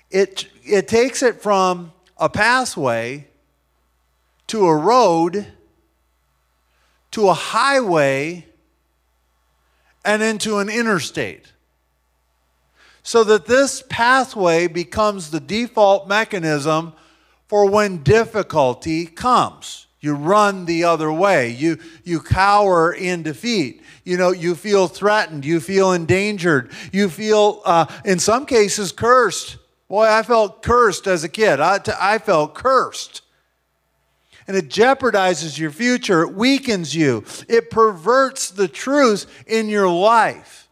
it, 0.10 0.48
it 0.64 0.88
takes 0.88 1.22
it 1.22 1.44
from 1.44 1.94
a 2.18 2.28
pathway 2.28 3.28
to 4.48 4.66
a 4.66 4.76
road 4.76 5.46
to 7.12 7.30
a 7.30 7.36
highway 7.36 8.48
and 10.04 10.24
into 10.24 10.58
an 10.58 10.70
interstate. 10.70 11.54
So 13.04 13.24
that 13.26 13.46
this 13.46 13.84
pathway 13.90 14.66
becomes 14.66 15.30
the 15.30 15.40
default 15.40 16.08
mechanism 16.08 16.94
for 17.48 17.70
when 17.70 18.02
difficulty 18.02 19.06
comes. 19.06 19.86
You 20.02 20.14
run 20.14 20.66
the 20.66 20.86
other 20.86 21.12
way. 21.12 21.50
You, 21.50 21.78
you 22.04 22.22
cower 22.22 22.94
in 22.94 23.24
defeat. 23.24 23.84
You 24.06 24.18
know, 24.18 24.32
you 24.32 24.56
feel 24.56 24.88
threatened. 24.88 25.44
You 25.44 25.60
feel 25.60 25.92
endangered. 25.92 26.72
You 26.94 27.10
feel, 27.10 27.62
uh, 27.66 27.86
in 28.06 28.20
some 28.20 28.46
cases, 28.46 28.92
cursed. 28.92 29.58
Boy, 29.90 30.08
I 30.08 30.24
felt 30.24 30.64
cursed 30.64 31.06
as 31.06 31.24
a 31.24 31.30
kid. 31.30 31.60
I, 31.60 31.80
I 32.00 32.18
felt 32.18 32.56
cursed. 32.56 33.24
And 34.48 34.56
it 34.56 34.70
jeopardizes 34.70 35.60
your 35.60 35.72
future. 35.72 36.24
It 36.24 36.34
weakens 36.34 36.96
you. 36.96 37.26
It 37.48 37.70
perverts 37.70 38.52
the 38.52 38.68
truth 38.68 39.44
in 39.46 39.68
your 39.68 39.90
life. 39.90 40.70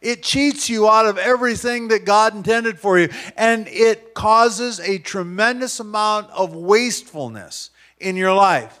It 0.00 0.22
cheats 0.22 0.68
you 0.68 0.88
out 0.88 1.06
of 1.06 1.18
everything 1.18 1.88
that 1.88 2.04
God 2.04 2.34
intended 2.34 2.78
for 2.78 2.98
you. 2.98 3.08
And 3.36 3.66
it 3.68 4.14
causes 4.14 4.78
a 4.78 4.98
tremendous 4.98 5.80
amount 5.80 6.30
of 6.30 6.54
wastefulness 6.54 7.70
in 8.00 8.16
your 8.16 8.34
life. 8.34 8.80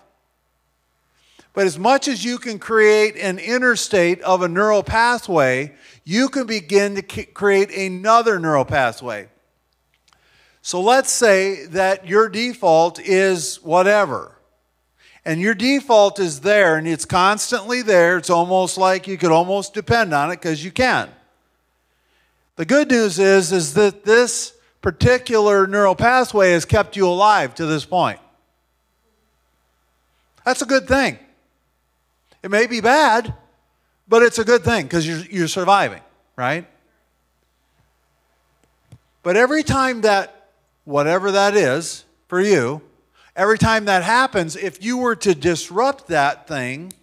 But 1.52 1.66
as 1.66 1.78
much 1.78 2.06
as 2.06 2.24
you 2.24 2.38
can 2.38 2.58
create 2.58 3.16
an 3.16 3.38
interstate 3.38 4.20
of 4.22 4.42
a 4.42 4.48
neural 4.48 4.82
pathway, 4.82 5.74
you 6.04 6.28
can 6.28 6.46
begin 6.46 6.94
to 6.94 7.02
create 7.02 7.70
another 7.70 8.38
neural 8.38 8.64
pathway. 8.64 9.28
So 10.62 10.80
let's 10.80 11.10
say 11.10 11.66
that 11.66 12.06
your 12.06 12.28
default 12.28 13.00
is 13.00 13.56
whatever. 13.62 14.36
And 15.24 15.40
your 15.40 15.54
default 15.54 16.20
is 16.20 16.40
there 16.40 16.76
and 16.76 16.86
it's 16.86 17.04
constantly 17.04 17.82
there. 17.82 18.18
It's 18.18 18.30
almost 18.30 18.78
like 18.78 19.08
you 19.08 19.18
could 19.18 19.32
almost 19.32 19.74
depend 19.74 20.14
on 20.14 20.30
it 20.30 20.36
because 20.36 20.64
you 20.64 20.70
can. 20.70 21.10
The 22.56 22.64
good 22.64 22.90
news 22.90 23.18
is, 23.18 23.52
is 23.52 23.74
that 23.74 24.04
this 24.04 24.54
particular 24.80 25.66
neural 25.66 25.94
pathway 25.94 26.52
has 26.52 26.64
kept 26.64 26.96
you 26.96 27.08
alive 27.08 27.54
to 27.56 27.66
this 27.66 27.84
point. 27.84 28.20
That's 30.48 30.62
a 30.62 30.64
good 30.64 30.88
thing. 30.88 31.18
It 32.42 32.50
may 32.50 32.66
be 32.66 32.80
bad, 32.80 33.34
but 34.08 34.22
it's 34.22 34.38
a 34.38 34.44
good 34.46 34.64
thing 34.64 34.86
because 34.86 35.06
you're, 35.06 35.18
you're 35.30 35.46
surviving, 35.46 36.00
right? 36.36 36.66
But 39.22 39.36
every 39.36 39.62
time 39.62 40.00
that, 40.00 40.48
whatever 40.86 41.32
that 41.32 41.54
is 41.54 42.06
for 42.28 42.40
you, 42.40 42.80
every 43.36 43.58
time 43.58 43.84
that 43.84 44.02
happens, 44.02 44.56
if 44.56 44.82
you 44.82 44.96
were 44.96 45.16
to 45.16 45.34
disrupt 45.34 46.06
that 46.06 46.48
thing 46.48 46.94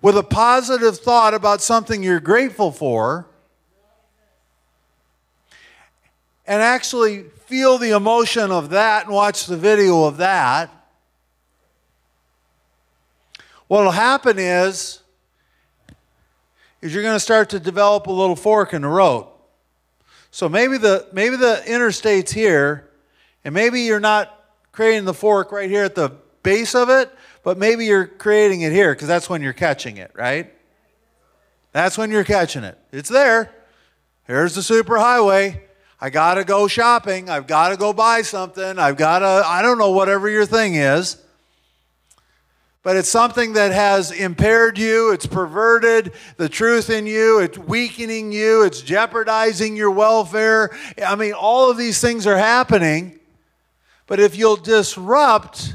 with 0.00 0.16
a 0.16 0.22
positive 0.22 0.96
thought 0.96 1.34
about 1.34 1.60
something 1.60 2.04
you're 2.04 2.20
grateful 2.20 2.70
for, 2.70 3.26
and 6.46 6.62
actually 6.62 7.24
feel 7.46 7.78
the 7.78 7.90
emotion 7.90 8.52
of 8.52 8.70
that 8.70 9.06
and 9.06 9.12
watch 9.12 9.46
the 9.46 9.56
video 9.56 10.04
of 10.04 10.18
that, 10.18 10.70
what 13.68 13.84
will 13.84 13.90
happen 13.90 14.38
is, 14.38 15.00
is 16.80 16.94
you're 16.94 17.02
going 17.02 17.16
to 17.16 17.20
start 17.20 17.50
to 17.50 17.60
develop 17.60 18.06
a 18.06 18.12
little 18.12 18.36
fork 18.36 18.72
in 18.72 18.82
the 18.82 18.88
road. 18.88 19.28
So 20.30 20.48
maybe 20.48 20.76
the 20.76 21.06
maybe 21.12 21.36
the 21.36 21.62
interstate's 21.66 22.32
here, 22.32 22.90
and 23.44 23.54
maybe 23.54 23.82
you're 23.82 24.00
not 24.00 24.32
creating 24.72 25.04
the 25.04 25.14
fork 25.14 25.50
right 25.50 25.70
here 25.70 25.84
at 25.84 25.94
the 25.94 26.12
base 26.42 26.74
of 26.74 26.90
it, 26.90 27.10
but 27.42 27.56
maybe 27.56 27.86
you're 27.86 28.06
creating 28.06 28.60
it 28.60 28.72
here 28.72 28.94
because 28.94 29.08
that's 29.08 29.30
when 29.30 29.40
you're 29.42 29.54
catching 29.54 29.96
it, 29.96 30.10
right? 30.14 30.52
That's 31.72 31.96
when 31.96 32.10
you're 32.10 32.24
catching 32.24 32.64
it. 32.64 32.78
It's 32.92 33.08
there. 33.08 33.52
Here's 34.26 34.54
the 34.54 34.60
superhighway. 34.60 35.60
I 36.00 36.10
got 36.10 36.34
to 36.34 36.44
go 36.44 36.68
shopping. 36.68 37.30
I've 37.30 37.46
got 37.46 37.70
to 37.70 37.76
go 37.76 37.92
buy 37.92 38.22
something. 38.22 38.78
I've 38.78 38.96
got 38.96 39.20
to, 39.20 39.42
I 39.46 39.62
don't 39.62 39.78
know, 39.78 39.90
whatever 39.90 40.28
your 40.28 40.44
thing 40.44 40.74
is. 40.74 41.16
But 42.86 42.94
it's 42.94 43.10
something 43.10 43.54
that 43.54 43.72
has 43.72 44.12
impaired 44.12 44.78
you, 44.78 45.10
it's 45.10 45.26
perverted 45.26 46.12
the 46.36 46.48
truth 46.48 46.88
in 46.88 47.04
you, 47.04 47.40
it's 47.40 47.58
weakening 47.58 48.30
you, 48.30 48.62
it's 48.62 48.80
jeopardizing 48.80 49.74
your 49.74 49.90
welfare. 49.90 50.70
I 51.04 51.16
mean, 51.16 51.32
all 51.32 51.68
of 51.68 51.78
these 51.78 52.00
things 52.00 52.28
are 52.28 52.36
happening. 52.36 53.18
But 54.06 54.20
if 54.20 54.36
you'll 54.36 54.54
disrupt 54.54 55.74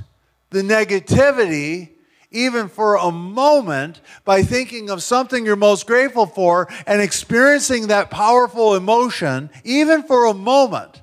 the 0.52 0.62
negativity, 0.62 1.89
even 2.32 2.69
for 2.69 2.95
a 2.95 3.12
moment, 3.12 4.00
by 4.24 4.41
thinking 4.41 4.89
of 4.89 5.04
something 5.04 5.45
you're 5.45 5.58
most 5.58 5.88
grateful 5.88 6.26
for 6.26 6.69
and 6.88 7.02
experiencing 7.02 7.88
that 7.88 8.10
powerful 8.10 8.74
emotion, 8.74 9.50
even 9.65 10.04
for 10.04 10.28
a 10.28 10.34
moment, 10.34 11.02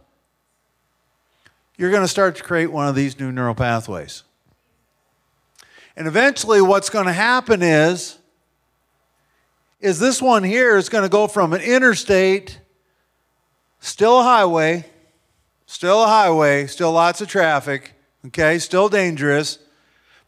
you're 1.76 1.90
going 1.90 2.00
to 2.00 2.08
start 2.08 2.36
to 2.36 2.42
create 2.42 2.72
one 2.72 2.88
of 2.88 2.94
these 2.94 3.20
new 3.20 3.30
neural 3.30 3.54
pathways. 3.54 4.22
And 5.98 6.06
eventually, 6.06 6.62
what's 6.62 6.90
going 6.90 7.06
to 7.06 7.12
happen 7.12 7.60
is, 7.60 8.18
is 9.80 9.98
this 9.98 10.22
one 10.22 10.44
here 10.44 10.76
is 10.76 10.88
going 10.88 11.02
to 11.02 11.08
go 11.08 11.26
from 11.26 11.52
an 11.52 11.60
interstate, 11.60 12.60
still 13.80 14.20
a 14.20 14.22
highway, 14.22 14.86
still 15.66 16.04
a 16.04 16.06
highway, 16.06 16.68
still 16.68 16.92
lots 16.92 17.20
of 17.20 17.26
traffic, 17.26 17.94
okay, 18.28 18.60
still 18.60 18.88
dangerous. 18.88 19.58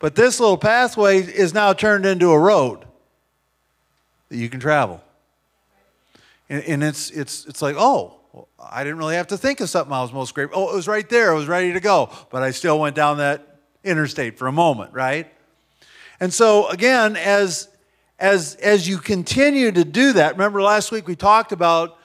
But 0.01 0.17
this 0.17 0.41
little 0.41 0.59
pathway 0.59 1.19
is 1.19 1.55
now 1.55 1.73
turned 1.73 2.05
into 2.05 2.33
a 2.33 2.39
road 2.39 2.85
that 4.29 4.39
you 4.39 4.49
can 4.49 4.59
travel. 4.59 5.01
And, 6.49 6.65
and 6.65 6.83
it's, 6.83 7.13
it's, 7.13 7.47
it's 7.47 7.63
like, 7.63 7.77
oh, 7.79 8.17
I 8.59 8.83
didn't 8.83 8.99
really 8.99 9.15
have 9.15 9.29
to 9.29 9.39
think 9.39 9.61
of 9.61 9.71
something 9.71 9.93
I 9.93 10.03
was 10.03 10.13
most 10.13 10.35
grateful. 10.35 10.65
Oh, 10.65 10.73
it 10.73 10.75
was 10.75 10.89
right 10.89 11.09
there. 11.09 11.31
It 11.31 11.37
was 11.37 11.47
ready 11.47 11.73
to 11.75 11.81
go. 11.81 12.11
But 12.29 12.43
I 12.43 12.51
still 12.51 12.81
went 12.81 12.97
down 12.97 13.19
that 13.19 13.61
interstate 13.85 14.37
for 14.37 14.49
a 14.49 14.53
moment, 14.53 14.93
right? 14.93 15.33
And 16.21 16.33
so 16.33 16.69
again, 16.69 17.17
as 17.17 17.69
as 18.19 18.55
as 18.57 18.87
you 18.87 18.99
continue 18.99 19.73
to 19.73 19.85
do 19.85 20.13
that, 20.13 20.33
remember 20.33 20.61
last 20.61 20.93
week 20.93 21.09
we 21.09 21.17
talked 21.17 21.53
about 21.53 21.97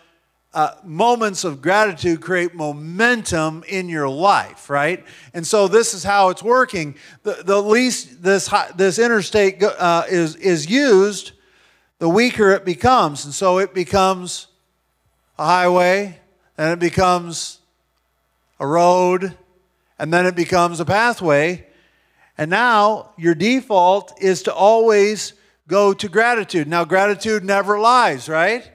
uh, 0.56 0.74
moments 0.86 1.44
of 1.44 1.62
gratitude 1.62 2.22
create 2.22 2.56
momentum 2.56 3.62
in 3.68 3.90
your 3.90 4.08
life, 4.08 4.70
right? 4.70 5.04
And 5.34 5.46
so 5.46 5.68
this 5.68 5.94
is 5.94 6.06
how 6.06 6.30
it's 6.30 6.42
working. 6.42 6.96
The, 7.24 7.44
the 7.44 7.62
least 7.62 8.24
this 8.24 8.50
this 8.76 8.98
interstate 8.98 9.62
uh, 9.62 10.04
is 10.10 10.38
is 10.38 10.70
used, 10.70 11.34
the 12.00 12.08
weaker 12.08 12.52
it 12.52 12.64
becomes, 12.64 13.26
and 13.26 13.34
so 13.34 13.58
it 13.58 13.74
becomes 13.74 14.48
a 15.38 15.46
highway, 15.46 16.20
and 16.58 16.72
it 16.72 16.80
becomes 16.80 17.60
a 18.58 18.66
road, 18.66 19.38
and 20.00 20.14
then 20.14 20.26
it 20.26 20.38
becomes 20.38 20.80
a 20.80 20.86
pathway, 20.86 21.68
and 22.38 22.50
now 22.50 23.12
your 23.18 23.36
default 23.36 24.22
is 24.22 24.44
to 24.44 24.54
always 24.54 25.34
go 25.68 25.94
to 25.94 26.10
gratitude. 26.10 26.68
Now, 26.68 26.84
gratitude 26.84 27.44
never 27.44 27.80
lies, 27.80 28.28
right? 28.28 28.70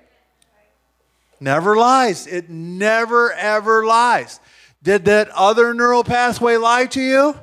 Never 1.40 1.76
lies. 1.76 2.26
It 2.26 2.50
never, 2.50 3.32
ever 3.32 3.84
lies. 3.84 4.40
Did 4.82 5.04
that 5.06 5.28
other 5.30 5.74
neural 5.74 6.04
pathway 6.04 6.56
lie 6.56 6.86
to 6.86 7.00
you? 7.00 7.34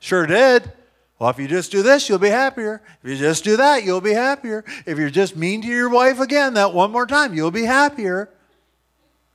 Sure 0.00 0.26
did. 0.26 0.70
Well, 1.18 1.30
if 1.30 1.38
you 1.38 1.48
just 1.48 1.72
do 1.72 1.82
this, 1.82 2.08
you'll 2.08 2.18
be 2.18 2.28
happier. 2.28 2.82
If 3.02 3.10
you 3.10 3.16
just 3.16 3.44
do 3.44 3.56
that, 3.56 3.84
you'll 3.84 4.00
be 4.00 4.12
happier. 4.12 4.64
If 4.84 4.98
you're 4.98 5.10
just 5.10 5.36
mean 5.36 5.62
to 5.62 5.68
your 5.68 5.88
wife 5.88 6.20
again 6.20 6.54
that 6.54 6.74
one 6.74 6.90
more 6.90 7.06
time, 7.06 7.34
you'll 7.34 7.50
be 7.50 7.64
happier. 7.64 8.28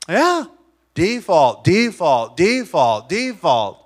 Yeah. 0.08 0.46
Default, 0.94 1.64
default, 1.64 2.36
default, 2.36 3.10
default 3.10 3.79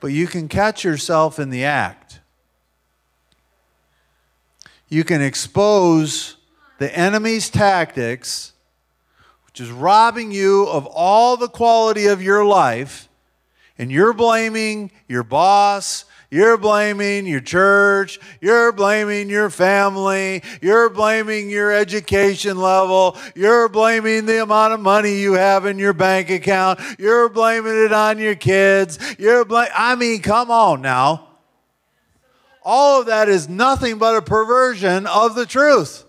but 0.00 0.08
you 0.08 0.26
can 0.26 0.48
catch 0.48 0.84
yourself 0.84 1.38
in 1.38 1.50
the 1.50 1.64
act. 1.64 2.20
You 4.88 5.04
can 5.04 5.20
expose 5.20 6.36
the 6.78 6.96
enemy's 6.96 7.50
tactics, 7.50 8.52
which 9.46 9.60
is 9.60 9.70
robbing 9.70 10.32
you 10.32 10.66
of 10.68 10.86
all 10.86 11.36
the 11.36 11.48
quality 11.48 12.06
of 12.06 12.22
your 12.22 12.44
life, 12.44 13.08
and 13.76 13.92
you're 13.92 14.12
blaming 14.12 14.90
your 15.06 15.22
boss, 15.22 16.04
you're 16.30 16.58
blaming 16.58 17.26
your 17.26 17.40
church. 17.40 18.20
You're 18.40 18.70
blaming 18.72 19.30
your 19.30 19.48
family. 19.48 20.42
You're 20.60 20.90
blaming 20.90 21.48
your 21.48 21.72
education 21.72 22.58
level. 22.58 23.16
You're 23.34 23.68
blaming 23.68 24.26
the 24.26 24.42
amount 24.42 24.74
of 24.74 24.80
money 24.80 25.20
you 25.20 25.34
have 25.34 25.64
in 25.64 25.78
your 25.78 25.94
bank 25.94 26.28
account. 26.28 26.80
You're 26.98 27.30
blaming 27.30 27.82
it 27.84 27.92
on 27.92 28.18
your 28.18 28.34
kids. 28.34 28.98
You're 29.18 29.46
blaming, 29.46 29.72
I 29.74 29.94
mean, 29.94 30.20
come 30.20 30.50
on 30.50 30.82
now. 30.82 31.28
All 32.62 33.00
of 33.00 33.06
that 33.06 33.30
is 33.30 33.48
nothing 33.48 33.96
but 33.96 34.14
a 34.14 34.20
perversion 34.20 35.06
of 35.06 35.34
the 35.34 35.46
truth 35.46 36.04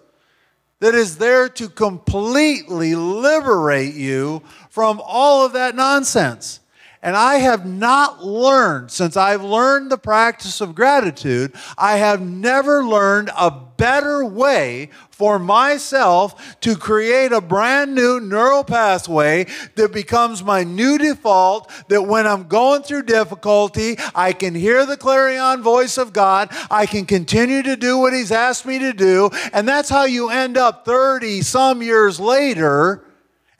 that 0.82 0.95
is 0.95 1.17
there 1.17 1.47
to 1.47 1.69
completely 1.69 2.95
liberate 2.95 3.95
you 3.95 4.41
from 4.69 5.01
all 5.01 5.45
of 5.45 5.53
that 5.53 5.75
nonsense. 5.75 6.59
And 7.02 7.16
I 7.16 7.36
have 7.36 7.66
not 7.66 8.26
learned, 8.26 8.92
since 8.92 9.16
I've 9.16 9.42
learned 9.42 9.90
the 9.90 9.98
practice 9.98 10.60
of 10.60 10.76
gratitude, 10.76 11.54
I 11.78 11.96
have 11.96 12.20
never 12.20 12.84
learned 12.84 13.30
a 13.38 13.50
better 13.50 14.26
way 14.26 14.90
for 15.10 15.40
myself 15.40 16.60
to 16.60 16.76
create 16.76 17.32
a 17.32 17.40
brand 17.40 17.96
new 17.96 18.20
neural 18.20 18.66
pathway 18.66 19.46
that 19.76 19.94
becomes 19.94 20.44
my 20.44 20.66
new 20.66 20.98
default. 20.98 21.72
That 21.88 22.02
when 22.02 22.28
I'm 22.28 22.50
going 22.50 22.84
through 22.84 23.04
difficulty, 23.04 23.96
I 24.14 24.34
can 24.34 24.54
hear 24.54 24.86
the 24.86 24.98
clarion 24.98 25.62
voice 25.62 25.98
of 25.98 26.12
God. 26.12 26.50
I 26.70 26.86
can 26.86 27.06
continue 27.06 27.64
to 27.64 27.78
do 27.78 27.98
what 27.98 28.12
He's 28.12 28.34
asked 28.34 28.66
me 28.66 28.78
to 28.80 28.92
do. 28.92 29.30
And 29.54 29.66
that's 29.66 29.90
how 29.90 30.04
you 30.04 30.30
end 30.30 30.58
up 30.58 30.84
30 30.84 31.44
some 31.44 31.82
years 31.82 32.20
later 32.20 33.06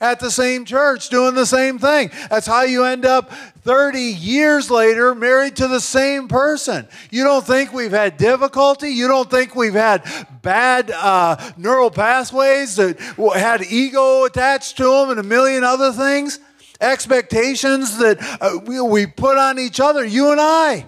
at 0.00 0.18
the 0.18 0.30
same 0.30 0.64
church 0.64 1.10
doing 1.10 1.34
the 1.34 1.44
same 1.44 1.78
thing. 1.78 2.10
That's 2.30 2.46
how 2.46 2.62
you 2.62 2.84
end 2.84 3.04
up 3.04 3.30
30 3.62 4.00
years 4.00 4.70
later 4.70 5.14
married 5.14 5.56
to 5.56 5.68
the 5.68 5.80
same 5.80 6.26
person. 6.26 6.88
You 7.10 7.24
don't 7.24 7.46
think 7.46 7.72
we've 7.72 7.90
had 7.90 8.16
difficulty? 8.16 8.88
You 8.90 9.08
don't 9.08 9.30
think 9.30 9.54
we've 9.54 9.74
had 9.74 10.04
bad 10.40 10.90
uh, 10.90 11.36
neural 11.58 11.90
pathways 11.90 12.76
that 12.76 12.98
had 13.34 13.62
ego 13.62 14.24
attached 14.24 14.78
to 14.78 14.84
them 14.84 15.10
and 15.10 15.20
a 15.20 15.24
million 15.24 15.64
other 15.64 15.92
things? 15.92 16.38
Expectations 16.80 17.98
that 17.98 18.18
uh, 18.40 18.58
we, 18.64 18.80
we 18.80 19.06
put 19.06 19.36
on 19.36 19.58
each 19.58 19.80
other, 19.80 20.02
you 20.02 20.30
and 20.32 20.40
I. 20.40 20.86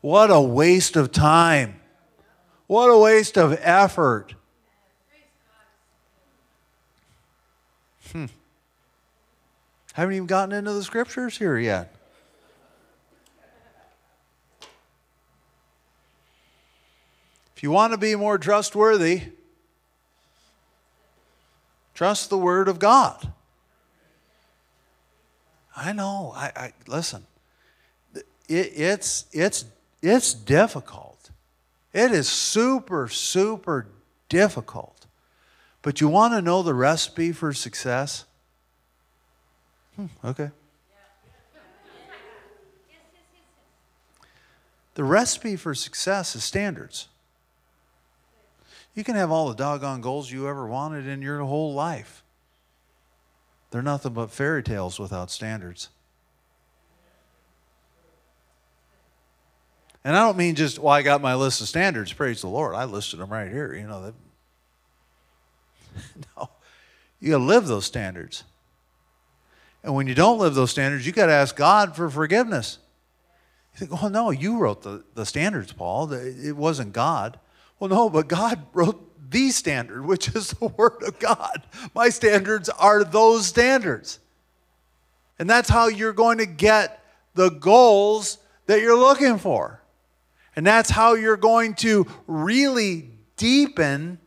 What 0.00 0.30
a 0.30 0.40
waste 0.40 0.94
of 0.94 1.10
time. 1.10 1.80
What 2.68 2.86
a 2.86 2.96
waste 2.96 3.36
of 3.36 3.58
effort. 3.60 4.36
Haven't 9.92 10.14
even 10.14 10.26
gotten 10.26 10.52
into 10.54 10.72
the 10.72 10.84
scriptures 10.84 11.36
here 11.36 11.58
yet. 11.58 11.94
If 17.56 17.62
you 17.62 17.70
want 17.70 17.92
to 17.92 17.98
be 17.98 18.14
more 18.14 18.38
trustworthy, 18.38 19.22
trust 21.92 22.30
the 22.30 22.38
Word 22.38 22.68
of 22.68 22.78
God. 22.78 23.32
I 25.76 25.92
know. 25.92 26.32
I, 26.34 26.52
I 26.56 26.72
listen. 26.86 27.26
It, 28.14 28.24
it's 28.48 29.26
it's 29.32 29.64
it's 30.00 30.32
difficult. 30.32 31.30
It 31.92 32.12
is 32.12 32.28
super 32.28 33.08
super 33.08 33.88
difficult. 34.28 35.06
But 35.82 36.00
you 36.00 36.08
want 36.08 36.34
to 36.34 36.40
know 36.42 36.62
the 36.62 36.74
recipe 36.74 37.32
for 37.32 37.52
success? 37.52 38.24
Hmm, 40.00 40.06
okay. 40.26 40.50
The 44.94 45.04
recipe 45.04 45.56
for 45.56 45.74
success 45.74 46.34
is 46.34 46.42
standards. 46.42 47.08
You 48.94 49.04
can 49.04 49.14
have 49.14 49.30
all 49.30 49.48
the 49.48 49.54
doggone 49.54 50.00
goals 50.00 50.30
you 50.30 50.48
ever 50.48 50.66
wanted 50.66 51.06
in 51.06 51.20
your 51.20 51.40
whole 51.40 51.74
life. 51.74 52.22
They're 53.70 53.82
nothing 53.82 54.14
but 54.14 54.30
fairy 54.30 54.62
tales 54.62 54.98
without 54.98 55.30
standards. 55.30 55.90
And 60.02 60.16
I 60.16 60.24
don't 60.24 60.38
mean 60.38 60.54
just, 60.54 60.78
well, 60.78 60.94
I 60.94 61.02
got 61.02 61.20
my 61.20 61.34
list 61.34 61.60
of 61.60 61.68
standards, 61.68 62.12
praise 62.14 62.40
the 62.40 62.48
Lord. 62.48 62.74
I 62.74 62.84
listed 62.84 63.20
them 63.20 63.30
right 63.30 63.50
here. 63.50 63.74
You 63.74 63.86
know, 63.86 64.02
that, 64.02 64.14
no. 66.36 66.48
You 67.20 67.32
got 67.32 67.38
to 67.38 67.44
live 67.44 67.66
those 67.66 67.84
standards. 67.84 68.44
And 69.82 69.94
when 69.94 70.06
you 70.06 70.14
don't 70.14 70.38
live 70.38 70.54
those 70.54 70.70
standards, 70.70 71.06
you 71.06 71.12
got 71.12 71.26
to 71.26 71.32
ask 71.32 71.56
God 71.56 71.96
for 71.96 72.10
forgiveness. 72.10 72.78
You 73.74 73.86
think, 73.86 74.02
oh, 74.02 74.08
no, 74.08 74.30
you 74.30 74.58
wrote 74.58 74.82
the, 74.82 75.04
the 75.14 75.24
standards, 75.24 75.72
Paul. 75.72 76.12
It 76.12 76.56
wasn't 76.56 76.92
God. 76.92 77.38
Well, 77.78 77.88
no, 77.88 78.10
but 78.10 78.28
God 78.28 78.66
wrote 78.74 79.30
the 79.30 79.50
standard, 79.50 80.04
which 80.04 80.28
is 80.34 80.50
the 80.50 80.66
Word 80.76 81.02
of 81.06 81.18
God. 81.18 81.62
My 81.94 82.10
standards 82.10 82.68
are 82.68 83.04
those 83.04 83.46
standards. 83.46 84.18
And 85.38 85.48
that's 85.48 85.70
how 85.70 85.88
you're 85.88 86.12
going 86.12 86.38
to 86.38 86.46
get 86.46 87.02
the 87.34 87.48
goals 87.48 88.38
that 88.66 88.80
you're 88.80 88.98
looking 88.98 89.38
for. 89.38 89.80
And 90.54 90.66
that's 90.66 90.90
how 90.90 91.14
you're 91.14 91.36
going 91.36 91.74
to 91.76 92.06
really 92.26 93.10
deepen 93.36 94.18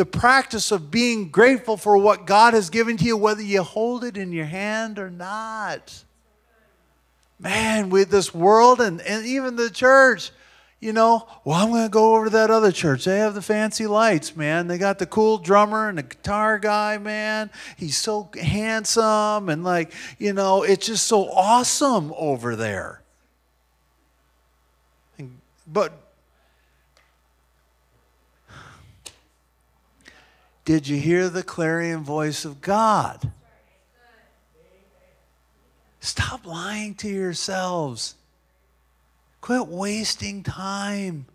the 0.00 0.06
practice 0.06 0.72
of 0.72 0.90
being 0.90 1.28
grateful 1.28 1.76
for 1.76 1.98
what 1.98 2.24
God 2.24 2.54
has 2.54 2.70
given 2.70 2.96
to 2.96 3.04
you, 3.04 3.18
whether 3.18 3.42
you 3.42 3.62
hold 3.62 4.02
it 4.02 4.16
in 4.16 4.32
your 4.32 4.46
hand 4.46 4.98
or 4.98 5.10
not. 5.10 6.04
Man, 7.38 7.90
with 7.90 8.10
this 8.10 8.32
world 8.32 8.80
and, 8.80 9.02
and 9.02 9.26
even 9.26 9.56
the 9.56 9.68
church, 9.68 10.30
you 10.80 10.94
know, 10.94 11.28
well, 11.44 11.62
I'm 11.62 11.68
going 11.68 11.82
to 11.82 11.90
go 11.90 12.14
over 12.16 12.24
to 12.24 12.30
that 12.30 12.50
other 12.50 12.72
church. 12.72 13.04
They 13.04 13.18
have 13.18 13.34
the 13.34 13.42
fancy 13.42 13.86
lights, 13.86 14.34
man. 14.34 14.68
They 14.68 14.78
got 14.78 14.98
the 14.98 15.04
cool 15.04 15.36
drummer 15.36 15.90
and 15.90 15.98
the 15.98 16.02
guitar 16.04 16.58
guy, 16.58 16.96
man. 16.96 17.50
He's 17.76 17.98
so 17.98 18.30
handsome 18.40 19.50
and, 19.50 19.62
like, 19.62 19.92
you 20.18 20.32
know, 20.32 20.62
it's 20.62 20.86
just 20.86 21.06
so 21.06 21.28
awesome 21.28 22.14
over 22.16 22.56
there. 22.56 23.02
But 25.70 25.92
did 30.70 30.86
you 30.86 30.98
hear 30.98 31.28
the 31.28 31.42
clarion 31.42 32.04
voice 32.04 32.44
of 32.44 32.60
God? 32.60 33.32
Stop 35.98 36.46
lying 36.46 36.94
to 36.94 37.08
yourselves. 37.08 38.14
Quit 39.40 39.66
wasting 39.66 40.44
time. 40.44 41.26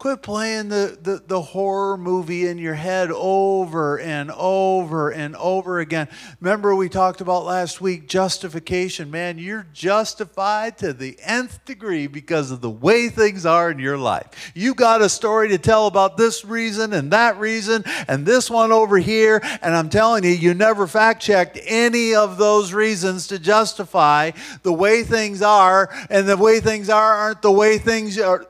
Quit 0.00 0.22
playing 0.22 0.70
the, 0.70 0.96
the, 1.02 1.22
the, 1.26 1.42
horror 1.42 1.98
movie 1.98 2.46
in 2.46 2.56
your 2.56 2.72
head 2.72 3.10
over 3.10 3.98
and 3.98 4.30
over 4.30 5.10
and 5.10 5.36
over 5.36 5.78
again. 5.78 6.08
Remember, 6.40 6.74
we 6.74 6.88
talked 6.88 7.20
about 7.20 7.44
last 7.44 7.82
week 7.82 8.08
justification. 8.08 9.10
Man, 9.10 9.36
you're 9.36 9.66
justified 9.74 10.78
to 10.78 10.94
the 10.94 11.18
nth 11.22 11.62
degree 11.66 12.06
because 12.06 12.50
of 12.50 12.62
the 12.62 12.70
way 12.70 13.10
things 13.10 13.44
are 13.44 13.70
in 13.70 13.78
your 13.78 13.98
life. 13.98 14.52
You 14.54 14.74
got 14.74 15.02
a 15.02 15.08
story 15.10 15.50
to 15.50 15.58
tell 15.58 15.86
about 15.86 16.16
this 16.16 16.46
reason 16.46 16.94
and 16.94 17.10
that 17.10 17.38
reason 17.38 17.84
and 18.08 18.24
this 18.24 18.48
one 18.48 18.72
over 18.72 18.96
here. 18.96 19.42
And 19.60 19.76
I'm 19.76 19.90
telling 19.90 20.24
you, 20.24 20.30
you 20.30 20.54
never 20.54 20.86
fact 20.86 21.20
checked 21.20 21.58
any 21.66 22.14
of 22.14 22.38
those 22.38 22.72
reasons 22.72 23.26
to 23.26 23.38
justify 23.38 24.30
the 24.62 24.72
way 24.72 25.02
things 25.02 25.42
are. 25.42 25.90
And 26.08 26.26
the 26.26 26.38
way 26.38 26.60
things 26.60 26.88
are 26.88 27.14
aren't 27.16 27.42
the 27.42 27.52
way 27.52 27.76
things 27.76 28.18
are 28.18 28.46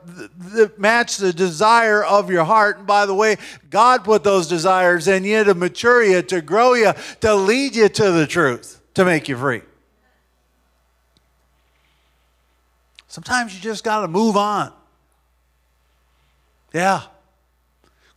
that 0.53 0.79
match 0.79 1.17
the 1.17 1.40
desire 1.41 2.03
of 2.03 2.29
your 2.29 2.43
heart. 2.43 2.77
And 2.77 2.87
by 2.87 3.07
the 3.07 3.15
way, 3.15 3.37
God 3.69 4.03
put 4.03 4.23
those 4.23 4.47
desires 4.47 5.07
in 5.07 5.23
you 5.23 5.43
to 5.43 5.55
mature 5.55 6.03
you, 6.03 6.21
to 6.21 6.41
grow 6.41 6.73
you, 6.73 6.93
to 7.21 7.33
lead 7.33 7.75
you 7.75 7.89
to 7.89 8.11
the 8.11 8.27
truth, 8.27 8.79
to 8.93 9.03
make 9.03 9.27
you 9.27 9.35
free. 9.35 9.61
Sometimes 13.07 13.55
you 13.55 13.59
just 13.59 13.83
got 13.83 14.01
to 14.01 14.07
move 14.07 14.37
on. 14.37 14.71
Yeah. 16.73 17.01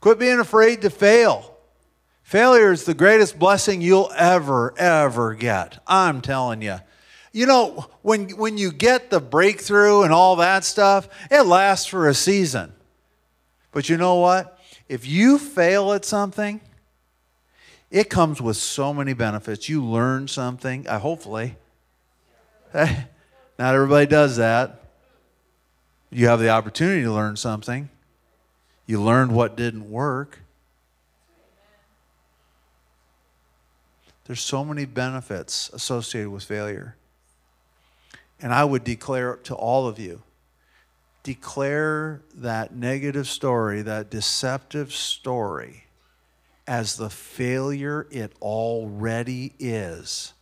Quit 0.01 0.19
being 0.19 0.39
afraid 0.39 0.83
to 0.83 0.91
fail. 0.91 1.57
Failure 2.23 2.73
is 2.73 2.85
the 2.85 2.95
greatest 2.95 3.39
blessing 3.39 3.81
you'll 3.81 4.13
ever, 4.17 4.75
ever 4.79 5.35
get. 5.35 5.79
I'm 5.87 6.21
telling 6.21 6.63
you. 6.63 6.77
You 7.33 7.47
know, 7.47 7.87
when, 8.03 8.29
when 8.37 8.57
you 8.57 8.71
get 8.71 9.11
the 9.11 9.19
breakthrough 9.19 10.03
and 10.03 10.13
all 10.13 10.37
that 10.37 10.63
stuff, 10.63 11.09
it 11.31 11.43
lasts 11.43 11.87
for 11.87 12.09
a 12.09 12.15
season. 12.15 12.73
But 13.75 13.89
you 13.89 13.97
know 13.97 14.15
what? 14.15 14.59
If 14.89 15.05
you 15.05 15.37
fail 15.37 15.93
at 15.93 16.05
something, 16.05 16.61
it 17.91 18.09
comes 18.09 18.41
with 18.41 18.57
so 18.57 18.95
many 18.95 19.15
benefits. 19.15 19.69
You 19.69 19.85
learn 19.85 20.29
something, 20.29 20.87
uh, 20.87 21.01
hopefully. 21.01 21.57
Not 22.75 22.95
everybody 23.59 24.07
does 24.07 24.37
that. 24.37 24.81
You 26.11 26.29
have 26.29 26.39
the 26.39 26.51
opportunity 26.51 27.03
to 27.03 27.13
learn 27.13 27.35
something. 27.37 27.91
You 28.87 29.03
learned 29.03 29.33
what 29.33 29.57
didn't 29.57 29.91
work. 29.91 30.39
There's 34.27 34.41
so 34.41 34.65
many 34.65 34.85
benefits 34.85 35.69
associated 35.73 36.31
with 36.31 36.45
failure. 36.45 36.95
And 38.41 38.55
I 38.55 38.65
would 38.65 38.85
declare 38.85 39.37
to 39.45 39.55
all 39.55 39.89
of 39.89 39.99
you 39.99 40.23
declare 41.25 42.23
that 42.37 42.77
negative 42.77 43.27
story, 43.27 43.83
that 43.83 44.11
deceptive 44.11 44.93
story, 44.93 45.85
as 46.67 46.97
the 46.97 47.11
failure 47.11 48.07
it 48.11 48.33
already 48.41 49.53
is 49.59 50.33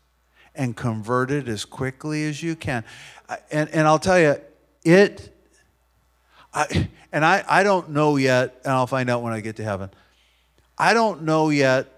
and 0.54 0.76
convert 0.76 1.30
it 1.30 1.48
as 1.48 1.64
quickly 1.64 2.24
as 2.28 2.42
you 2.42 2.54
can. 2.54 2.84
And, 3.50 3.70
and 3.70 3.86
I'll 3.86 3.98
tell 3.98 4.20
you, 4.20 4.36
it, 4.84 5.34
I, 6.52 6.88
and 7.12 7.24
I, 7.24 7.44
I 7.48 7.62
don't 7.62 7.90
know 7.90 8.16
yet, 8.16 8.60
and 8.64 8.72
I'll 8.72 8.86
find 8.86 9.08
out 9.08 9.22
when 9.22 9.32
I 9.32 9.40
get 9.40 9.56
to 9.56 9.64
heaven. 9.64 9.90
I 10.76 10.94
don't 10.94 11.22
know 11.22 11.48
yet 11.48 11.88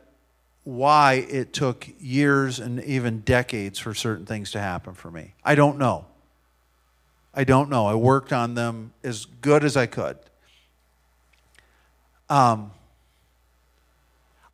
why 0.62 1.26
it 1.28 1.52
took 1.52 1.86
years 1.98 2.60
and 2.60 2.82
even 2.84 3.20
decades 3.20 3.78
for 3.78 3.94
certain 3.94 4.26
things 4.26 4.52
to 4.52 4.60
happen 4.60 4.94
for 4.94 5.10
me. 5.10 5.34
I 5.44 5.54
don't 5.54 5.78
know. 5.78 6.06
I 7.36 7.44
don't 7.44 7.68
know. 7.68 7.86
I 7.86 7.94
worked 7.94 8.32
on 8.32 8.54
them 8.54 8.92
as 9.02 9.24
good 9.24 9.64
as 9.64 9.76
I 9.76 9.86
could. 9.86 10.16
Um, 12.28 12.70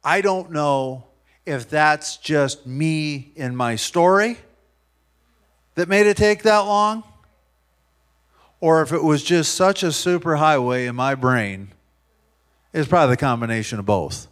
I 0.03 0.23
don't 0.23 0.51
know 0.51 1.05
if 1.45 1.69
that's 1.69 2.17
just 2.17 2.67
me 2.67 3.33
in 3.37 3.55
my 3.55 3.77
story 3.77 4.39
that 5.75 5.89
made 5.89 6.07
it 6.07 6.17
take 6.17 6.43
that 6.45 6.61
long, 6.61 7.05
or 8.61 8.83
if 8.83 8.93
it 8.93 9.03
was 9.03 9.23
just 9.23 9.55
such 9.55 9.83
a 9.83 9.93
super 9.93 10.37
highway 10.37 10.87
in 10.87 10.97
my 10.97 11.15
brain. 11.15 11.73
It's 12.73 12.89
probably 12.89 13.15
the 13.15 13.21
combination 13.21 13.79
of 13.79 13.87
both. 13.87 14.27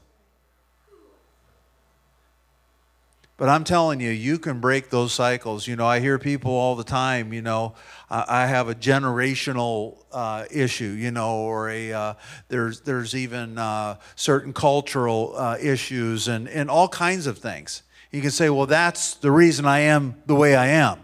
But 3.39 3.49
I'm 3.49 3.63
telling 3.63 4.01
you, 4.01 4.11
you 4.11 4.37
can 4.41 4.59
break 4.59 4.91
those 4.91 5.13
cycles. 5.13 5.69
You 5.69 5.77
know, 5.77 5.87
I 5.87 6.01
hear 6.01 6.19
people 6.19 6.51
all 6.51 6.75
the 6.75 6.83
time, 6.83 7.33
you 7.33 7.41
know, 7.41 7.75
I 8.11 8.49
have 8.49 8.69
a 8.69 8.75
generational 8.75 9.99
uh, 10.11 10.47
issue, 10.51 10.87
you 10.87 11.13
know, 11.13 11.37
or 11.37 11.71
a, 11.71 11.93
uh, 11.93 12.15
there's, 12.49 12.81
there's 12.81 13.15
even 13.15 13.57
uh, 13.57 13.99
certain 14.17 14.53
cultural 14.53 15.35
uh, 15.37 15.57
issues 15.61 16.27
and, 16.27 16.49
and 16.49 16.69
all 16.69 16.89
kinds 16.89 17.29
of 17.29 17.39
things. 17.39 17.85
You 18.11 18.23
can 18.23 18.33
say, 18.33 18.51
well, 18.51 18.67
that's 18.67 19.15
the 19.15 19.31
reason 19.31 19.67
I 19.67 19.81
am 19.81 20.17
the 20.27 20.35
way 20.35 20.57
I 20.57 20.67
am. 20.67 20.99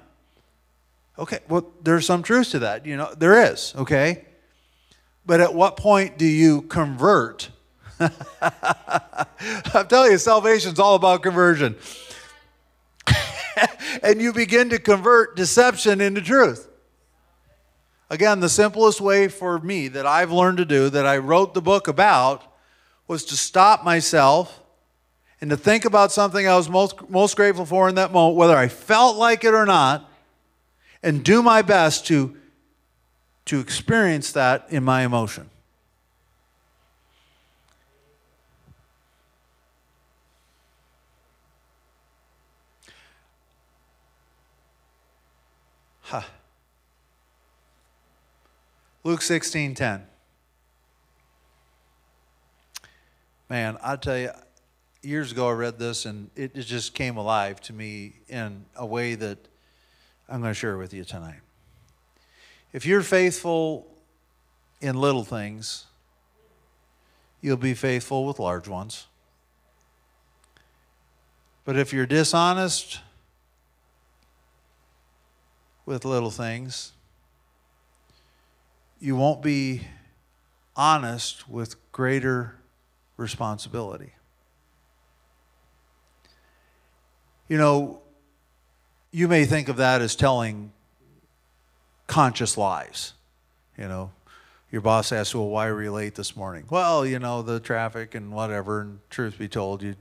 Okay, 1.16 1.38
well, 1.48 1.70
there's 1.84 2.04
some 2.04 2.24
truth 2.24 2.50
to 2.50 2.58
that. 2.60 2.84
You 2.84 2.96
know, 2.96 3.14
there 3.16 3.44
is, 3.52 3.72
okay? 3.76 4.24
But 5.24 5.40
at 5.40 5.54
what 5.54 5.76
point 5.76 6.18
do 6.18 6.26
you 6.26 6.62
convert? 6.62 7.50
I'm 8.00 9.86
telling 9.86 10.10
you, 10.10 10.18
salvation 10.18 10.72
is 10.72 10.80
all 10.80 10.96
about 10.96 11.22
conversion. 11.22 11.76
and 14.02 14.20
you 14.20 14.32
begin 14.32 14.70
to 14.70 14.78
convert 14.78 15.36
deception 15.36 16.00
into 16.00 16.20
truth. 16.20 16.68
Again, 18.10 18.40
the 18.40 18.48
simplest 18.48 19.00
way 19.00 19.28
for 19.28 19.58
me 19.58 19.88
that 19.88 20.06
I've 20.06 20.30
learned 20.30 20.58
to 20.58 20.64
do, 20.64 20.90
that 20.90 21.06
I 21.06 21.18
wrote 21.18 21.54
the 21.54 21.62
book 21.62 21.88
about, 21.88 22.42
was 23.08 23.24
to 23.26 23.36
stop 23.36 23.84
myself 23.84 24.60
and 25.40 25.50
to 25.50 25.56
think 25.56 25.84
about 25.84 26.12
something 26.12 26.46
I 26.46 26.56
was 26.56 26.68
most, 26.68 27.08
most 27.10 27.36
grateful 27.36 27.66
for 27.66 27.88
in 27.88 27.96
that 27.96 28.12
moment, 28.12 28.36
whether 28.36 28.56
I 28.56 28.68
felt 28.68 29.16
like 29.16 29.44
it 29.44 29.54
or 29.54 29.66
not, 29.66 30.10
and 31.02 31.24
do 31.24 31.42
my 31.42 31.62
best 31.62 32.06
to, 32.06 32.36
to 33.46 33.60
experience 33.60 34.32
that 34.32 34.66
in 34.70 34.84
my 34.84 35.02
emotion. 35.04 35.50
Luke 49.06 49.20
16 49.20 49.74
10. 49.74 50.06
Man, 53.50 53.76
I 53.82 53.96
tell 53.96 54.16
you, 54.16 54.30
years 55.02 55.30
ago 55.30 55.46
I 55.50 55.52
read 55.52 55.78
this 55.78 56.06
and 56.06 56.30
it 56.34 56.54
just 56.54 56.94
came 56.94 57.18
alive 57.18 57.60
to 57.62 57.74
me 57.74 58.14
in 58.28 58.64
a 58.74 58.86
way 58.86 59.14
that 59.14 59.36
I'm 60.26 60.40
going 60.40 60.52
to 60.52 60.58
share 60.58 60.78
with 60.78 60.94
you 60.94 61.04
tonight. 61.04 61.40
If 62.72 62.86
you're 62.86 63.02
faithful 63.02 63.86
in 64.80 64.96
little 64.96 65.22
things, 65.22 65.84
you'll 67.42 67.58
be 67.58 67.74
faithful 67.74 68.24
with 68.24 68.38
large 68.38 68.68
ones. 68.68 69.06
But 71.66 71.76
if 71.76 71.92
you're 71.92 72.06
dishonest 72.06 73.00
with 75.84 76.06
little 76.06 76.30
things, 76.30 76.93
you 79.04 79.14
won't 79.14 79.42
be 79.42 79.82
honest 80.74 81.46
with 81.46 81.76
greater 81.92 82.54
responsibility. 83.18 84.14
You 87.46 87.58
know, 87.58 88.00
you 89.10 89.28
may 89.28 89.44
think 89.44 89.68
of 89.68 89.76
that 89.76 90.00
as 90.00 90.16
telling 90.16 90.72
conscious 92.06 92.56
lies. 92.56 93.12
You 93.76 93.88
know, 93.88 94.10
your 94.72 94.80
boss 94.80 95.12
asks, 95.12 95.34
Well, 95.34 95.48
why 95.48 95.70
were 95.70 95.82
you 95.82 95.92
late 95.92 96.14
this 96.14 96.34
morning? 96.34 96.64
Well, 96.70 97.04
you 97.04 97.18
know, 97.18 97.42
the 97.42 97.60
traffic 97.60 98.14
and 98.14 98.32
whatever, 98.32 98.80
and 98.80 99.00
truth 99.10 99.38
be 99.38 99.48
told, 99.48 99.82
you 99.82 99.96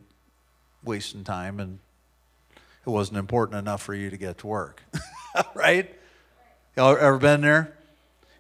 wasting 0.82 1.26
time 1.26 1.60
and 1.60 1.80
it 2.88 2.90
wasn't 2.90 3.18
important 3.18 3.60
enough 3.60 3.82
for 3.84 3.94
you 3.94 4.10
to 4.10 4.18
get 4.18 4.38
to 4.38 4.48
work. 4.48 4.82
right? 5.54 5.94
Y'all 6.78 6.96
ever 6.96 7.18
been 7.18 7.42
there? 7.42 7.76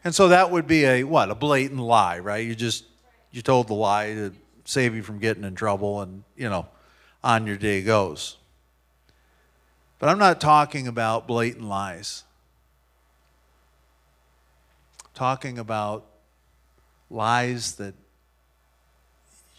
And 0.03 0.13
so 0.13 0.27
that 0.29 0.51
would 0.51 0.67
be 0.67 0.85
a 0.85 1.03
what? 1.03 1.31
A 1.31 1.35
blatant 1.35 1.79
lie, 1.79 2.19
right? 2.19 2.45
You 2.45 2.55
just 2.55 2.85
you 3.31 3.41
told 3.41 3.67
the 3.67 3.73
lie 3.73 4.13
to 4.13 4.33
save 4.65 4.95
you 4.95 5.03
from 5.03 5.19
getting 5.19 5.43
in 5.43 5.55
trouble 5.55 6.01
and, 6.01 6.23
you 6.37 6.49
know, 6.49 6.67
on 7.23 7.47
your 7.47 7.57
day 7.57 7.81
goes. 7.81 8.37
But 9.99 10.09
I'm 10.09 10.19
not 10.19 10.41
talking 10.41 10.87
about 10.87 11.27
blatant 11.27 11.65
lies. 11.65 12.23
I'm 15.03 15.11
talking 15.13 15.57
about 15.57 16.05
lies 17.09 17.75
that 17.75 17.93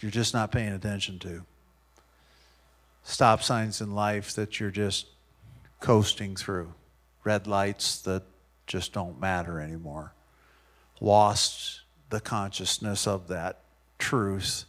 you're 0.01 0.11
just 0.11 0.35
not 0.35 0.53
paying 0.53 0.73
attention 0.73 1.19
to. 1.21 1.45
Stop 3.05 3.43
signs 3.43 3.81
in 3.81 3.95
life 3.95 4.35
that 4.35 4.61
you're 4.61 4.71
just 4.71 5.07
coasting 5.81 6.37
through. 6.37 6.73
Red 7.23 7.47
lights 7.47 7.99
that 8.03 8.23
just 8.67 8.93
don't 8.93 9.21
matter 9.21 9.61
anymore. 9.61 10.13
Lost 11.05 11.83
the 12.09 12.19
consciousness 12.19 13.07
of 13.07 13.29
that 13.29 13.61
truth 13.99 14.65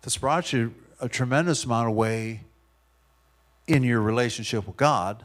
that's 0.00 0.16
brought 0.16 0.52
you 0.52 0.74
a 1.00 1.08
tremendous 1.08 1.62
amount 1.62 1.88
of 1.88 1.94
way 1.94 2.40
in 3.68 3.84
your 3.84 4.00
relationship 4.00 4.66
with 4.66 4.76
God. 4.76 5.22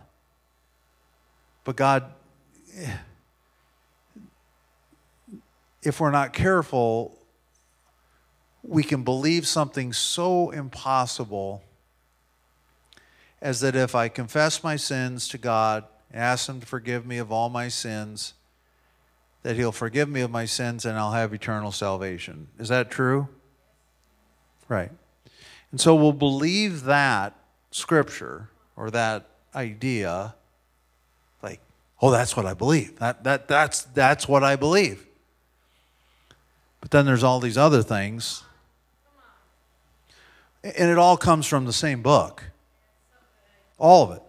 But 1.63 1.75
God, 1.75 2.11
if 5.81 5.99
we're 5.99 6.11
not 6.11 6.33
careful, 6.33 7.17
we 8.61 8.83
can 8.83 9.01
believe 9.03 9.47
something 9.47 9.91
so 9.91 10.51
impossible 10.51 11.63
as 13.41 13.61
that 13.61 13.75
if 13.75 13.95
I 13.95 14.07
confess 14.07 14.63
my 14.63 14.75
sins 14.75 15.27
to 15.29 15.39
God, 15.39 15.85
ask 16.13 16.47
Him 16.47 16.59
to 16.59 16.67
forgive 16.67 17.07
me 17.07 17.17
of 17.17 17.31
all 17.31 17.49
my 17.49 17.69
sins, 17.69 18.35
that 19.47 19.55
He'll 19.55 19.71
forgive 19.71 20.09
me 20.09 20.19
of 20.19 20.29
my 20.29 20.43
sins 20.43 20.83
and 20.83 20.97
I'll 20.97 21.13
have 21.13 21.33
eternal 21.33 21.71
salvation. 21.71 22.49
Is 22.59 22.67
that 22.67 22.91
true? 22.91 23.29
Right. 24.67 24.91
And 25.71 25.79
so 25.79 25.95
we'll 25.95 26.11
believe 26.11 26.83
that 26.83 27.33
scripture 27.71 28.49
or 28.75 28.91
that 28.91 29.29
idea 29.55 30.35
like, 31.41 31.61
oh, 32.01 32.11
that's 32.11 32.35
what 32.35 32.45
I 32.45 32.55
believe. 32.55 32.99
That, 32.99 33.23
that, 33.23 33.47
that's, 33.47 33.83
that's 33.83 34.27
what 34.27 34.43
I 34.43 34.57
believe. 34.57 35.07
But 36.81 36.91
then 36.91 37.05
there's 37.05 37.23
all 37.23 37.39
these 37.39 37.57
other 37.57 37.81
things. 37.81 38.43
And 40.61 40.89
it 40.91 40.97
all 40.97 41.15
comes 41.15 41.47
from 41.47 41.63
the 41.63 41.71
same 41.71 42.01
book. 42.01 42.43
All 43.77 44.11
of 44.11 44.21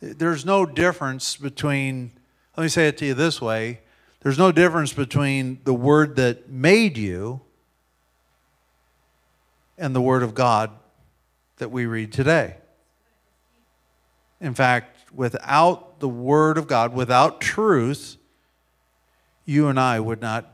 it. 0.00 0.18
There's 0.18 0.44
no 0.44 0.66
difference 0.66 1.36
between, 1.36 2.10
let 2.60 2.64
me 2.64 2.68
say 2.68 2.88
it 2.88 2.98
to 2.98 3.06
you 3.06 3.14
this 3.14 3.40
way 3.40 3.80
there's 4.20 4.36
no 4.36 4.52
difference 4.52 4.92
between 4.92 5.60
the 5.64 5.72
word 5.72 6.16
that 6.16 6.50
made 6.50 6.98
you 6.98 7.40
and 9.78 9.96
the 9.96 10.00
word 10.02 10.22
of 10.22 10.34
God 10.34 10.70
that 11.56 11.70
we 11.70 11.86
read 11.86 12.12
today. 12.12 12.56
In 14.42 14.52
fact, 14.52 15.10
without 15.10 16.00
the 16.00 16.08
word 16.08 16.58
of 16.58 16.66
God, 16.66 16.92
without 16.92 17.40
truth, 17.40 18.18
you 19.46 19.68
and 19.68 19.80
I 19.80 19.98
would 19.98 20.20
not 20.20 20.52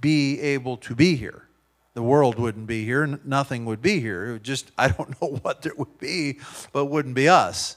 be 0.00 0.40
able 0.40 0.78
to 0.78 0.94
be 0.94 1.16
here. 1.16 1.48
The 1.92 2.02
world 2.02 2.38
wouldn't 2.38 2.66
be 2.66 2.86
here, 2.86 3.20
nothing 3.26 3.66
would 3.66 3.82
be 3.82 4.00
here. 4.00 4.30
It 4.30 4.32
would 4.32 4.44
just, 4.44 4.72
I 4.78 4.88
don't 4.88 5.20
know 5.20 5.28
what 5.42 5.60
there 5.60 5.74
would 5.76 5.98
be, 5.98 6.38
but 6.72 6.86
wouldn't 6.86 7.14
be 7.14 7.28
us. 7.28 7.76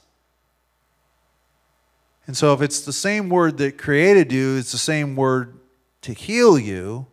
And 2.28 2.36
so, 2.36 2.54
if 2.54 2.62
it's 2.62 2.82
the 2.82 2.94
same 2.94 3.30
word 3.30 3.58
that 3.58 3.78
created 3.78 4.32
you, 4.32 4.58
it's 4.58 4.72
the 4.72 4.78
same 4.78 5.16
word 5.16 5.60
to 6.02 6.14
heal 6.14 6.58
you, 6.58 7.08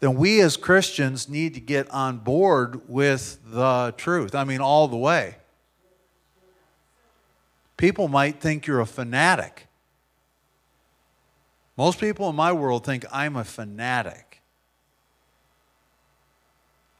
then 0.00 0.14
we 0.14 0.40
as 0.40 0.56
Christians 0.56 1.28
need 1.28 1.54
to 1.54 1.60
get 1.60 1.90
on 1.90 2.18
board 2.18 2.88
with 2.88 3.38
the 3.44 3.94
truth. 3.96 4.34
I 4.34 4.44
mean, 4.44 4.60
all 4.60 4.88
the 4.88 4.96
way. 4.96 5.36
People 7.76 8.08
might 8.08 8.40
think 8.40 8.66
you're 8.66 8.80
a 8.80 8.86
fanatic. 8.86 9.66
Most 11.76 11.98
people 12.00 12.28
in 12.30 12.36
my 12.36 12.52
world 12.52 12.84
think 12.84 13.04
I'm 13.12 13.36
a 13.36 13.44
fanatic. 13.44 14.40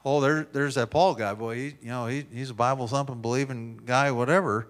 Oh, 0.05 0.21
there, 0.21 0.47
there's 0.53 0.75
that 0.75 0.89
Paul 0.89 1.15
guy, 1.15 1.33
boy. 1.33 1.55
He, 1.55 1.65
you 1.81 1.89
know, 1.89 2.05
he, 2.05 2.25
he's 2.31 2.51
a 2.51 2.53
Bible 2.53 2.87
thumping, 2.87 3.21
believing 3.21 3.81
guy, 3.85 4.11
whatever. 4.11 4.67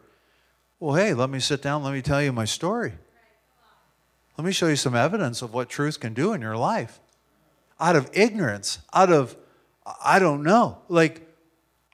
Well, 0.80 0.96
hey, 0.96 1.14
let 1.14 1.30
me 1.30 1.40
sit 1.40 1.62
down. 1.62 1.84
Let 1.84 1.94
me 1.94 2.02
tell 2.02 2.22
you 2.22 2.32
my 2.32 2.46
story. 2.46 2.94
Let 4.38 4.46
me 4.46 4.52
show 4.52 4.68
you 4.68 4.76
some 4.76 4.96
evidence 4.96 5.42
of 5.42 5.54
what 5.54 5.70
truth 5.70 6.00
can 6.00 6.14
do 6.14 6.34
in 6.34 6.42
your 6.42 6.58
life 6.58 7.00
out 7.80 7.96
of 7.96 8.10
ignorance, 8.14 8.80
out 8.94 9.12
of, 9.12 9.36
I 10.04 10.20
don't 10.20 10.44
know. 10.44 10.80
Like, 10.88 11.28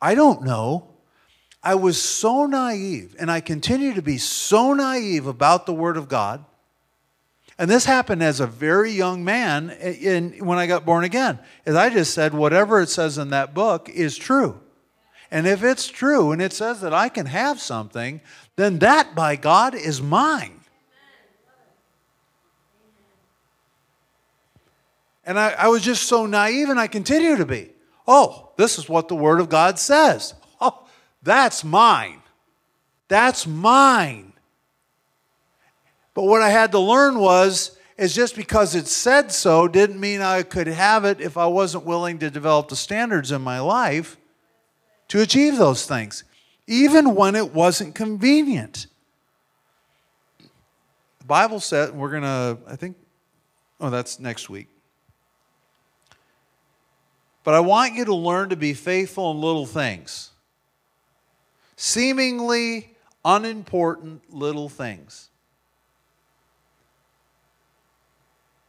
I 0.01 0.15
don't 0.15 0.43
know. 0.43 0.89
I 1.61 1.75
was 1.75 2.01
so 2.01 2.45
naive, 2.45 3.15
and 3.19 3.31
I 3.31 3.39
continue 3.39 3.93
to 3.93 4.01
be 4.01 4.17
so 4.17 4.73
naive 4.73 5.27
about 5.27 5.65
the 5.65 5.73
Word 5.73 5.95
of 5.95 6.09
God. 6.09 6.43
And 7.57 7.69
this 7.69 7.85
happened 7.85 8.23
as 8.23 8.39
a 8.39 8.47
very 8.47 8.91
young 8.91 9.23
man 9.23 9.69
eh, 9.79 9.91
in, 9.91 10.45
when 10.45 10.57
I 10.57 10.67
got 10.67 10.85
born 10.85 11.03
again. 11.03 11.39
As 11.65 11.75
I 11.75 11.89
just 11.89 12.13
said, 12.13 12.33
whatever 12.33 12.81
it 12.81 12.89
says 12.89 13.17
in 13.17 13.29
that 13.29 13.53
book 13.53 13.89
is 13.89 14.17
true. 14.17 14.59
And 15.33 15.47
if 15.47 15.63
it's 15.63 15.87
true 15.87 16.31
and 16.31 16.39
it 16.39 16.53
says 16.53 16.81
that 16.81 16.93
I 16.93 17.09
can 17.09 17.25
have 17.25 17.59
something, 17.59 18.21
then 18.55 18.77
that, 18.79 19.15
by 19.15 19.35
God, 19.35 19.73
is 19.73 19.99
mine. 19.99 20.59
And 25.25 25.39
I, 25.39 25.55
I 25.57 25.67
was 25.69 25.81
just 25.81 26.03
so 26.03 26.27
naive, 26.27 26.69
and 26.69 26.79
I 26.79 26.85
continue 26.85 27.35
to 27.37 27.47
be. 27.47 27.71
Oh, 28.07 28.51
this 28.57 28.77
is 28.77 28.87
what 28.87 29.07
the 29.07 29.15
Word 29.15 29.39
of 29.39 29.49
God 29.49 29.79
says. 29.79 30.35
Oh, 30.61 30.85
that's 31.23 31.63
mine. 31.63 32.21
That's 33.07 33.47
mine. 33.47 34.33
But 36.13 36.25
what 36.25 36.43
I 36.43 36.51
had 36.51 36.71
to 36.73 36.79
learn 36.79 37.17
was 37.17 37.75
is 37.97 38.13
just 38.13 38.35
because 38.35 38.75
it 38.75 38.85
said 38.85 39.31
so 39.31 39.67
didn't 39.67 39.99
mean 39.99 40.21
I 40.21 40.43
could 40.43 40.67
have 40.67 41.05
it 41.05 41.19
if 41.21 41.37
I 41.37 41.47
wasn't 41.47 41.85
willing 41.85 42.19
to 42.19 42.29
develop 42.29 42.69
the 42.69 42.75
standards 42.75 43.31
in 43.31 43.41
my 43.41 43.59
life 43.59 44.17
to 45.09 45.21
achieve 45.21 45.57
those 45.57 45.85
things, 45.85 46.23
even 46.67 47.15
when 47.15 47.35
it 47.35 47.53
wasn't 47.53 47.93
convenient. 47.95 48.87
The 51.19 51.25
Bible 51.25 51.59
said, 51.59 51.93
we're 51.93 52.11
going 52.11 52.23
to, 52.23 52.57
I 52.67 52.75
think, 52.75 52.97
oh, 53.79 53.89
that's 53.89 54.19
next 54.19 54.49
week. 54.49 54.67
But 57.43 57.53
I 57.53 57.59
want 57.59 57.95
you 57.95 58.05
to 58.05 58.15
learn 58.15 58.49
to 58.49 58.55
be 58.55 58.73
faithful 58.73 59.31
in 59.31 59.41
little 59.41 59.65
things. 59.65 60.31
Seemingly 61.75 62.95
unimportant 63.25 64.33
little 64.33 64.69
things. 64.69 65.29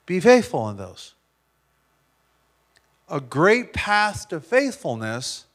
Be 0.06 0.20
faithful 0.20 0.68
in 0.68 0.76
those. 0.76 1.14
A 3.08 3.20
great 3.20 3.72
path 3.72 4.28
to 4.28 4.40
faithfulness 4.40 5.46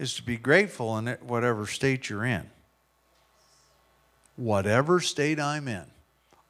is 0.00 0.14
to 0.14 0.22
be 0.22 0.38
grateful 0.38 0.96
in 0.96 1.06
whatever 1.20 1.66
state 1.66 2.08
you're 2.08 2.24
in. 2.24 2.48
Whatever 4.34 4.98
state 4.98 5.38
I'm 5.38 5.68
in, 5.68 5.84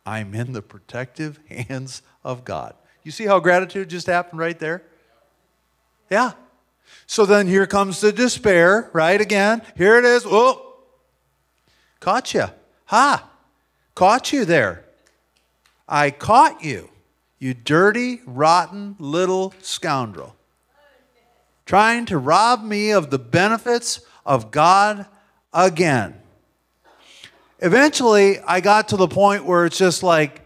I'm 0.07 0.35
in 0.35 0.53
the 0.53 0.63
protective 0.63 1.41
hands 1.49 2.03
of 2.23 2.45
God. 2.45 2.75
You 3.03 3.11
see 3.11 3.27
how 3.27 3.41
gratitude 3.41 3.91
just 3.91 4.07
happened 4.07 4.39
right 4.39 4.59
there? 4.59 4.85
Yeah. 6.09 6.33
So 7.09 7.27
then 7.27 7.49
here 7.49 7.67
comes 7.67 8.01
the 8.01 8.13
despair, 8.13 8.89
right? 8.93 9.21
Again, 9.21 9.63
here 9.77 9.99
it 9.99 10.05
is. 10.05 10.25
Oh, 10.25 10.77
caught 11.99 12.33
you. 12.33 12.47
Ha, 12.87 13.29
caught 13.97 14.33
you 14.33 14.45
there. 14.45 14.85
I 15.89 16.13
caught 16.13 16.63
you, 16.63 16.89
you 17.41 17.55
dirty, 17.55 18.21
rotten 18.27 18.95
little 19.01 19.55
scoundrel. 19.61 20.37
Trying 21.71 22.05
to 22.05 22.19
rob 22.19 22.65
me 22.65 22.91
of 22.91 23.11
the 23.11 23.19
benefits 23.19 24.01
of 24.27 24.51
God 24.51 25.07
again. 25.53 26.21
Eventually, 27.61 28.41
I 28.41 28.61
got 28.61 28.89
to 28.89 28.97
the 28.97 29.07
point 29.07 29.45
where 29.45 29.65
it's 29.67 29.79
just 29.79 30.03
like, 30.03 30.41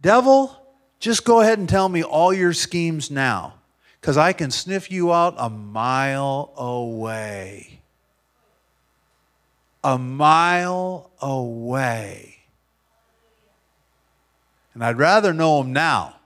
devil, 0.00 0.56
just 1.00 1.26
go 1.26 1.42
ahead 1.42 1.58
and 1.58 1.68
tell 1.68 1.90
me 1.90 2.02
all 2.02 2.32
your 2.32 2.54
schemes 2.54 3.10
now, 3.10 3.56
because 4.00 4.16
I 4.16 4.32
can 4.32 4.50
sniff 4.50 4.90
you 4.90 5.12
out 5.12 5.34
a 5.36 5.50
mile 5.50 6.50
away. 6.56 7.82
A 9.84 9.98
mile 9.98 11.10
away. 11.20 12.38
And 14.72 14.82
I'd 14.82 14.96
rather 14.96 15.34
know 15.34 15.62
them 15.62 15.74
now 15.74 16.16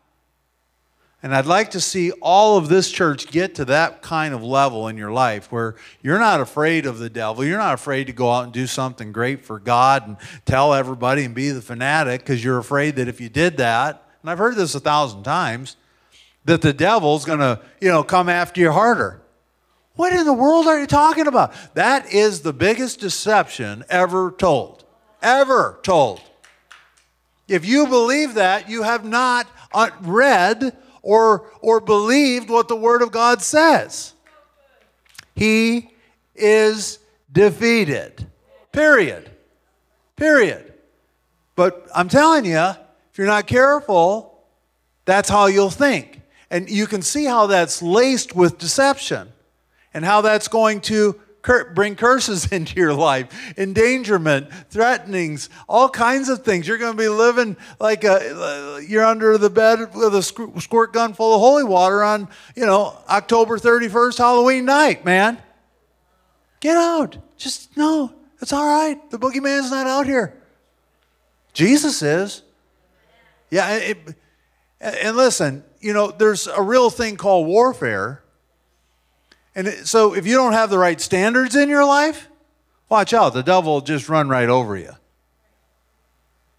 and 1.23 1.35
I'd 1.35 1.47
like 1.47 1.73
to 1.73 1.81
see 1.81 2.13
all 2.23 2.57
of 2.57 2.69
this 2.69 2.91
church 2.91 3.27
get 3.31 3.57
to 3.57 3.67
that 3.67 4.01
kind 4.01 4.33
of 4.33 4.43
level 4.43 4.89
in 4.89 4.97
your 4.97 5.13
life 5.13 5.53
where 5.53 5.75
you're 6.01 6.19
not 6.19 6.41
afraid 6.41 6.87
of 6.87 6.99
the 6.99 7.11
devil. 7.11 7.45
You're 7.45 7.59
not 7.59 7.75
afraid 7.75 8.07
to 8.07 8.15
go 8.15 8.31
out 8.31 8.45
and 8.45 8.53
do 8.53 8.67
something 8.67 9.13
great 9.13 9.45
for 9.45 9.59
God 9.59 10.07
and 10.07 10.17
tell 10.47 10.73
everybody 10.73 11.25
and 11.25 11.35
be 11.35 11.51
the 11.51 11.61
fanatic 11.61 12.21
because 12.21 12.43
you're 12.43 12.59
afraid 12.59 12.97
that 12.97 13.07
if 13.07 13.21
you 13.21 13.29
did 13.29 13.59
that, 13.59 14.03
and 14.23 14.31
I've 14.31 14.39
heard 14.39 14.57
this 14.57 14.75
a 14.75 14.81
thousand 14.81 15.23
times, 15.25 15.77
that 16.47 16.63
the 16.63 16.73
devil's 16.73 17.27
going 17.27 17.41
to, 17.41 17.61
you 17.83 17.91
know, 17.91 18.03
come 18.03 18.31
after 18.31 18.61
you 18.63 18.73
harder. 18.73 19.21
What 19.97 20.15
in 20.15 20.25
the 20.25 20.33
world 20.33 20.67
are 20.67 20.81
you 20.81 20.87
talking 20.87 21.27
about? 21.27 21.53
That 21.75 22.11
is 22.15 22.41
the 22.41 22.55
biggest 22.55 23.01
deception 23.01 23.85
ever 23.91 24.31
told. 24.31 24.85
Ever 25.21 25.79
told. 25.83 26.23
If 27.47 27.67
you 27.67 27.87
believe 27.89 28.35
that, 28.35 28.71
you 28.71 28.85
have 28.85 29.05
not 29.05 29.47
uh, 29.75 29.91
read 30.01 30.75
or, 31.03 31.51
or 31.61 31.81
believed 31.81 32.51
what 32.51 32.69
the 32.69 32.77
Word 32.77 33.03
of 33.03 33.13
God 33.13 33.43
says. 33.43 34.15
He 35.35 35.91
is 36.35 36.99
defeated. 37.33 38.27
Period. 38.73 39.31
Period. 40.17 40.75
But 41.57 41.89
I'm 41.95 42.09
telling 42.09 42.45
you, 42.45 42.59
if 42.59 43.19
you're 43.19 43.27
not 43.27 43.47
careful, 43.47 44.43
that's 45.05 45.29
how 45.29 45.47
you'll 45.47 45.71
think. 45.71 46.21
And 46.51 46.69
you 46.69 46.87
can 46.87 47.03
see 47.03 47.25
how 47.25 47.47
that's 47.47 47.83
laced 47.83 48.35
with 48.35 48.59
deception 48.59 49.33
and 49.95 50.05
how 50.05 50.21
that's 50.21 50.49
going 50.49 50.81
to 50.83 51.21
bring 51.43 51.97
curses 51.97 52.53
into 52.53 52.77
your 52.77 52.93
life, 52.93 53.55
endangerment, 53.59 54.49
threatenings, 54.71 55.49
all 55.69 55.89
kinds 55.89 56.29
of 56.29 56.45
things. 56.45 56.67
You're 56.67 56.79
going 56.79 56.97
to 56.97 57.03
be 57.03 57.09
living 57.09 57.57
like 57.79 58.05
a, 58.05 58.85
you're 58.87 59.05
under 59.05 59.39
the 59.39 59.51
bed 59.51 59.95
with 59.95 60.15
a 60.15 60.23
squirt 60.23 60.93
gun 60.93 61.15
full 61.15 61.35
of 61.35 61.41
holy 61.41 61.65
water 61.65 62.03
on, 62.03 62.29
you 62.55 62.67
know, 62.67 62.97
October 63.09 63.59
31st, 63.59 64.19
Halloween 64.19 64.65
night, 64.65 65.05
man. 65.05 65.39
Get 66.61 66.77
out. 66.77 67.17
Just 67.39 67.77
no, 67.77 68.13
it's 68.41 68.53
all 68.53 68.67
right. 68.67 69.11
The 69.11 69.19
boogeyman's 69.19 69.71
not 69.71 69.87
out 69.87 70.07
here. 70.07 70.35
Jesus 71.53 72.03
is. 72.03 72.43
Yeah, 73.51 73.77
it, 73.77 73.99
and 74.81 75.17
listen, 75.17 75.65
you 75.81 75.93
know, 75.93 76.11
there's 76.11 76.47
a 76.47 76.63
real 76.63 76.91
thing 76.91 77.17
called 77.17 77.47
warfare 77.47 78.23
and 79.55 79.69
so 79.87 80.15
if 80.15 80.27
you 80.27 80.35
don't 80.37 80.53
have 80.53 80.71
the 80.71 80.79
right 80.79 81.01
standards 81.01 81.57
in 81.57 81.69
your 81.69 81.85
life, 81.85 82.29
watch 82.89 83.13
out. 83.13 83.35
The 83.35 83.43
devil 83.43 83.75
will 83.75 83.81
just 83.81 84.09
run 84.09 84.29
right 84.29 84.49
over 84.49 84.77
you. 84.77 84.93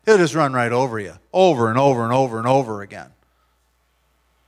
He'll 0.06 0.18
just 0.18 0.36
run 0.36 0.54
right 0.54 0.72
over 0.72 1.00
you 1.00 1.14
over 1.34 1.70
and 1.70 1.78
over 1.78 2.04
and 2.04 2.14
over 2.14 2.38
and 2.40 2.48
over 2.48 2.82
again. 2.82 3.12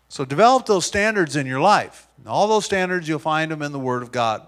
So 0.10 0.26
develop 0.26 0.66
those 0.66 0.86
standards 0.86 1.36
in 1.36 1.48
your 1.48 1.60
life. 1.60 2.08
all 2.28 2.48
those 2.48 2.66
standards, 2.66 3.08
you'll 3.08 3.20
find 3.20 3.52
them 3.52 3.62
in 3.62 3.72
the 3.72 3.80
Word 3.80 4.04
of 4.04 4.12
God. 4.12 4.48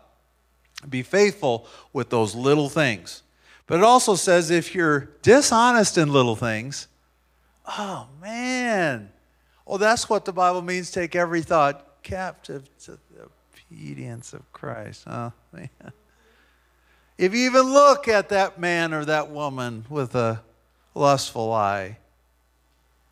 Be 0.88 1.02
faithful 1.02 1.68
with 1.92 2.10
those 2.10 2.36
little 2.36 2.70
things. 2.70 3.24
But 3.66 3.80
it 3.80 3.84
also 3.84 4.16
says 4.16 4.52
if 4.52 4.76
you're 4.76 5.10
dishonest 5.22 5.98
in 5.98 6.12
little 6.12 6.36
things, 6.36 6.88
oh 7.68 8.08
man. 8.22 9.10
Oh, 9.66 9.78
that's 9.78 10.08
what 10.08 10.26
the 10.26 10.34
Bible 10.34 10.62
means 10.62 10.92
take 10.92 11.16
every 11.16 11.42
thought 11.42 12.04
captive 12.04 12.70
to 12.84 13.00
obedience 13.72 14.34
of 14.34 14.52
Christ. 14.52 15.04
Oh, 15.08 15.34
man. 15.52 15.70
If 17.18 17.34
you 17.34 17.46
even 17.46 17.72
look 17.72 18.10
at 18.10 18.28
that 18.28 18.60
man 18.60 18.94
or 18.94 19.06
that 19.06 19.30
woman 19.30 19.86
with 19.88 20.16
a 20.16 20.42
lustful 20.94 21.54
eye, 21.54 21.98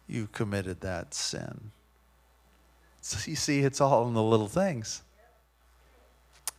you 0.08 0.28
committed 0.28 0.82
that 0.82 1.14
sin. 1.14 1.72
So 3.00 3.30
you 3.30 3.38
see, 3.38 3.62
it's 3.62 3.80
all 3.80 4.08
in 4.10 4.14
the 4.14 4.22
little 4.22 4.50
things. 4.50 5.04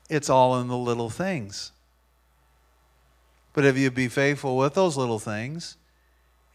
It's 0.08 0.30
all 0.30 0.60
in 0.60 0.68
the 0.68 0.76
little 0.76 1.10
things. 1.10 1.72
But 3.52 3.64
if 3.64 3.76
you 3.76 3.90
be 3.90 4.08
faithful 4.08 4.56
with 4.56 4.74
those 4.74 4.96
little 4.96 5.18
things 5.18 5.76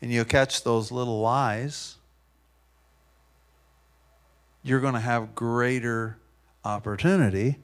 and 0.01 0.11
you 0.11 0.25
catch 0.25 0.63
those 0.63 0.91
little 0.91 1.21
lies, 1.21 1.97
you're 4.63 4.81
going 4.81 4.93
to 4.93 4.99
have 4.99 5.33
greater 5.33 6.17
opportunity 6.75 7.57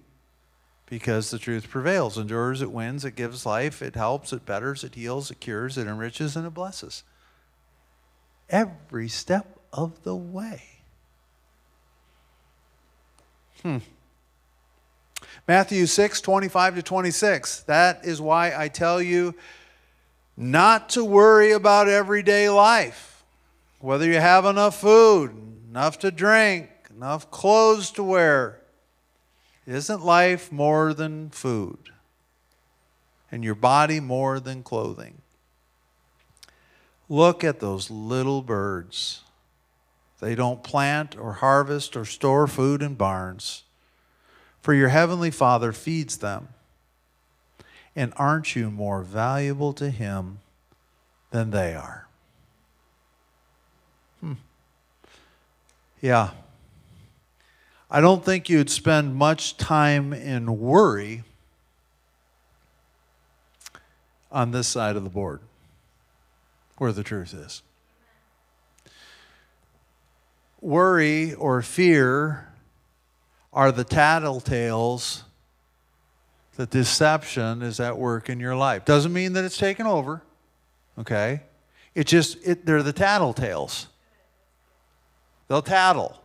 because 0.87 1.31
the 1.31 1.39
truth 1.39 1.69
prevails, 1.69 2.17
endures, 2.17 2.61
it 2.61 2.71
wins, 2.71 3.05
it 3.05 3.15
gives 3.15 3.45
life, 3.45 3.81
it 3.81 3.95
helps, 3.95 4.31
it 4.31 4.45
betters, 4.45 4.83
it 4.83 4.95
heals, 4.95 5.31
it 5.31 5.39
cures, 5.39 5.77
it 5.77 5.87
enriches, 5.87 6.35
and 6.35 6.45
it 6.45 6.53
blesses. 6.53 7.03
Every 8.49 9.07
step 9.07 9.59
of 9.73 10.03
the 10.03 10.15
way. 10.15 10.61
Hmm. 13.63 13.77
Matthew 15.47 15.85
6, 15.85 16.21
25 16.21 16.75
to 16.75 16.83
26. 16.83 17.61
That 17.61 18.05
is 18.05 18.21
why 18.21 18.53
I 18.55 18.67
tell 18.67 19.01
you 19.01 19.33
not 20.37 20.89
to 20.89 21.03
worry 21.03 21.51
about 21.51 21.87
everyday 21.87 22.49
life. 22.49 23.23
Whether 23.79 24.05
you 24.05 24.19
have 24.19 24.45
enough 24.45 24.79
food, 24.79 25.31
enough 25.69 25.99
to 25.99 26.11
drink, 26.11 26.69
enough 26.95 27.31
clothes 27.31 27.91
to 27.91 28.03
wear 28.03 28.61
isn't 29.65 30.05
life 30.05 30.51
more 30.51 30.93
than 30.93 31.29
food? 31.29 31.91
And 33.31 33.43
your 33.43 33.55
body 33.55 33.99
more 33.99 34.39
than 34.39 34.63
clothing? 34.63 35.21
Look 37.09 37.43
at 37.43 37.59
those 37.59 37.89
little 37.91 38.41
birds. 38.41 39.21
They 40.19 40.35
don't 40.35 40.63
plant 40.63 41.17
or 41.17 41.33
harvest 41.33 41.95
or 41.95 42.05
store 42.05 42.47
food 42.47 42.81
in 42.81 42.95
barns, 42.95 43.63
for 44.61 44.73
your 44.73 44.89
heavenly 44.89 45.31
Father 45.31 45.71
feeds 45.71 46.17
them. 46.17 46.49
And 47.95 48.13
aren't 48.17 48.55
you 48.55 48.71
more 48.71 49.03
valuable 49.03 49.73
to 49.73 49.89
Him 49.89 50.39
than 51.31 51.51
they 51.51 51.75
are? 51.75 52.07
Hmm. 54.19 54.33
Yeah. 56.01 56.31
I 57.89 58.01
don't 58.01 58.25
think 58.25 58.49
you'd 58.49 58.69
spend 58.69 59.15
much 59.15 59.57
time 59.57 60.11
in 60.11 60.59
worry 60.59 61.23
on 64.31 64.51
this 64.51 64.67
side 64.67 64.95
of 64.95 65.03
the 65.03 65.09
board 65.09 65.39
where 66.77 66.91
the 66.91 67.03
truth 67.03 67.33
is. 67.33 67.61
Worry 70.61 71.33
or 71.33 71.61
fear 71.61 72.51
are 73.53 73.71
the 73.71 73.85
tattletales 73.85 75.21
that 76.57 76.69
deception 76.69 77.61
is 77.61 77.79
at 77.79 77.97
work 77.97 78.29
in 78.29 78.39
your 78.39 78.55
life. 78.55 78.83
Doesn't 78.83 79.13
mean 79.13 79.33
that 79.33 79.45
it's 79.45 79.57
taken 79.57 79.85
over, 79.85 80.21
okay? 80.97 81.41
It 81.93 82.07
just, 82.07 82.37
it, 82.45 82.65
they're 82.65 82.83
the 82.83 82.93
tattletales. 82.93 83.87
They'll 85.47 85.61
tattle. 85.61 86.19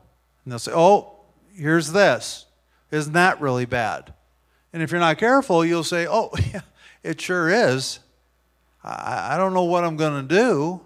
And 0.44 0.52
they'll 0.52 0.58
say, 0.58 0.72
oh, 0.74 1.19
here's 1.55 1.92
this. 1.92 2.46
Isn't 2.90 3.12
that 3.12 3.40
really 3.40 3.66
bad? 3.66 4.12
And 4.72 4.82
if 4.82 4.90
you're 4.90 5.01
not 5.01 5.18
careful, 5.18 5.64
you'll 5.64 5.84
say, 5.84 6.07
oh, 6.09 6.30
yeah, 6.53 6.62
it 7.03 7.20
sure 7.20 7.48
is. 7.48 8.01
I, 8.82 9.34
I 9.34 9.36
don't 9.36 9.55
know 9.55 9.64
what 9.64 9.84
I'm 9.84 9.96
going 9.96 10.26
to 10.26 10.34
do. 10.34 10.80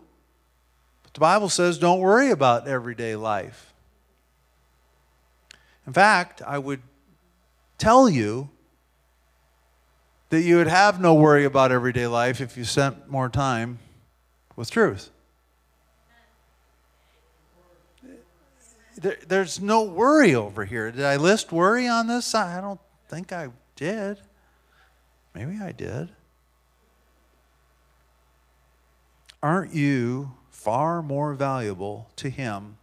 But 1.03 1.15
the 1.15 1.21
Bible 1.21 1.49
says 1.49 1.79
don't 1.79 2.01
worry 2.01 2.31
about 2.31 2.67
everyday 2.67 3.17
life. 3.17 3.73
In 5.87 5.93
fact, 5.93 6.41
I 6.43 6.59
would 6.59 6.81
tell 7.79 8.09
you 8.09 8.49
that 10.31 10.43
you 10.43 10.57
would 10.57 10.67
have 10.67 11.01
no 11.01 11.15
worry 11.15 11.45
about 11.45 11.71
everyday 11.71 12.07
life 12.07 12.41
if 12.41 12.57
you 12.57 12.65
spent 12.65 13.09
more 13.09 13.29
time 13.29 13.79
with 14.57 14.71
truth. 14.71 15.11
There, 19.05 19.19
there's 19.29 19.61
no 19.61 19.83
worry 19.83 20.35
over 20.35 20.65
here. 20.65 20.91
Did 20.91 21.05
I 21.05 21.17
list 21.17 21.53
worry 21.53 21.87
on 21.87 22.07
this? 22.07 22.35
I 22.35 22.59
don't 22.63 22.81
think 23.09 23.33
I 23.33 23.49
did. 23.77 24.19
Maybe 25.35 25.59
I 25.63 25.73
did. 25.73 26.09
Aren't 29.43 29.75
you 29.75 30.33
far 30.51 31.03
more 31.03 31.35
valuable 31.35 32.09
to 32.17 32.31
Him 32.31 32.79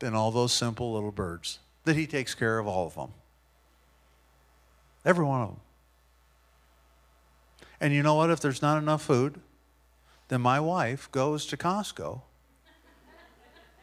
than 0.00 0.14
all 0.16 0.32
those 0.32 0.52
simple 0.52 0.92
little 0.92 1.12
birds? 1.12 1.60
that 1.84 1.96
He 1.96 2.06
takes 2.06 2.34
care 2.34 2.58
of 2.58 2.66
all 2.66 2.88
of 2.88 2.96
them. 2.96 3.12
Every 5.04 5.24
one 5.24 5.42
of 5.42 5.48
them. 5.48 5.60
And 7.80 7.94
you 7.94 8.02
know 8.02 8.16
what? 8.16 8.30
If 8.30 8.40
there's 8.40 8.60
not 8.60 8.78
enough 8.78 9.02
food, 9.02 9.40
then 10.28 10.40
my 10.40 10.58
wife 10.58 11.10
goes 11.12 11.46
to 11.46 11.56
Costco 11.56 12.22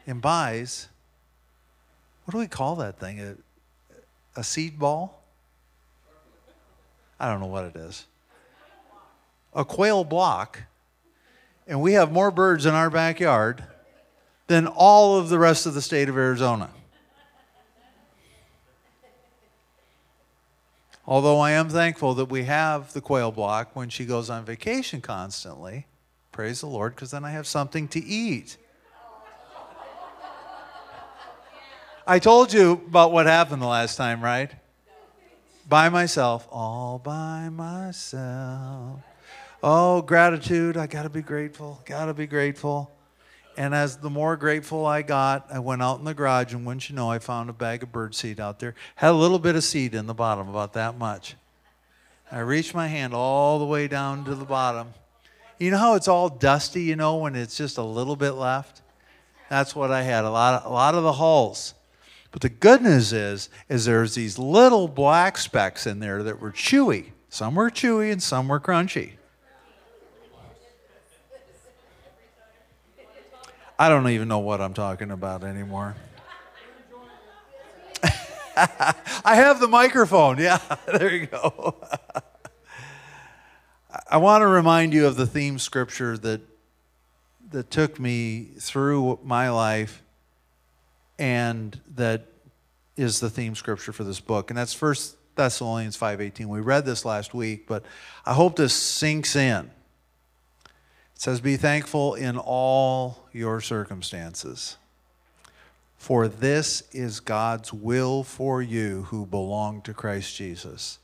and 0.08 0.20
buys 0.20 0.88
what 2.28 2.32
do 2.32 2.38
we 2.40 2.46
call 2.46 2.76
that 2.76 3.00
thing? 3.00 3.20
A, 3.20 3.36
a 4.36 4.44
seed 4.44 4.78
ball? 4.78 5.22
I 7.18 7.30
don't 7.30 7.40
know 7.40 7.46
what 7.46 7.64
it 7.64 7.74
is. 7.74 8.04
A 9.54 9.64
quail 9.64 10.04
block. 10.04 10.64
And 11.66 11.80
we 11.80 11.94
have 11.94 12.12
more 12.12 12.30
birds 12.30 12.66
in 12.66 12.74
our 12.74 12.90
backyard 12.90 13.64
than 14.46 14.66
all 14.66 15.16
of 15.16 15.30
the 15.30 15.38
rest 15.38 15.64
of 15.64 15.72
the 15.72 15.80
state 15.80 16.10
of 16.10 16.18
Arizona. 16.18 16.68
Although 21.06 21.40
I 21.40 21.52
am 21.52 21.70
thankful 21.70 22.12
that 22.12 22.26
we 22.26 22.44
have 22.44 22.92
the 22.92 23.00
quail 23.00 23.32
block 23.32 23.74
when 23.74 23.88
she 23.88 24.04
goes 24.04 24.28
on 24.28 24.44
vacation 24.44 25.00
constantly. 25.00 25.86
Praise 26.30 26.60
the 26.60 26.66
Lord, 26.66 26.94
because 26.94 27.10
then 27.10 27.24
I 27.24 27.30
have 27.30 27.46
something 27.46 27.88
to 27.88 28.04
eat. 28.04 28.58
I 32.10 32.18
told 32.18 32.54
you 32.54 32.72
about 32.72 33.12
what 33.12 33.26
happened 33.26 33.60
the 33.60 33.66
last 33.66 33.96
time, 33.96 34.24
right? 34.24 34.50
By 35.68 35.90
myself, 35.90 36.48
all 36.50 36.98
by 36.98 37.50
myself. 37.50 39.00
Oh, 39.62 40.00
gratitude. 40.00 40.78
I 40.78 40.86
got 40.86 41.02
to 41.02 41.10
be 41.10 41.20
grateful. 41.20 41.82
Got 41.84 42.06
to 42.06 42.14
be 42.14 42.26
grateful. 42.26 42.90
And 43.58 43.74
as 43.74 43.98
the 43.98 44.08
more 44.08 44.38
grateful 44.38 44.86
I 44.86 45.02
got, 45.02 45.48
I 45.52 45.58
went 45.58 45.82
out 45.82 45.98
in 45.98 46.06
the 46.06 46.14
garage, 46.14 46.54
and 46.54 46.64
wouldn't 46.64 46.88
you 46.88 46.96
know, 46.96 47.10
I 47.10 47.18
found 47.18 47.50
a 47.50 47.52
bag 47.52 47.82
of 47.82 47.92
birdseed 47.92 48.40
out 48.40 48.58
there. 48.58 48.74
Had 48.94 49.10
a 49.10 49.12
little 49.12 49.38
bit 49.38 49.54
of 49.54 49.62
seed 49.62 49.94
in 49.94 50.06
the 50.06 50.14
bottom, 50.14 50.48
about 50.48 50.72
that 50.72 50.96
much. 50.96 51.36
I 52.32 52.38
reached 52.38 52.74
my 52.74 52.86
hand 52.86 53.12
all 53.12 53.58
the 53.58 53.66
way 53.66 53.86
down 53.86 54.24
to 54.24 54.34
the 54.34 54.46
bottom. 54.46 54.94
You 55.58 55.72
know 55.72 55.78
how 55.78 55.94
it's 55.94 56.08
all 56.08 56.30
dusty, 56.30 56.84
you 56.84 56.96
know, 56.96 57.18
when 57.18 57.36
it's 57.36 57.58
just 57.58 57.76
a 57.76 57.82
little 57.82 58.16
bit 58.16 58.32
left? 58.32 58.80
That's 59.50 59.76
what 59.76 59.90
I 59.90 60.00
had, 60.00 60.24
a 60.24 60.30
lot 60.30 60.62
of, 60.62 60.70
a 60.70 60.72
lot 60.72 60.94
of 60.94 61.02
the 61.02 61.12
hulls. 61.12 61.74
But 62.30 62.42
the 62.42 62.48
good 62.48 62.82
news 62.82 63.12
is, 63.12 63.48
is 63.68 63.84
there's 63.86 64.14
these 64.14 64.38
little 64.38 64.86
black 64.86 65.38
specks 65.38 65.86
in 65.86 66.00
there 66.00 66.22
that 66.22 66.40
were 66.40 66.52
chewy. 66.52 67.06
Some 67.30 67.54
were 67.54 67.70
chewy 67.70 68.12
and 68.12 68.22
some 68.22 68.48
were 68.48 68.60
crunchy. 68.60 69.12
I 73.78 73.88
don't 73.88 74.08
even 74.08 74.26
know 74.26 74.40
what 74.40 74.60
I'm 74.60 74.74
talking 74.74 75.12
about 75.12 75.44
anymore. 75.44 75.94
I 78.56 79.36
have 79.36 79.60
the 79.60 79.68
microphone. 79.68 80.38
Yeah, 80.38 80.58
there 80.86 81.14
you 81.14 81.26
go. 81.26 81.76
I 84.10 84.16
want 84.16 84.42
to 84.42 84.46
remind 84.46 84.92
you 84.92 85.06
of 85.06 85.16
the 85.16 85.26
theme 85.26 85.58
scripture 85.58 86.18
that 86.18 86.40
that 87.50 87.70
took 87.70 87.98
me 87.98 88.48
through 88.58 89.20
my 89.22 89.48
life 89.48 90.02
and 91.18 91.80
that 91.94 92.26
is 92.96 93.20
the 93.20 93.30
theme 93.30 93.54
scripture 93.54 93.92
for 93.92 94.04
this 94.04 94.20
book. 94.20 94.50
And 94.50 94.58
that's 94.58 94.74
First 94.74 95.16
Thessalonians 95.36 95.96
5:18. 95.96 96.48
We 96.48 96.60
read 96.60 96.84
this 96.84 97.04
last 97.04 97.32
week, 97.32 97.66
but 97.66 97.84
I 98.26 98.34
hope 98.34 98.56
this 98.56 98.74
sinks 98.74 99.36
in. 99.36 99.70
It 100.66 101.22
says, 101.22 101.40
Be 101.40 101.56
thankful 101.56 102.14
in 102.14 102.36
all 102.36 103.28
your 103.32 103.60
circumstances, 103.60 104.76
for 105.96 106.28
this 106.28 106.82
is 106.92 107.20
God's 107.20 107.72
will 107.72 108.22
for 108.22 108.62
you 108.62 109.04
who 109.04 109.26
belong 109.26 109.82
to 109.82 109.94
Christ 109.94 110.36
Jesus. 110.36 110.98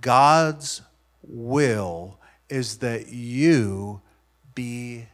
God's 0.00 0.82
will 1.22 2.18
is 2.48 2.78
that 2.78 3.08
you 3.08 4.00
be 4.54 5.06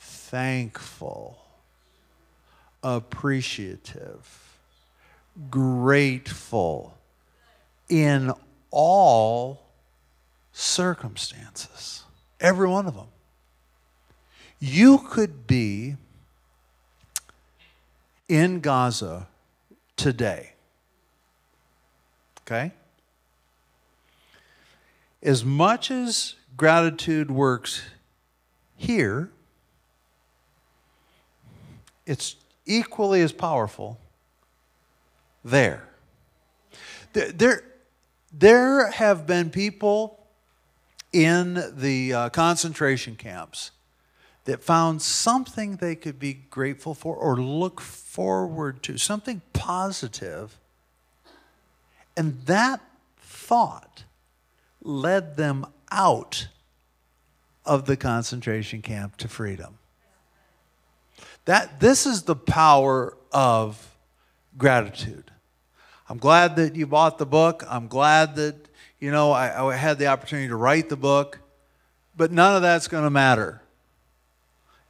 thankful, 0.00 1.43
appreciative, 2.84 4.58
grateful 5.50 6.96
in 7.88 8.32
all 8.70 9.62
circumstances, 10.52 12.04
every 12.38 12.68
one 12.68 12.86
of 12.86 12.94
them. 12.94 13.08
You 14.60 14.98
could 14.98 15.46
be 15.46 15.96
in 18.28 18.60
Gaza 18.60 19.26
today. 19.96 20.52
Okay? 22.42 22.72
As 25.22 25.44
much 25.44 25.90
as 25.90 26.34
gratitude 26.56 27.30
works 27.30 27.82
here, 28.76 29.30
it's 32.06 32.36
equally 32.66 33.20
as 33.20 33.32
powerful 33.32 33.98
there. 35.44 35.88
There, 37.12 37.62
there 38.32 38.90
have 38.90 39.26
been 39.26 39.50
people 39.50 40.18
in 41.12 41.62
the 41.76 42.12
uh, 42.12 42.28
concentration 42.30 43.14
camps 43.14 43.70
that 44.44 44.62
found 44.62 45.00
something 45.00 45.76
they 45.76 45.94
could 45.94 46.18
be 46.18 46.34
grateful 46.34 46.94
for 46.94 47.16
or 47.16 47.36
look 47.36 47.80
forward 47.80 48.82
to, 48.82 48.98
something 48.98 49.40
positive, 49.52 50.58
and 52.16 52.42
that 52.46 52.80
thought 53.16 54.04
led 54.82 55.36
them 55.36 55.66
out 55.90 56.48
of 57.64 57.86
the 57.86 57.96
concentration 57.96 58.82
camp 58.82 59.16
to 59.16 59.28
freedom. 59.28 59.78
That 61.44 61.80
this 61.80 62.06
is 62.06 62.22
the 62.22 62.36
power 62.36 63.16
of 63.32 63.96
gratitude. 64.56 65.30
I'm 66.08 66.18
glad 66.18 66.56
that 66.56 66.76
you 66.76 66.86
bought 66.86 67.18
the 67.18 67.26
book. 67.26 67.64
I'm 67.68 67.88
glad 67.88 68.36
that 68.36 68.56
you 68.98 69.10
know 69.10 69.32
I, 69.32 69.66
I 69.66 69.76
had 69.76 69.98
the 69.98 70.06
opportunity 70.06 70.48
to 70.48 70.56
write 70.56 70.88
the 70.88 70.96
book, 70.96 71.40
but 72.16 72.30
none 72.30 72.56
of 72.56 72.62
that's 72.62 72.88
going 72.88 73.04
to 73.04 73.10
matter 73.10 73.62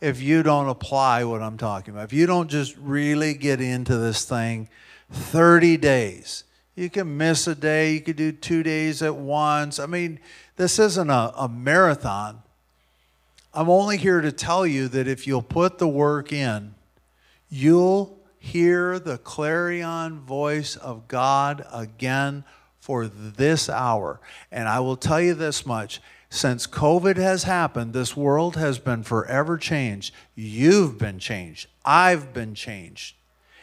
if 0.00 0.20
you 0.20 0.42
don't 0.42 0.68
apply 0.68 1.24
what 1.24 1.40
I'm 1.40 1.56
talking 1.56 1.94
about. 1.94 2.04
If 2.04 2.12
you 2.12 2.26
don't 2.26 2.50
just 2.50 2.76
really 2.76 3.34
get 3.34 3.60
into 3.60 3.96
this 3.96 4.24
thing 4.24 4.68
30 5.10 5.76
days. 5.76 6.44
You 6.74 6.90
can 6.90 7.16
miss 7.16 7.46
a 7.46 7.54
day, 7.54 7.94
you 7.94 8.00
could 8.00 8.16
do 8.16 8.32
two 8.32 8.62
days 8.62 9.00
at 9.00 9.14
once. 9.14 9.78
I 9.78 9.86
mean, 9.86 10.18
this 10.56 10.78
isn't 10.78 11.08
a, 11.08 11.32
a 11.36 11.48
marathon. 11.48 12.42
I'm 13.54 13.70
only 13.70 13.98
here 13.98 14.20
to 14.20 14.32
tell 14.32 14.66
you 14.66 14.88
that 14.88 15.06
if 15.06 15.28
you'll 15.28 15.40
put 15.40 15.78
the 15.78 15.86
work 15.86 16.32
in, 16.32 16.74
you'll 17.48 18.18
hear 18.38 18.98
the 18.98 19.16
clarion 19.16 20.20
voice 20.20 20.74
of 20.74 21.06
God 21.06 21.64
again 21.72 22.44
for 22.80 23.06
this 23.06 23.70
hour. 23.70 24.20
And 24.50 24.68
I 24.68 24.80
will 24.80 24.96
tell 24.96 25.20
you 25.20 25.34
this 25.34 25.64
much 25.64 26.02
since 26.30 26.66
COVID 26.66 27.16
has 27.16 27.44
happened, 27.44 27.92
this 27.92 28.16
world 28.16 28.56
has 28.56 28.80
been 28.80 29.04
forever 29.04 29.56
changed. 29.56 30.12
You've 30.34 30.98
been 30.98 31.20
changed. 31.20 31.68
I've 31.84 32.34
been 32.34 32.56
changed. 32.56 33.14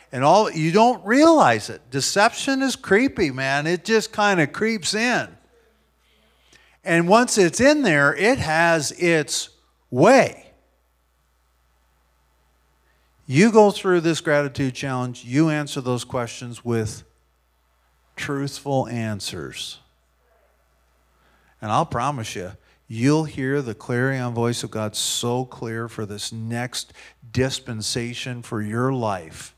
And 0.09 0.23
all 0.23 0.49
you 0.49 0.71
don't 0.71 1.05
realize 1.05 1.69
it. 1.69 1.81
Deception 1.91 2.61
is 2.61 2.77
creepy, 2.77 3.29
man. 3.29 3.67
It 3.67 3.83
just 3.83 4.13
kind 4.13 4.39
of 4.39 4.53
creeps 4.53 4.93
in. 4.93 5.27
And 6.85 7.09
once 7.09 7.37
it's 7.37 7.59
in 7.59 7.81
there, 7.81 8.15
it 8.15 8.39
has 8.39 8.93
its 8.93 9.49
way. 9.91 10.47
You 13.27 13.51
go 13.51 13.71
through 13.71 14.01
this 14.01 14.19
gratitude 14.19 14.73
challenge, 14.73 15.23
you 15.23 15.49
answer 15.49 15.79
those 15.79 16.03
questions 16.03 16.65
with 16.65 17.03
truthful 18.15 18.87
answers. 18.87 19.79
And 21.61 21.71
I'll 21.71 21.85
promise 21.85 22.35
you, 22.35 22.53
you'll 22.87 23.25
hear 23.25 23.61
the 23.61 23.75
clarion 23.75 24.33
voice 24.33 24.63
of 24.63 24.71
God 24.71 24.95
so 24.95 25.45
clear 25.45 25.87
for 25.87 26.05
this 26.05 26.31
next 26.31 26.91
dispensation 27.31 28.41
for 28.41 28.61
your 28.61 28.91
life, 28.91 29.55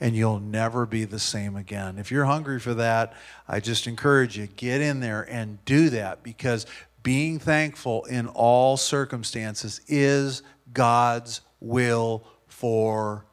and 0.00 0.16
you'll 0.16 0.40
never 0.40 0.84
be 0.84 1.04
the 1.04 1.18
same 1.18 1.54
again. 1.54 1.98
If 1.98 2.10
you're 2.10 2.24
hungry 2.24 2.58
for 2.58 2.74
that, 2.74 3.12
I 3.46 3.60
just 3.60 3.86
encourage 3.86 4.36
you 4.36 4.48
get 4.48 4.80
in 4.80 5.00
there 5.00 5.22
and 5.30 5.64
do 5.64 5.90
that 5.90 6.22
because 6.22 6.66
being 7.04 7.38
thankful 7.38 8.04
in 8.06 8.26
all 8.26 8.76
circumstances 8.76 9.80
is 9.86 10.42
God's 10.72 11.42
will 11.60 12.26
for 12.48 13.24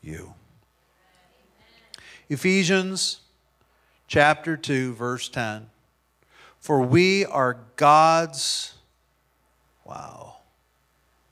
you. 0.00 0.32
Ephesians 2.30 3.20
chapter 4.06 4.56
2 4.56 4.94
verse 4.94 5.28
10 5.28 5.68
For 6.58 6.80
we 6.80 7.26
are 7.26 7.58
God's 7.76 8.74
Wow. 9.88 10.36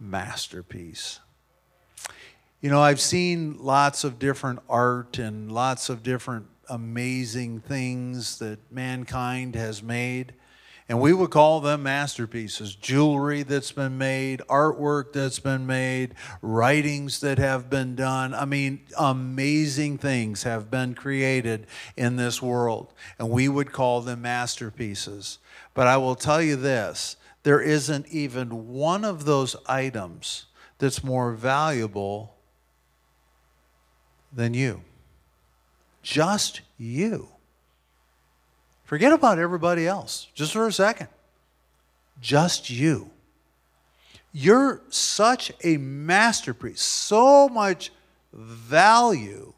Masterpiece. 0.00 1.20
You 2.62 2.70
know, 2.70 2.80
I've 2.80 3.00
seen 3.00 3.58
lots 3.58 4.02
of 4.02 4.18
different 4.18 4.60
art 4.68 5.18
and 5.18 5.52
lots 5.52 5.90
of 5.90 6.02
different 6.02 6.46
amazing 6.70 7.60
things 7.60 8.38
that 8.38 8.58
mankind 8.72 9.54
has 9.54 9.82
made. 9.82 10.32
And 10.88 11.00
we 11.00 11.12
would 11.12 11.30
call 11.30 11.60
them 11.60 11.82
masterpieces 11.82 12.76
jewelry 12.76 13.42
that's 13.42 13.72
been 13.72 13.98
made, 13.98 14.40
artwork 14.48 15.12
that's 15.12 15.40
been 15.40 15.66
made, 15.66 16.14
writings 16.42 17.20
that 17.20 17.38
have 17.38 17.68
been 17.68 17.96
done. 17.96 18.32
I 18.32 18.44
mean, 18.44 18.80
amazing 18.96 19.98
things 19.98 20.44
have 20.44 20.70
been 20.70 20.94
created 20.94 21.66
in 21.96 22.14
this 22.14 22.40
world. 22.40 22.92
And 23.18 23.30
we 23.30 23.48
would 23.48 23.72
call 23.72 24.00
them 24.00 24.22
masterpieces. 24.22 25.38
But 25.74 25.88
I 25.88 25.96
will 25.96 26.14
tell 26.14 26.40
you 26.40 26.54
this 26.54 27.16
there 27.42 27.60
isn't 27.60 28.06
even 28.08 28.68
one 28.68 29.04
of 29.04 29.24
those 29.24 29.56
items 29.66 30.46
that's 30.78 31.02
more 31.02 31.32
valuable 31.32 32.36
than 34.32 34.54
you. 34.54 34.82
Just 36.02 36.60
you. 36.78 37.28
Forget 38.86 39.12
about 39.12 39.40
everybody 39.40 39.86
else, 39.86 40.28
just 40.32 40.52
for 40.52 40.66
a 40.66 40.72
second. 40.72 41.08
Just 42.20 42.70
you. 42.70 43.10
You're 44.32 44.80
such 44.90 45.50
a 45.64 45.76
masterpiece, 45.76 46.82
so 46.82 47.48
much 47.48 47.90
value 48.32 49.52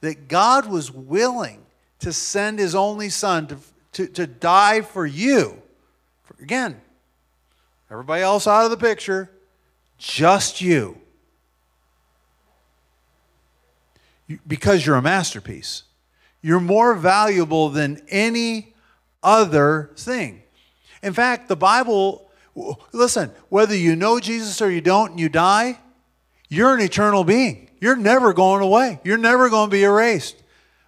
that 0.00 0.26
God 0.26 0.68
was 0.68 0.90
willing 0.90 1.64
to 2.00 2.12
send 2.12 2.58
his 2.58 2.74
only 2.74 3.08
son 3.08 3.46
to, 3.46 3.58
to, 3.92 4.06
to 4.08 4.26
die 4.26 4.80
for 4.80 5.06
you. 5.06 5.62
Again, 6.42 6.80
everybody 7.90 8.22
else 8.22 8.46
out 8.46 8.64
of 8.64 8.70
the 8.70 8.76
picture, 8.76 9.30
just 9.98 10.60
you. 10.60 10.98
Because 14.46 14.84
you're 14.84 14.96
a 14.96 15.02
masterpiece. 15.02 15.84
You're 16.42 16.60
more 16.60 16.94
valuable 16.94 17.68
than 17.68 18.02
any 18.08 18.74
other 19.22 19.90
thing. 19.96 20.42
In 21.02 21.12
fact, 21.12 21.48
the 21.48 21.56
Bible, 21.56 22.30
listen, 22.92 23.30
whether 23.48 23.76
you 23.76 23.96
know 23.96 24.20
Jesus 24.20 24.60
or 24.60 24.70
you 24.70 24.80
don't 24.80 25.12
and 25.12 25.20
you 25.20 25.28
die, 25.28 25.78
you're 26.48 26.74
an 26.74 26.80
eternal 26.80 27.24
being. 27.24 27.70
You're 27.80 27.96
never 27.96 28.32
going 28.32 28.62
away. 28.62 29.00
You're 29.04 29.18
never 29.18 29.48
going 29.48 29.70
to 29.70 29.72
be 29.72 29.84
erased. 29.84 30.36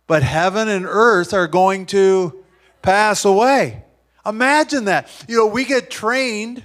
But 0.07 0.23
heaven 0.23 0.69
and 0.69 0.85
earth 0.87 1.33
are 1.33 1.47
going 1.47 1.87
to 1.87 2.45
pass 2.83 3.25
away. 3.25 3.85
Imagine 4.27 4.87
that. 4.87 5.09
You 5.29 5.39
know, 5.39 5.47
we 5.47 5.65
get 5.65 5.91
trained 5.91 6.65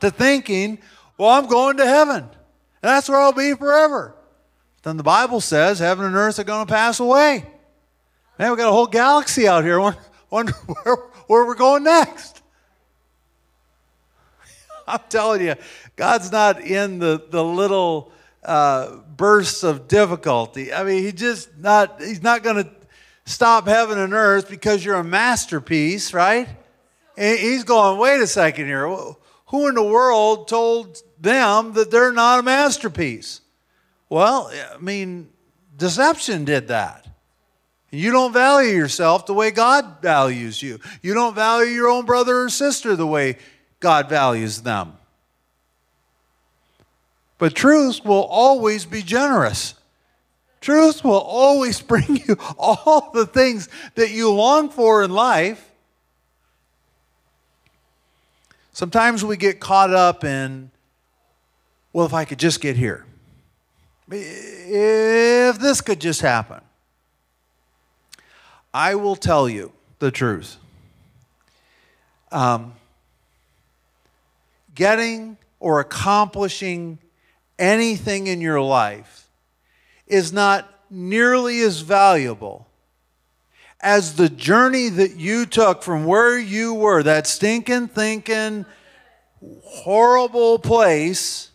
to 0.00 0.10
thinking, 0.10 0.78
well, 1.18 1.30
I'm 1.30 1.46
going 1.46 1.78
to 1.78 1.86
heaven. 1.86 2.22
And 2.22 2.30
that's 2.82 3.08
where 3.08 3.18
I'll 3.18 3.32
be 3.32 3.54
forever. 3.54 4.14
Then 4.82 4.96
the 4.96 5.02
Bible 5.02 5.40
says 5.40 5.78
heaven 5.78 6.04
and 6.04 6.14
earth 6.14 6.38
are 6.38 6.44
going 6.44 6.66
to 6.66 6.72
pass 6.72 7.00
away. 7.00 7.46
Man, 8.38 8.50
we 8.50 8.56
got 8.56 8.68
a 8.68 8.72
whole 8.72 8.86
galaxy 8.86 9.46
out 9.46 9.62
here. 9.62 9.78
Wonder, 9.78 9.98
wonder 10.30 10.52
where, 10.52 10.96
where 11.26 11.46
we're 11.46 11.54
going 11.54 11.84
next. 11.84 12.42
I'm 14.88 15.00
telling 15.08 15.42
you, 15.42 15.54
God's 15.94 16.32
not 16.32 16.60
in 16.60 16.98
the, 16.98 17.24
the 17.30 17.44
little 17.44 18.10
uh, 18.42 18.96
bursts 19.16 19.62
of 19.62 19.86
difficulty. 19.86 20.72
I 20.72 20.82
mean, 20.82 21.04
he 21.04 21.12
just 21.12 21.56
not, 21.58 22.02
he's 22.02 22.22
not 22.22 22.42
going 22.42 22.64
to 22.64 22.70
stop 23.24 23.66
heaven 23.66 23.98
and 23.98 24.12
earth 24.12 24.50
because 24.50 24.84
you're 24.84 24.96
a 24.96 25.04
masterpiece, 25.04 26.12
right? 26.12 26.48
And 27.16 27.38
he's 27.38 27.62
going, 27.62 27.98
wait 27.98 28.20
a 28.20 28.26
second 28.26 28.66
here. 28.66 28.88
Who 28.88 29.68
in 29.68 29.76
the 29.76 29.84
world 29.84 30.48
told 30.48 31.00
them 31.20 31.74
that 31.74 31.92
they're 31.92 32.12
not 32.12 32.40
a 32.40 32.42
masterpiece? 32.42 33.40
Well, 34.08 34.50
I 34.52 34.78
mean, 34.78 35.30
deception 35.76 36.44
did 36.44 36.68
that. 36.68 37.03
You 37.94 38.10
don't 38.10 38.32
value 38.32 38.74
yourself 38.74 39.26
the 39.26 39.34
way 39.34 39.50
God 39.50 40.02
values 40.02 40.62
you. 40.62 40.80
You 41.02 41.14
don't 41.14 41.34
value 41.34 41.70
your 41.70 41.88
own 41.88 42.04
brother 42.04 42.42
or 42.42 42.48
sister 42.48 42.96
the 42.96 43.06
way 43.06 43.38
God 43.80 44.08
values 44.08 44.62
them. 44.62 44.94
But 47.38 47.54
truth 47.54 48.04
will 48.04 48.24
always 48.24 48.86
be 48.86 49.02
generous. 49.02 49.74
Truth 50.60 51.04
will 51.04 51.20
always 51.20 51.80
bring 51.92 52.22
you 52.26 52.36
all 52.58 53.10
the 53.12 53.26
things 53.26 53.68
that 53.96 54.10
you 54.10 54.30
long 54.30 54.70
for 54.70 55.02
in 55.02 55.10
life. 55.10 55.70
Sometimes 58.72 59.24
we 59.24 59.36
get 59.36 59.60
caught 59.60 59.92
up 59.92 60.24
in, 60.24 60.70
well, 61.92 62.06
if 62.06 62.14
I 62.14 62.24
could 62.24 62.38
just 62.38 62.60
get 62.60 62.76
here, 62.76 63.04
if 64.10 65.58
this 65.58 65.80
could 65.80 66.00
just 66.00 66.22
happen. 66.22 66.63
I 68.74 68.96
will 68.96 69.14
tell 69.14 69.48
you 69.48 69.70
the 70.00 70.10
truth. 70.10 70.56
Um, 72.32 72.74
getting 74.74 75.38
or 75.60 75.78
accomplishing 75.78 76.98
anything 77.56 78.26
in 78.26 78.40
your 78.40 78.60
life 78.60 79.28
is 80.08 80.32
not 80.32 80.68
nearly 80.90 81.60
as 81.60 81.80
valuable 81.80 82.66
as 83.80 84.16
the 84.16 84.28
journey 84.28 84.88
that 84.88 85.16
you 85.16 85.46
took 85.46 85.82
from 85.82 86.04
where 86.04 86.36
you 86.36 86.74
were, 86.74 87.02
that 87.04 87.28
stinking, 87.28 87.86
thinking, 87.86 88.64
horrible 89.62 90.58
place, 90.58 91.50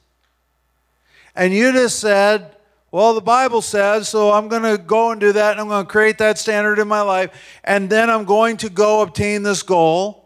and 1.36 1.54
you 1.54 1.74
just 1.74 2.00
said, 2.00 2.56
well, 2.92 3.14
the 3.14 3.22
Bible 3.22 3.62
says, 3.62 4.10
so 4.10 4.32
I'm 4.32 4.48
going 4.48 4.64
to 4.64 4.78
go 4.78 5.12
and 5.12 5.22
do 5.22 5.32
that, 5.34 5.52
and 5.52 5.60
I'm 5.60 5.68
going 5.68 5.86
to 5.86 5.92
create 5.92 6.18
that 6.18 6.38
standard 6.38 6.80
in 6.80 6.88
my 6.88 7.02
life, 7.02 7.32
and 7.64 7.90
then 7.90 8.10
I'm 8.10 8.26
going 8.26 8.58
to 8.58 8.70
go 8.70 9.02
obtain 9.02 9.44
this 9.44 9.62
goal. 9.62 10.26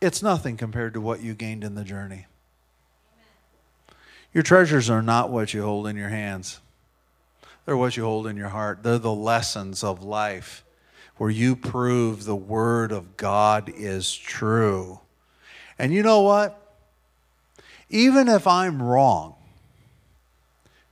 It's 0.00 0.22
nothing 0.22 0.56
compared 0.56 0.94
to 0.94 1.00
what 1.00 1.22
you 1.22 1.34
gained 1.34 1.64
in 1.64 1.74
the 1.74 1.84
journey. 1.84 2.26
Your 4.32 4.42
treasures 4.42 4.90
are 4.90 5.02
not 5.02 5.30
what 5.30 5.54
you 5.54 5.62
hold 5.62 5.86
in 5.86 5.96
your 5.96 6.08
hands, 6.10 6.60
they're 7.64 7.76
what 7.76 7.96
you 7.96 8.04
hold 8.04 8.26
in 8.26 8.36
your 8.36 8.50
heart. 8.50 8.82
They're 8.82 8.98
the 8.98 9.14
lessons 9.14 9.82
of 9.82 10.02
life 10.02 10.64
where 11.16 11.30
you 11.30 11.56
prove 11.56 12.24
the 12.24 12.36
Word 12.36 12.92
of 12.92 13.16
God 13.16 13.72
is 13.74 14.14
true. 14.14 15.00
And 15.78 15.92
you 15.92 16.02
know 16.02 16.20
what? 16.20 16.63
Even 17.88 18.28
if 18.28 18.46
I'm 18.46 18.82
wrong, 18.82 19.34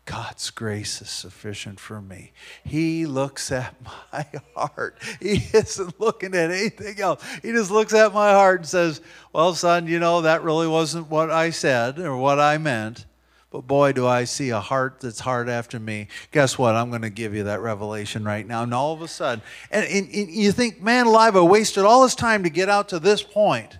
God's 0.04 0.50
grace 0.50 1.00
is 1.00 1.10
sufficient 1.10 1.78
for 1.78 2.00
me. 2.00 2.32
He 2.64 3.06
looks 3.06 3.52
at 3.52 3.74
my 4.12 4.26
heart. 4.56 4.98
He 5.20 5.42
isn't 5.54 6.00
looking 6.00 6.34
at 6.34 6.50
anything 6.50 7.00
else. 7.00 7.24
He 7.42 7.52
just 7.52 7.70
looks 7.70 7.94
at 7.94 8.12
my 8.12 8.32
heart 8.32 8.60
and 8.60 8.68
says, 8.68 9.00
Well, 9.32 9.54
son, 9.54 9.86
you 9.86 9.98
know, 9.98 10.22
that 10.22 10.42
really 10.42 10.66
wasn't 10.66 11.08
what 11.08 11.30
I 11.30 11.50
said 11.50 11.98
or 11.98 12.16
what 12.16 12.40
I 12.40 12.58
meant. 12.58 13.06
But 13.50 13.66
boy, 13.66 13.92
do 13.92 14.06
I 14.06 14.24
see 14.24 14.48
a 14.48 14.60
heart 14.60 15.00
that's 15.00 15.20
hard 15.20 15.48
after 15.48 15.78
me. 15.78 16.08
Guess 16.32 16.58
what? 16.58 16.74
I'm 16.74 16.88
going 16.88 17.02
to 17.02 17.10
give 17.10 17.34
you 17.34 17.44
that 17.44 17.60
revelation 17.60 18.24
right 18.24 18.46
now. 18.46 18.62
And 18.62 18.72
all 18.72 18.94
of 18.94 19.02
a 19.02 19.08
sudden, 19.08 19.44
and, 19.70 19.86
and, 19.86 20.08
and 20.12 20.30
you 20.30 20.52
think, 20.52 20.80
man 20.80 21.06
alive, 21.06 21.36
I 21.36 21.42
wasted 21.42 21.84
all 21.84 22.02
this 22.02 22.14
time 22.14 22.44
to 22.44 22.50
get 22.50 22.70
out 22.70 22.88
to 22.88 22.98
this 22.98 23.22
point. 23.22 23.76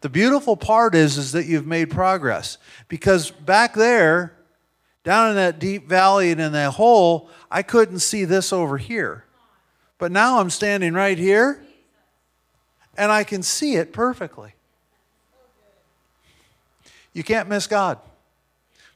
The 0.00 0.08
beautiful 0.08 0.56
part 0.56 0.94
is, 0.94 1.18
is 1.18 1.32
that 1.32 1.46
you've 1.46 1.66
made 1.66 1.90
progress. 1.90 2.58
Because 2.88 3.30
back 3.30 3.74
there, 3.74 4.34
down 5.04 5.30
in 5.30 5.36
that 5.36 5.58
deep 5.58 5.88
valley 5.88 6.30
and 6.30 6.40
in 6.40 6.52
that 6.52 6.72
hole, 6.72 7.28
I 7.50 7.62
couldn't 7.62 8.00
see 8.00 8.24
this 8.24 8.52
over 8.52 8.78
here. 8.78 9.24
But 9.98 10.12
now 10.12 10.40
I'm 10.40 10.50
standing 10.50 10.94
right 10.94 11.18
here 11.18 11.62
and 12.96 13.12
I 13.12 13.24
can 13.24 13.42
see 13.42 13.76
it 13.76 13.92
perfectly. 13.92 14.54
You 17.12 17.22
can't 17.22 17.48
miss 17.48 17.66
God. 17.66 17.98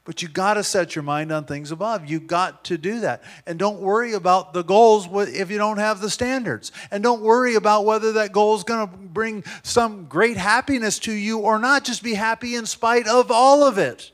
But 0.05 0.21
you 0.21 0.27
got 0.27 0.53
to 0.53 0.63
set 0.63 0.95
your 0.95 1.01
mind 1.01 1.31
on 1.31 1.45
things 1.45 1.71
above. 1.71 2.07
You 2.07 2.19
got 2.19 2.63
to 2.65 2.77
do 2.77 2.99
that. 2.99 3.23
And 3.47 3.57
don't 3.57 3.81
worry 3.81 4.13
about 4.13 4.53
the 4.53 4.63
goals 4.63 5.07
if 5.11 5.49
you 5.49 5.57
don't 5.57 5.79
have 5.79 5.99
the 5.99 6.11
standards. 6.11 6.71
And 6.91 7.01
don't 7.01 7.21
worry 7.21 7.55
about 7.55 7.85
whether 7.85 8.11
that 8.13 8.31
goal 8.31 8.55
is 8.55 8.63
going 8.63 8.87
to 8.87 8.95
bring 8.95 9.43
some 9.63 10.05
great 10.05 10.37
happiness 10.37 10.99
to 10.99 11.11
you 11.11 11.39
or 11.39 11.57
not. 11.57 11.83
Just 11.83 12.03
be 12.03 12.13
happy 12.13 12.53
in 12.55 12.67
spite 12.67 13.07
of 13.07 13.31
all 13.31 13.63
of 13.63 13.79
it. 13.79 14.11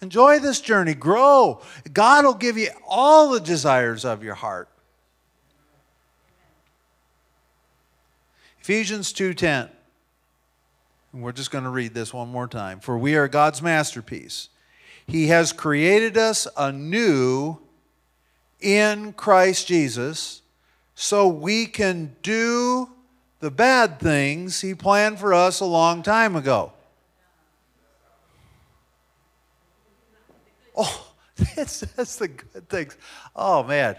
Enjoy 0.00 0.38
this 0.38 0.62
journey, 0.62 0.94
grow. 0.94 1.60
God 1.92 2.24
will 2.24 2.34
give 2.34 2.56
you 2.56 2.70
all 2.88 3.30
the 3.30 3.40
desires 3.40 4.06
of 4.06 4.24
your 4.24 4.34
heart. 4.34 4.70
Ephesians 8.62 9.12
2:10. 9.12 9.68
And 11.12 11.22
we're 11.22 11.32
just 11.32 11.50
going 11.50 11.64
to 11.64 11.70
read 11.70 11.92
this 11.92 12.14
one 12.14 12.28
more 12.28 12.48
time. 12.48 12.80
For 12.80 12.96
we 12.96 13.14
are 13.14 13.28
God's 13.28 13.60
masterpiece 13.60 14.48
he 15.06 15.28
has 15.28 15.52
created 15.52 16.16
us 16.16 16.46
anew 16.56 17.58
in 18.60 19.12
Christ 19.12 19.66
Jesus 19.66 20.42
so 20.94 21.28
we 21.28 21.66
can 21.66 22.16
do 22.22 22.88
the 23.40 23.50
bad 23.50 24.00
things 24.00 24.60
He 24.62 24.74
planned 24.74 25.18
for 25.18 25.34
us 25.34 25.60
a 25.60 25.66
long 25.66 26.02
time 26.02 26.36
ago. 26.36 26.72
Oh, 30.74 31.12
that's, 31.54 31.72
says 31.72 32.16
the 32.16 32.28
good 32.28 32.68
things. 32.68 32.96
Oh, 33.36 33.62
man. 33.62 33.96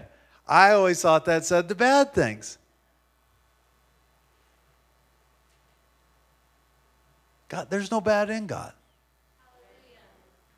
I 0.48 0.72
always 0.72 1.00
thought 1.00 1.24
that 1.26 1.44
said 1.44 1.68
the 1.68 1.74
bad 1.74 2.12
things. 2.12 2.58
God, 7.48 7.68
there's 7.70 7.90
no 7.90 8.00
bad 8.00 8.30
in 8.30 8.46
God. 8.46 8.72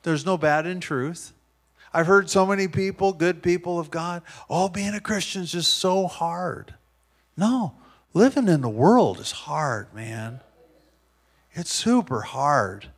There's 0.08 0.24
no 0.24 0.38
bad 0.38 0.64
in 0.64 0.80
truth. 0.80 1.34
I've 1.92 2.06
heard 2.06 2.30
so 2.30 2.46
many 2.46 2.66
people, 2.66 3.12
good 3.12 3.42
people 3.42 3.78
of 3.78 3.90
God, 3.90 4.22
oh, 4.48 4.70
being 4.70 4.94
a 4.94 5.00
Christian 5.00 5.42
is 5.42 5.52
just 5.52 5.74
so 5.74 6.06
hard. 6.06 6.72
No, 7.36 7.74
living 8.14 8.48
in 8.48 8.62
the 8.62 8.70
world 8.70 9.20
is 9.20 9.32
hard, 9.32 9.92
man. 9.92 10.40
It's 11.52 11.70
super 11.70 12.22
hard. 12.22 12.88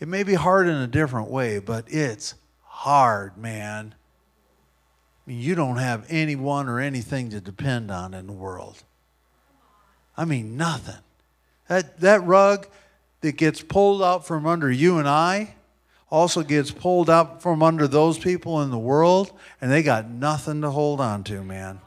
It 0.00 0.08
may 0.08 0.24
be 0.24 0.34
hard 0.34 0.66
in 0.66 0.74
a 0.74 0.88
different 0.88 1.30
way, 1.30 1.60
but 1.60 1.84
it's 1.86 2.34
hard, 2.64 3.36
man. 3.36 3.94
I 5.24 5.30
mean, 5.30 5.38
you 5.38 5.54
don't 5.54 5.76
have 5.76 6.04
anyone 6.08 6.68
or 6.68 6.80
anything 6.80 7.30
to 7.30 7.40
depend 7.40 7.92
on 7.92 8.12
in 8.12 8.26
the 8.26 8.32
world. 8.32 8.82
I 10.16 10.24
mean, 10.24 10.56
nothing. 10.56 11.00
That, 11.68 12.00
that 12.00 12.24
rug 12.24 12.66
that 13.20 13.36
gets 13.36 13.62
pulled 13.62 14.02
out 14.02 14.26
from 14.26 14.48
under 14.48 14.68
you 14.68 14.98
and 14.98 15.08
I 15.08 15.54
also 16.10 16.42
gets 16.42 16.70
pulled 16.70 17.10
out 17.10 17.42
from 17.42 17.62
under 17.62 17.86
those 17.86 18.18
people 18.18 18.62
in 18.62 18.70
the 18.70 18.78
world, 18.78 19.32
and 19.60 19.70
they 19.70 19.82
got 19.82 20.08
nothing 20.08 20.62
to 20.62 20.70
hold 20.70 21.00
on 21.00 21.22
to, 21.24 21.42
man. 21.42 21.80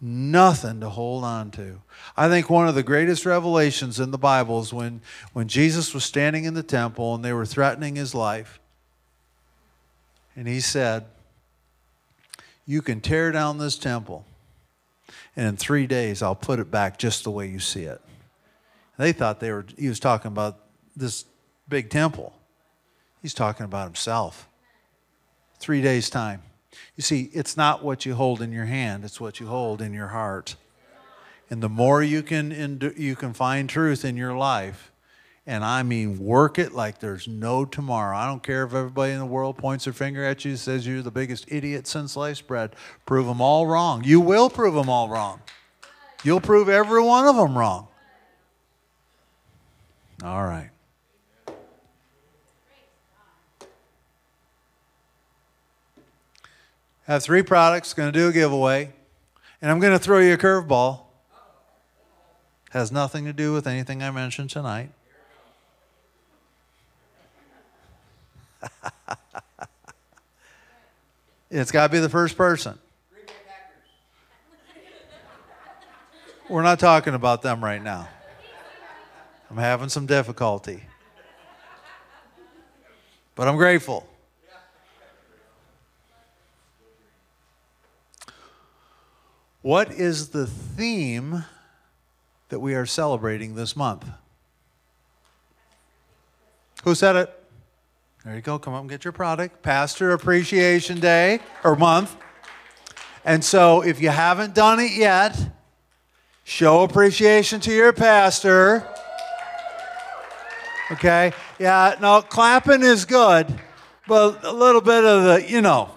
Nothing 0.00 0.80
to 0.80 0.88
hold 0.88 1.24
on 1.24 1.50
to. 1.52 1.80
I 2.16 2.28
think 2.28 2.50
one 2.50 2.68
of 2.68 2.74
the 2.74 2.82
greatest 2.82 3.24
revelations 3.24 3.98
in 3.98 4.10
the 4.10 4.18
Bible 4.18 4.60
is 4.60 4.72
when, 4.72 5.00
when 5.32 5.48
Jesus 5.48 5.94
was 5.94 6.04
standing 6.04 6.44
in 6.44 6.54
the 6.54 6.62
temple 6.62 7.14
and 7.14 7.24
they 7.24 7.32
were 7.32 7.46
threatening 7.46 7.96
his 7.96 8.14
life. 8.14 8.60
And 10.36 10.46
he 10.46 10.60
said, 10.60 11.06
You 12.66 12.82
can 12.82 13.00
tear 13.00 13.32
down 13.32 13.58
this 13.58 13.78
temple, 13.78 14.26
and 15.36 15.46
in 15.46 15.56
three 15.56 15.86
days 15.86 16.22
I'll 16.22 16.34
put 16.34 16.58
it 16.58 16.70
back 16.70 16.98
just 16.98 17.24
the 17.24 17.30
way 17.30 17.48
you 17.48 17.58
see 17.58 17.84
it. 17.84 18.00
They 18.98 19.12
thought 19.12 19.40
they 19.40 19.50
were, 19.50 19.66
he 19.76 19.88
was 19.88 19.98
talking 19.98 20.30
about 20.30 20.58
this 20.94 21.24
big 21.68 21.90
temple. 21.90 22.32
He's 23.24 23.32
talking 23.32 23.64
about 23.64 23.86
himself. 23.86 24.50
Three 25.58 25.80
days' 25.80 26.10
time. 26.10 26.42
You 26.94 27.00
see, 27.00 27.30
it's 27.32 27.56
not 27.56 27.82
what 27.82 28.04
you 28.04 28.16
hold 28.16 28.42
in 28.42 28.52
your 28.52 28.66
hand, 28.66 29.02
it's 29.02 29.18
what 29.18 29.40
you 29.40 29.46
hold 29.46 29.80
in 29.80 29.94
your 29.94 30.08
heart. 30.08 30.56
And 31.48 31.62
the 31.62 31.70
more 31.70 32.02
you 32.02 32.22
can, 32.22 32.92
you 32.98 33.16
can 33.16 33.32
find 33.32 33.66
truth 33.66 34.04
in 34.04 34.18
your 34.18 34.36
life, 34.36 34.92
and 35.46 35.64
I 35.64 35.82
mean 35.82 36.18
work 36.18 36.58
it 36.58 36.74
like 36.74 36.98
there's 36.98 37.26
no 37.26 37.64
tomorrow. 37.64 38.14
I 38.14 38.26
don't 38.26 38.42
care 38.42 38.64
if 38.64 38.74
everybody 38.74 39.12
in 39.12 39.20
the 39.20 39.24
world 39.24 39.56
points 39.56 39.84
their 39.84 39.94
finger 39.94 40.22
at 40.22 40.44
you, 40.44 40.54
says 40.56 40.86
you're 40.86 41.00
the 41.00 41.10
biggest 41.10 41.46
idiot 41.48 41.86
since 41.86 42.12
sliced 42.12 42.46
bread. 42.46 42.76
Prove 43.06 43.24
them 43.24 43.40
all 43.40 43.66
wrong. 43.66 44.04
You 44.04 44.20
will 44.20 44.50
prove 44.50 44.74
them 44.74 44.90
all 44.90 45.08
wrong. 45.08 45.40
You'll 46.24 46.42
prove 46.42 46.68
every 46.68 47.02
one 47.02 47.26
of 47.26 47.36
them 47.36 47.56
wrong. 47.56 47.88
All 50.22 50.44
right. 50.44 50.68
Have 57.06 57.22
three 57.22 57.42
products, 57.42 57.94
going 57.94 58.12
to 58.12 58.18
do 58.18 58.28
a 58.28 58.32
giveaway, 58.32 58.92
and 59.60 59.70
I'm 59.70 59.78
going 59.80 59.92
to 59.92 59.98
throw 59.98 60.18
you 60.18 60.34
a 60.34 60.38
curveball. 60.38 61.00
Has 62.70 62.90
nothing 62.90 63.24
to 63.26 63.32
do 63.32 63.52
with 63.52 63.66
anything 63.66 64.02
I 64.02 64.10
mentioned 64.10 64.50
tonight. 64.50 64.90
it's 71.50 71.70
got 71.70 71.86
to 71.86 71.92
be 71.92 72.00
the 72.00 72.08
first 72.08 72.36
person. 72.36 72.78
We're 76.48 76.62
not 76.62 76.78
talking 76.78 77.14
about 77.14 77.42
them 77.42 77.62
right 77.64 77.82
now. 77.82 78.08
I'm 79.50 79.56
having 79.56 79.88
some 79.88 80.06
difficulty. 80.06 80.84
But 83.34 83.48
I'm 83.48 83.56
grateful. 83.56 84.06
What 89.64 89.92
is 89.92 90.28
the 90.28 90.46
theme 90.46 91.46
that 92.50 92.60
we 92.60 92.74
are 92.74 92.84
celebrating 92.84 93.54
this 93.54 93.74
month? 93.74 94.04
Who 96.84 96.94
said 96.94 97.16
it? 97.16 97.44
There 98.26 98.34
you 98.34 98.42
go. 98.42 98.58
Come 98.58 98.74
up 98.74 98.82
and 98.82 98.90
get 98.90 99.06
your 99.06 99.12
product. 99.12 99.62
Pastor 99.62 100.10
Appreciation 100.10 101.00
Day 101.00 101.40
or 101.64 101.76
month. 101.76 102.14
And 103.24 103.42
so 103.42 103.80
if 103.80 104.02
you 104.02 104.10
haven't 104.10 104.54
done 104.54 104.80
it 104.80 104.92
yet, 104.92 105.34
show 106.44 106.82
appreciation 106.82 107.58
to 107.60 107.72
your 107.72 107.94
pastor. 107.94 108.86
Okay? 110.90 111.32
Yeah, 111.58 111.94
no, 112.02 112.20
clapping 112.20 112.82
is 112.82 113.06
good, 113.06 113.46
but 114.06 114.44
a 114.44 114.52
little 114.52 114.82
bit 114.82 115.06
of 115.06 115.24
the, 115.24 115.50
you 115.50 115.62
know. 115.62 115.90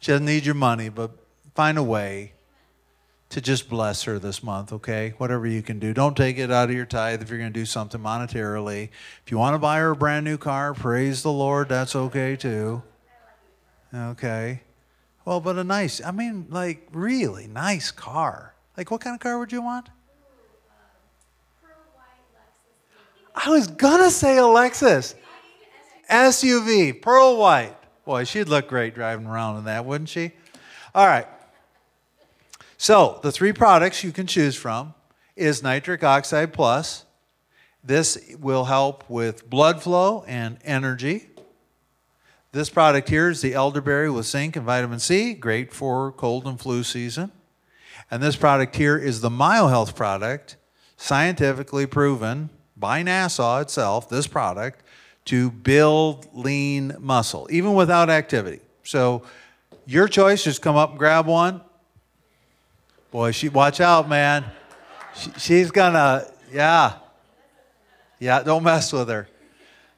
She 0.00 0.12
doesn't 0.12 0.26
need 0.26 0.46
your 0.46 0.54
money, 0.54 0.88
but 0.88 1.12
find 1.54 1.78
a 1.78 1.82
way 1.82 2.32
to 3.28 3.40
just 3.40 3.68
bless 3.68 4.02
her 4.04 4.18
this 4.18 4.42
month, 4.42 4.72
okay? 4.72 5.14
Whatever 5.18 5.46
you 5.46 5.62
can 5.62 5.78
do. 5.78 5.94
Don't 5.94 6.16
take 6.16 6.38
it 6.38 6.50
out 6.50 6.68
of 6.68 6.74
your 6.74 6.86
tithe 6.86 7.22
if 7.22 7.30
you're 7.30 7.38
going 7.38 7.52
to 7.52 7.58
do 7.58 7.66
something 7.66 8.00
monetarily. 8.00 8.88
If 9.24 9.30
you 9.30 9.38
want 9.38 9.54
to 9.54 9.58
buy 9.58 9.78
her 9.78 9.90
a 9.90 9.96
brand 9.96 10.24
new 10.24 10.36
car, 10.36 10.74
praise 10.74 11.22
the 11.22 11.30
Lord, 11.30 11.68
that's 11.68 11.94
okay 11.94 12.34
too. 12.34 12.82
Okay. 13.94 14.62
Well, 15.24 15.40
but 15.40 15.56
a 15.58 15.64
nice, 15.64 16.02
I 16.04 16.10
mean, 16.10 16.46
like, 16.48 16.88
really 16.92 17.46
nice 17.46 17.90
car. 17.90 18.54
Like, 18.76 18.90
what 18.90 19.00
kind 19.00 19.14
of 19.14 19.20
car 19.20 19.38
would 19.38 19.52
you 19.52 19.62
want? 19.62 19.90
Pearl 21.62 21.72
White 21.94 22.06
Lexus. 23.36 23.46
I 23.46 23.50
was 23.50 23.66
gonna 23.66 24.10
say 24.10 24.38
Alexis. 24.38 25.14
SUV, 26.10 27.00
pearl 27.00 27.36
white. 27.36 27.76
Boy, 28.10 28.24
she'd 28.24 28.48
look 28.48 28.66
great 28.66 28.96
driving 28.96 29.28
around 29.28 29.58
in 29.58 29.64
that, 29.66 29.84
wouldn't 29.84 30.08
she? 30.08 30.32
All 30.96 31.06
right. 31.06 31.28
So, 32.76 33.20
the 33.22 33.30
three 33.30 33.52
products 33.52 34.02
you 34.02 34.10
can 34.10 34.26
choose 34.26 34.56
from 34.56 34.94
is 35.36 35.62
nitric 35.62 36.02
oxide 36.02 36.52
plus. 36.52 37.04
This 37.84 38.18
will 38.40 38.64
help 38.64 39.08
with 39.08 39.48
blood 39.48 39.80
flow 39.80 40.24
and 40.26 40.58
energy. 40.64 41.28
This 42.50 42.68
product 42.68 43.08
here 43.08 43.28
is 43.28 43.42
the 43.42 43.54
elderberry 43.54 44.10
with 44.10 44.26
zinc 44.26 44.56
and 44.56 44.66
vitamin 44.66 44.98
C, 44.98 45.32
great 45.32 45.72
for 45.72 46.10
cold 46.10 46.48
and 46.48 46.58
flu 46.58 46.82
season. 46.82 47.30
And 48.10 48.20
this 48.20 48.34
product 48.34 48.74
here 48.74 48.98
is 48.98 49.20
the 49.20 49.30
MyoHealth 49.30 49.94
product, 49.94 50.56
scientifically 50.96 51.86
proven 51.86 52.50
by 52.76 53.04
NASA 53.04 53.62
itself, 53.62 54.08
this 54.08 54.26
product, 54.26 54.82
to 55.30 55.48
build 55.48 56.26
lean 56.34 56.92
muscle, 56.98 57.46
even 57.52 57.74
without 57.74 58.10
activity. 58.10 58.58
So 58.82 59.22
your 59.86 60.08
choice, 60.08 60.42
just 60.42 60.60
come 60.60 60.74
up 60.74 60.90
and 60.90 60.98
grab 60.98 61.24
one. 61.26 61.60
Boy, 63.12 63.30
she 63.30 63.48
watch 63.48 63.80
out, 63.80 64.08
man. 64.08 64.44
She, 65.14 65.30
she's 65.38 65.70
gonna, 65.70 66.26
yeah. 66.52 66.94
Yeah, 68.18 68.42
don't 68.42 68.64
mess 68.64 68.92
with 68.92 69.08
her. 69.08 69.28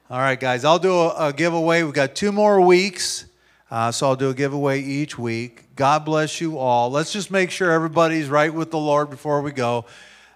All 0.07 0.19
right, 0.19 0.39
guys, 0.39 0.63
I'll 0.63 0.77
do 0.77 0.93
a, 0.93 1.29
a 1.29 1.33
giveaway. 1.33 1.81
We've 1.81 1.95
got 1.95 2.13
two 2.13 2.31
more 2.31 2.61
weeks, 2.61 3.25
uh, 3.71 3.91
so 3.91 4.09
I'll 4.09 4.15
do 4.15 4.29
a 4.29 4.35
giveaway 4.35 4.81
each 4.81 5.17
week. 5.17 5.75
God 5.75 6.05
bless 6.05 6.41
you 6.41 6.59
all. 6.59 6.91
Let's 6.91 7.11
just 7.11 7.31
make 7.31 7.49
sure 7.49 7.71
everybody's 7.71 8.29
right 8.29 8.53
with 8.53 8.69
the 8.69 8.77
Lord 8.77 9.09
before 9.09 9.41
we 9.41 9.51
go. 9.51 9.85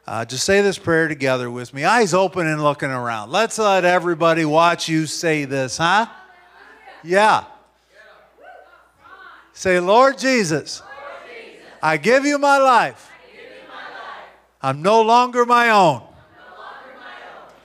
Uh, 0.07 0.23
just 0.23 0.45
say 0.45 0.61
this 0.61 0.77
prayer 0.77 1.09
together 1.09 1.51
with 1.51 1.73
me. 1.73 1.83
Eyes 1.83 2.13
open 2.13 2.47
and 2.47 2.63
looking 2.63 2.89
around. 2.89 3.29
Let's 3.29 3.59
let 3.59 3.83
everybody 3.83 4.45
watch 4.45 4.87
you 4.87 5.05
say 5.05 5.43
this, 5.43 5.77
huh? 5.77 6.05
Yeah. 7.03 7.43
Say, 9.51 9.81
Lord 9.81 10.17
Jesus, 10.17 10.81
I 11.83 11.97
give 11.97 12.25
you 12.25 12.37
my 12.37 12.57
life. 12.57 13.11
I'm 14.61 14.81
no 14.81 15.01
longer 15.01 15.45
my 15.45 15.71
own. 15.71 16.03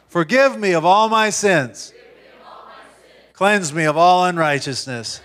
Forgive 0.08 0.58
me 0.58 0.72
of 0.72 0.84
all 0.84 1.08
my 1.08 1.30
sins. 1.30 1.94
Cleanse 3.34 3.72
me 3.72 3.84
of 3.84 3.96
all 3.96 4.24
unrighteousness. 4.24 5.20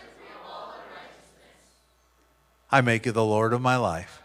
I 2.72 2.82
make 2.82 3.06
you 3.08 3.12
the 3.12 3.26
Lord 3.26 3.54
of 3.54 3.62
my 3.62 3.78
life. 3.78 4.22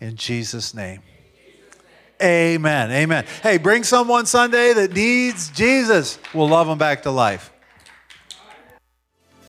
In 0.00 0.16
Jesus' 0.16 0.72
name. 0.72 1.02
Amen. 2.22 2.90
Amen. 2.90 3.24
Hey, 3.42 3.58
bring 3.58 3.84
someone 3.84 4.26
Sunday 4.26 4.72
that 4.74 4.92
needs 4.92 5.50
Jesus. 5.50 6.18
We'll 6.34 6.48
love 6.48 6.66
them 6.66 6.78
back 6.78 7.02
to 7.04 7.10
life. 7.10 7.52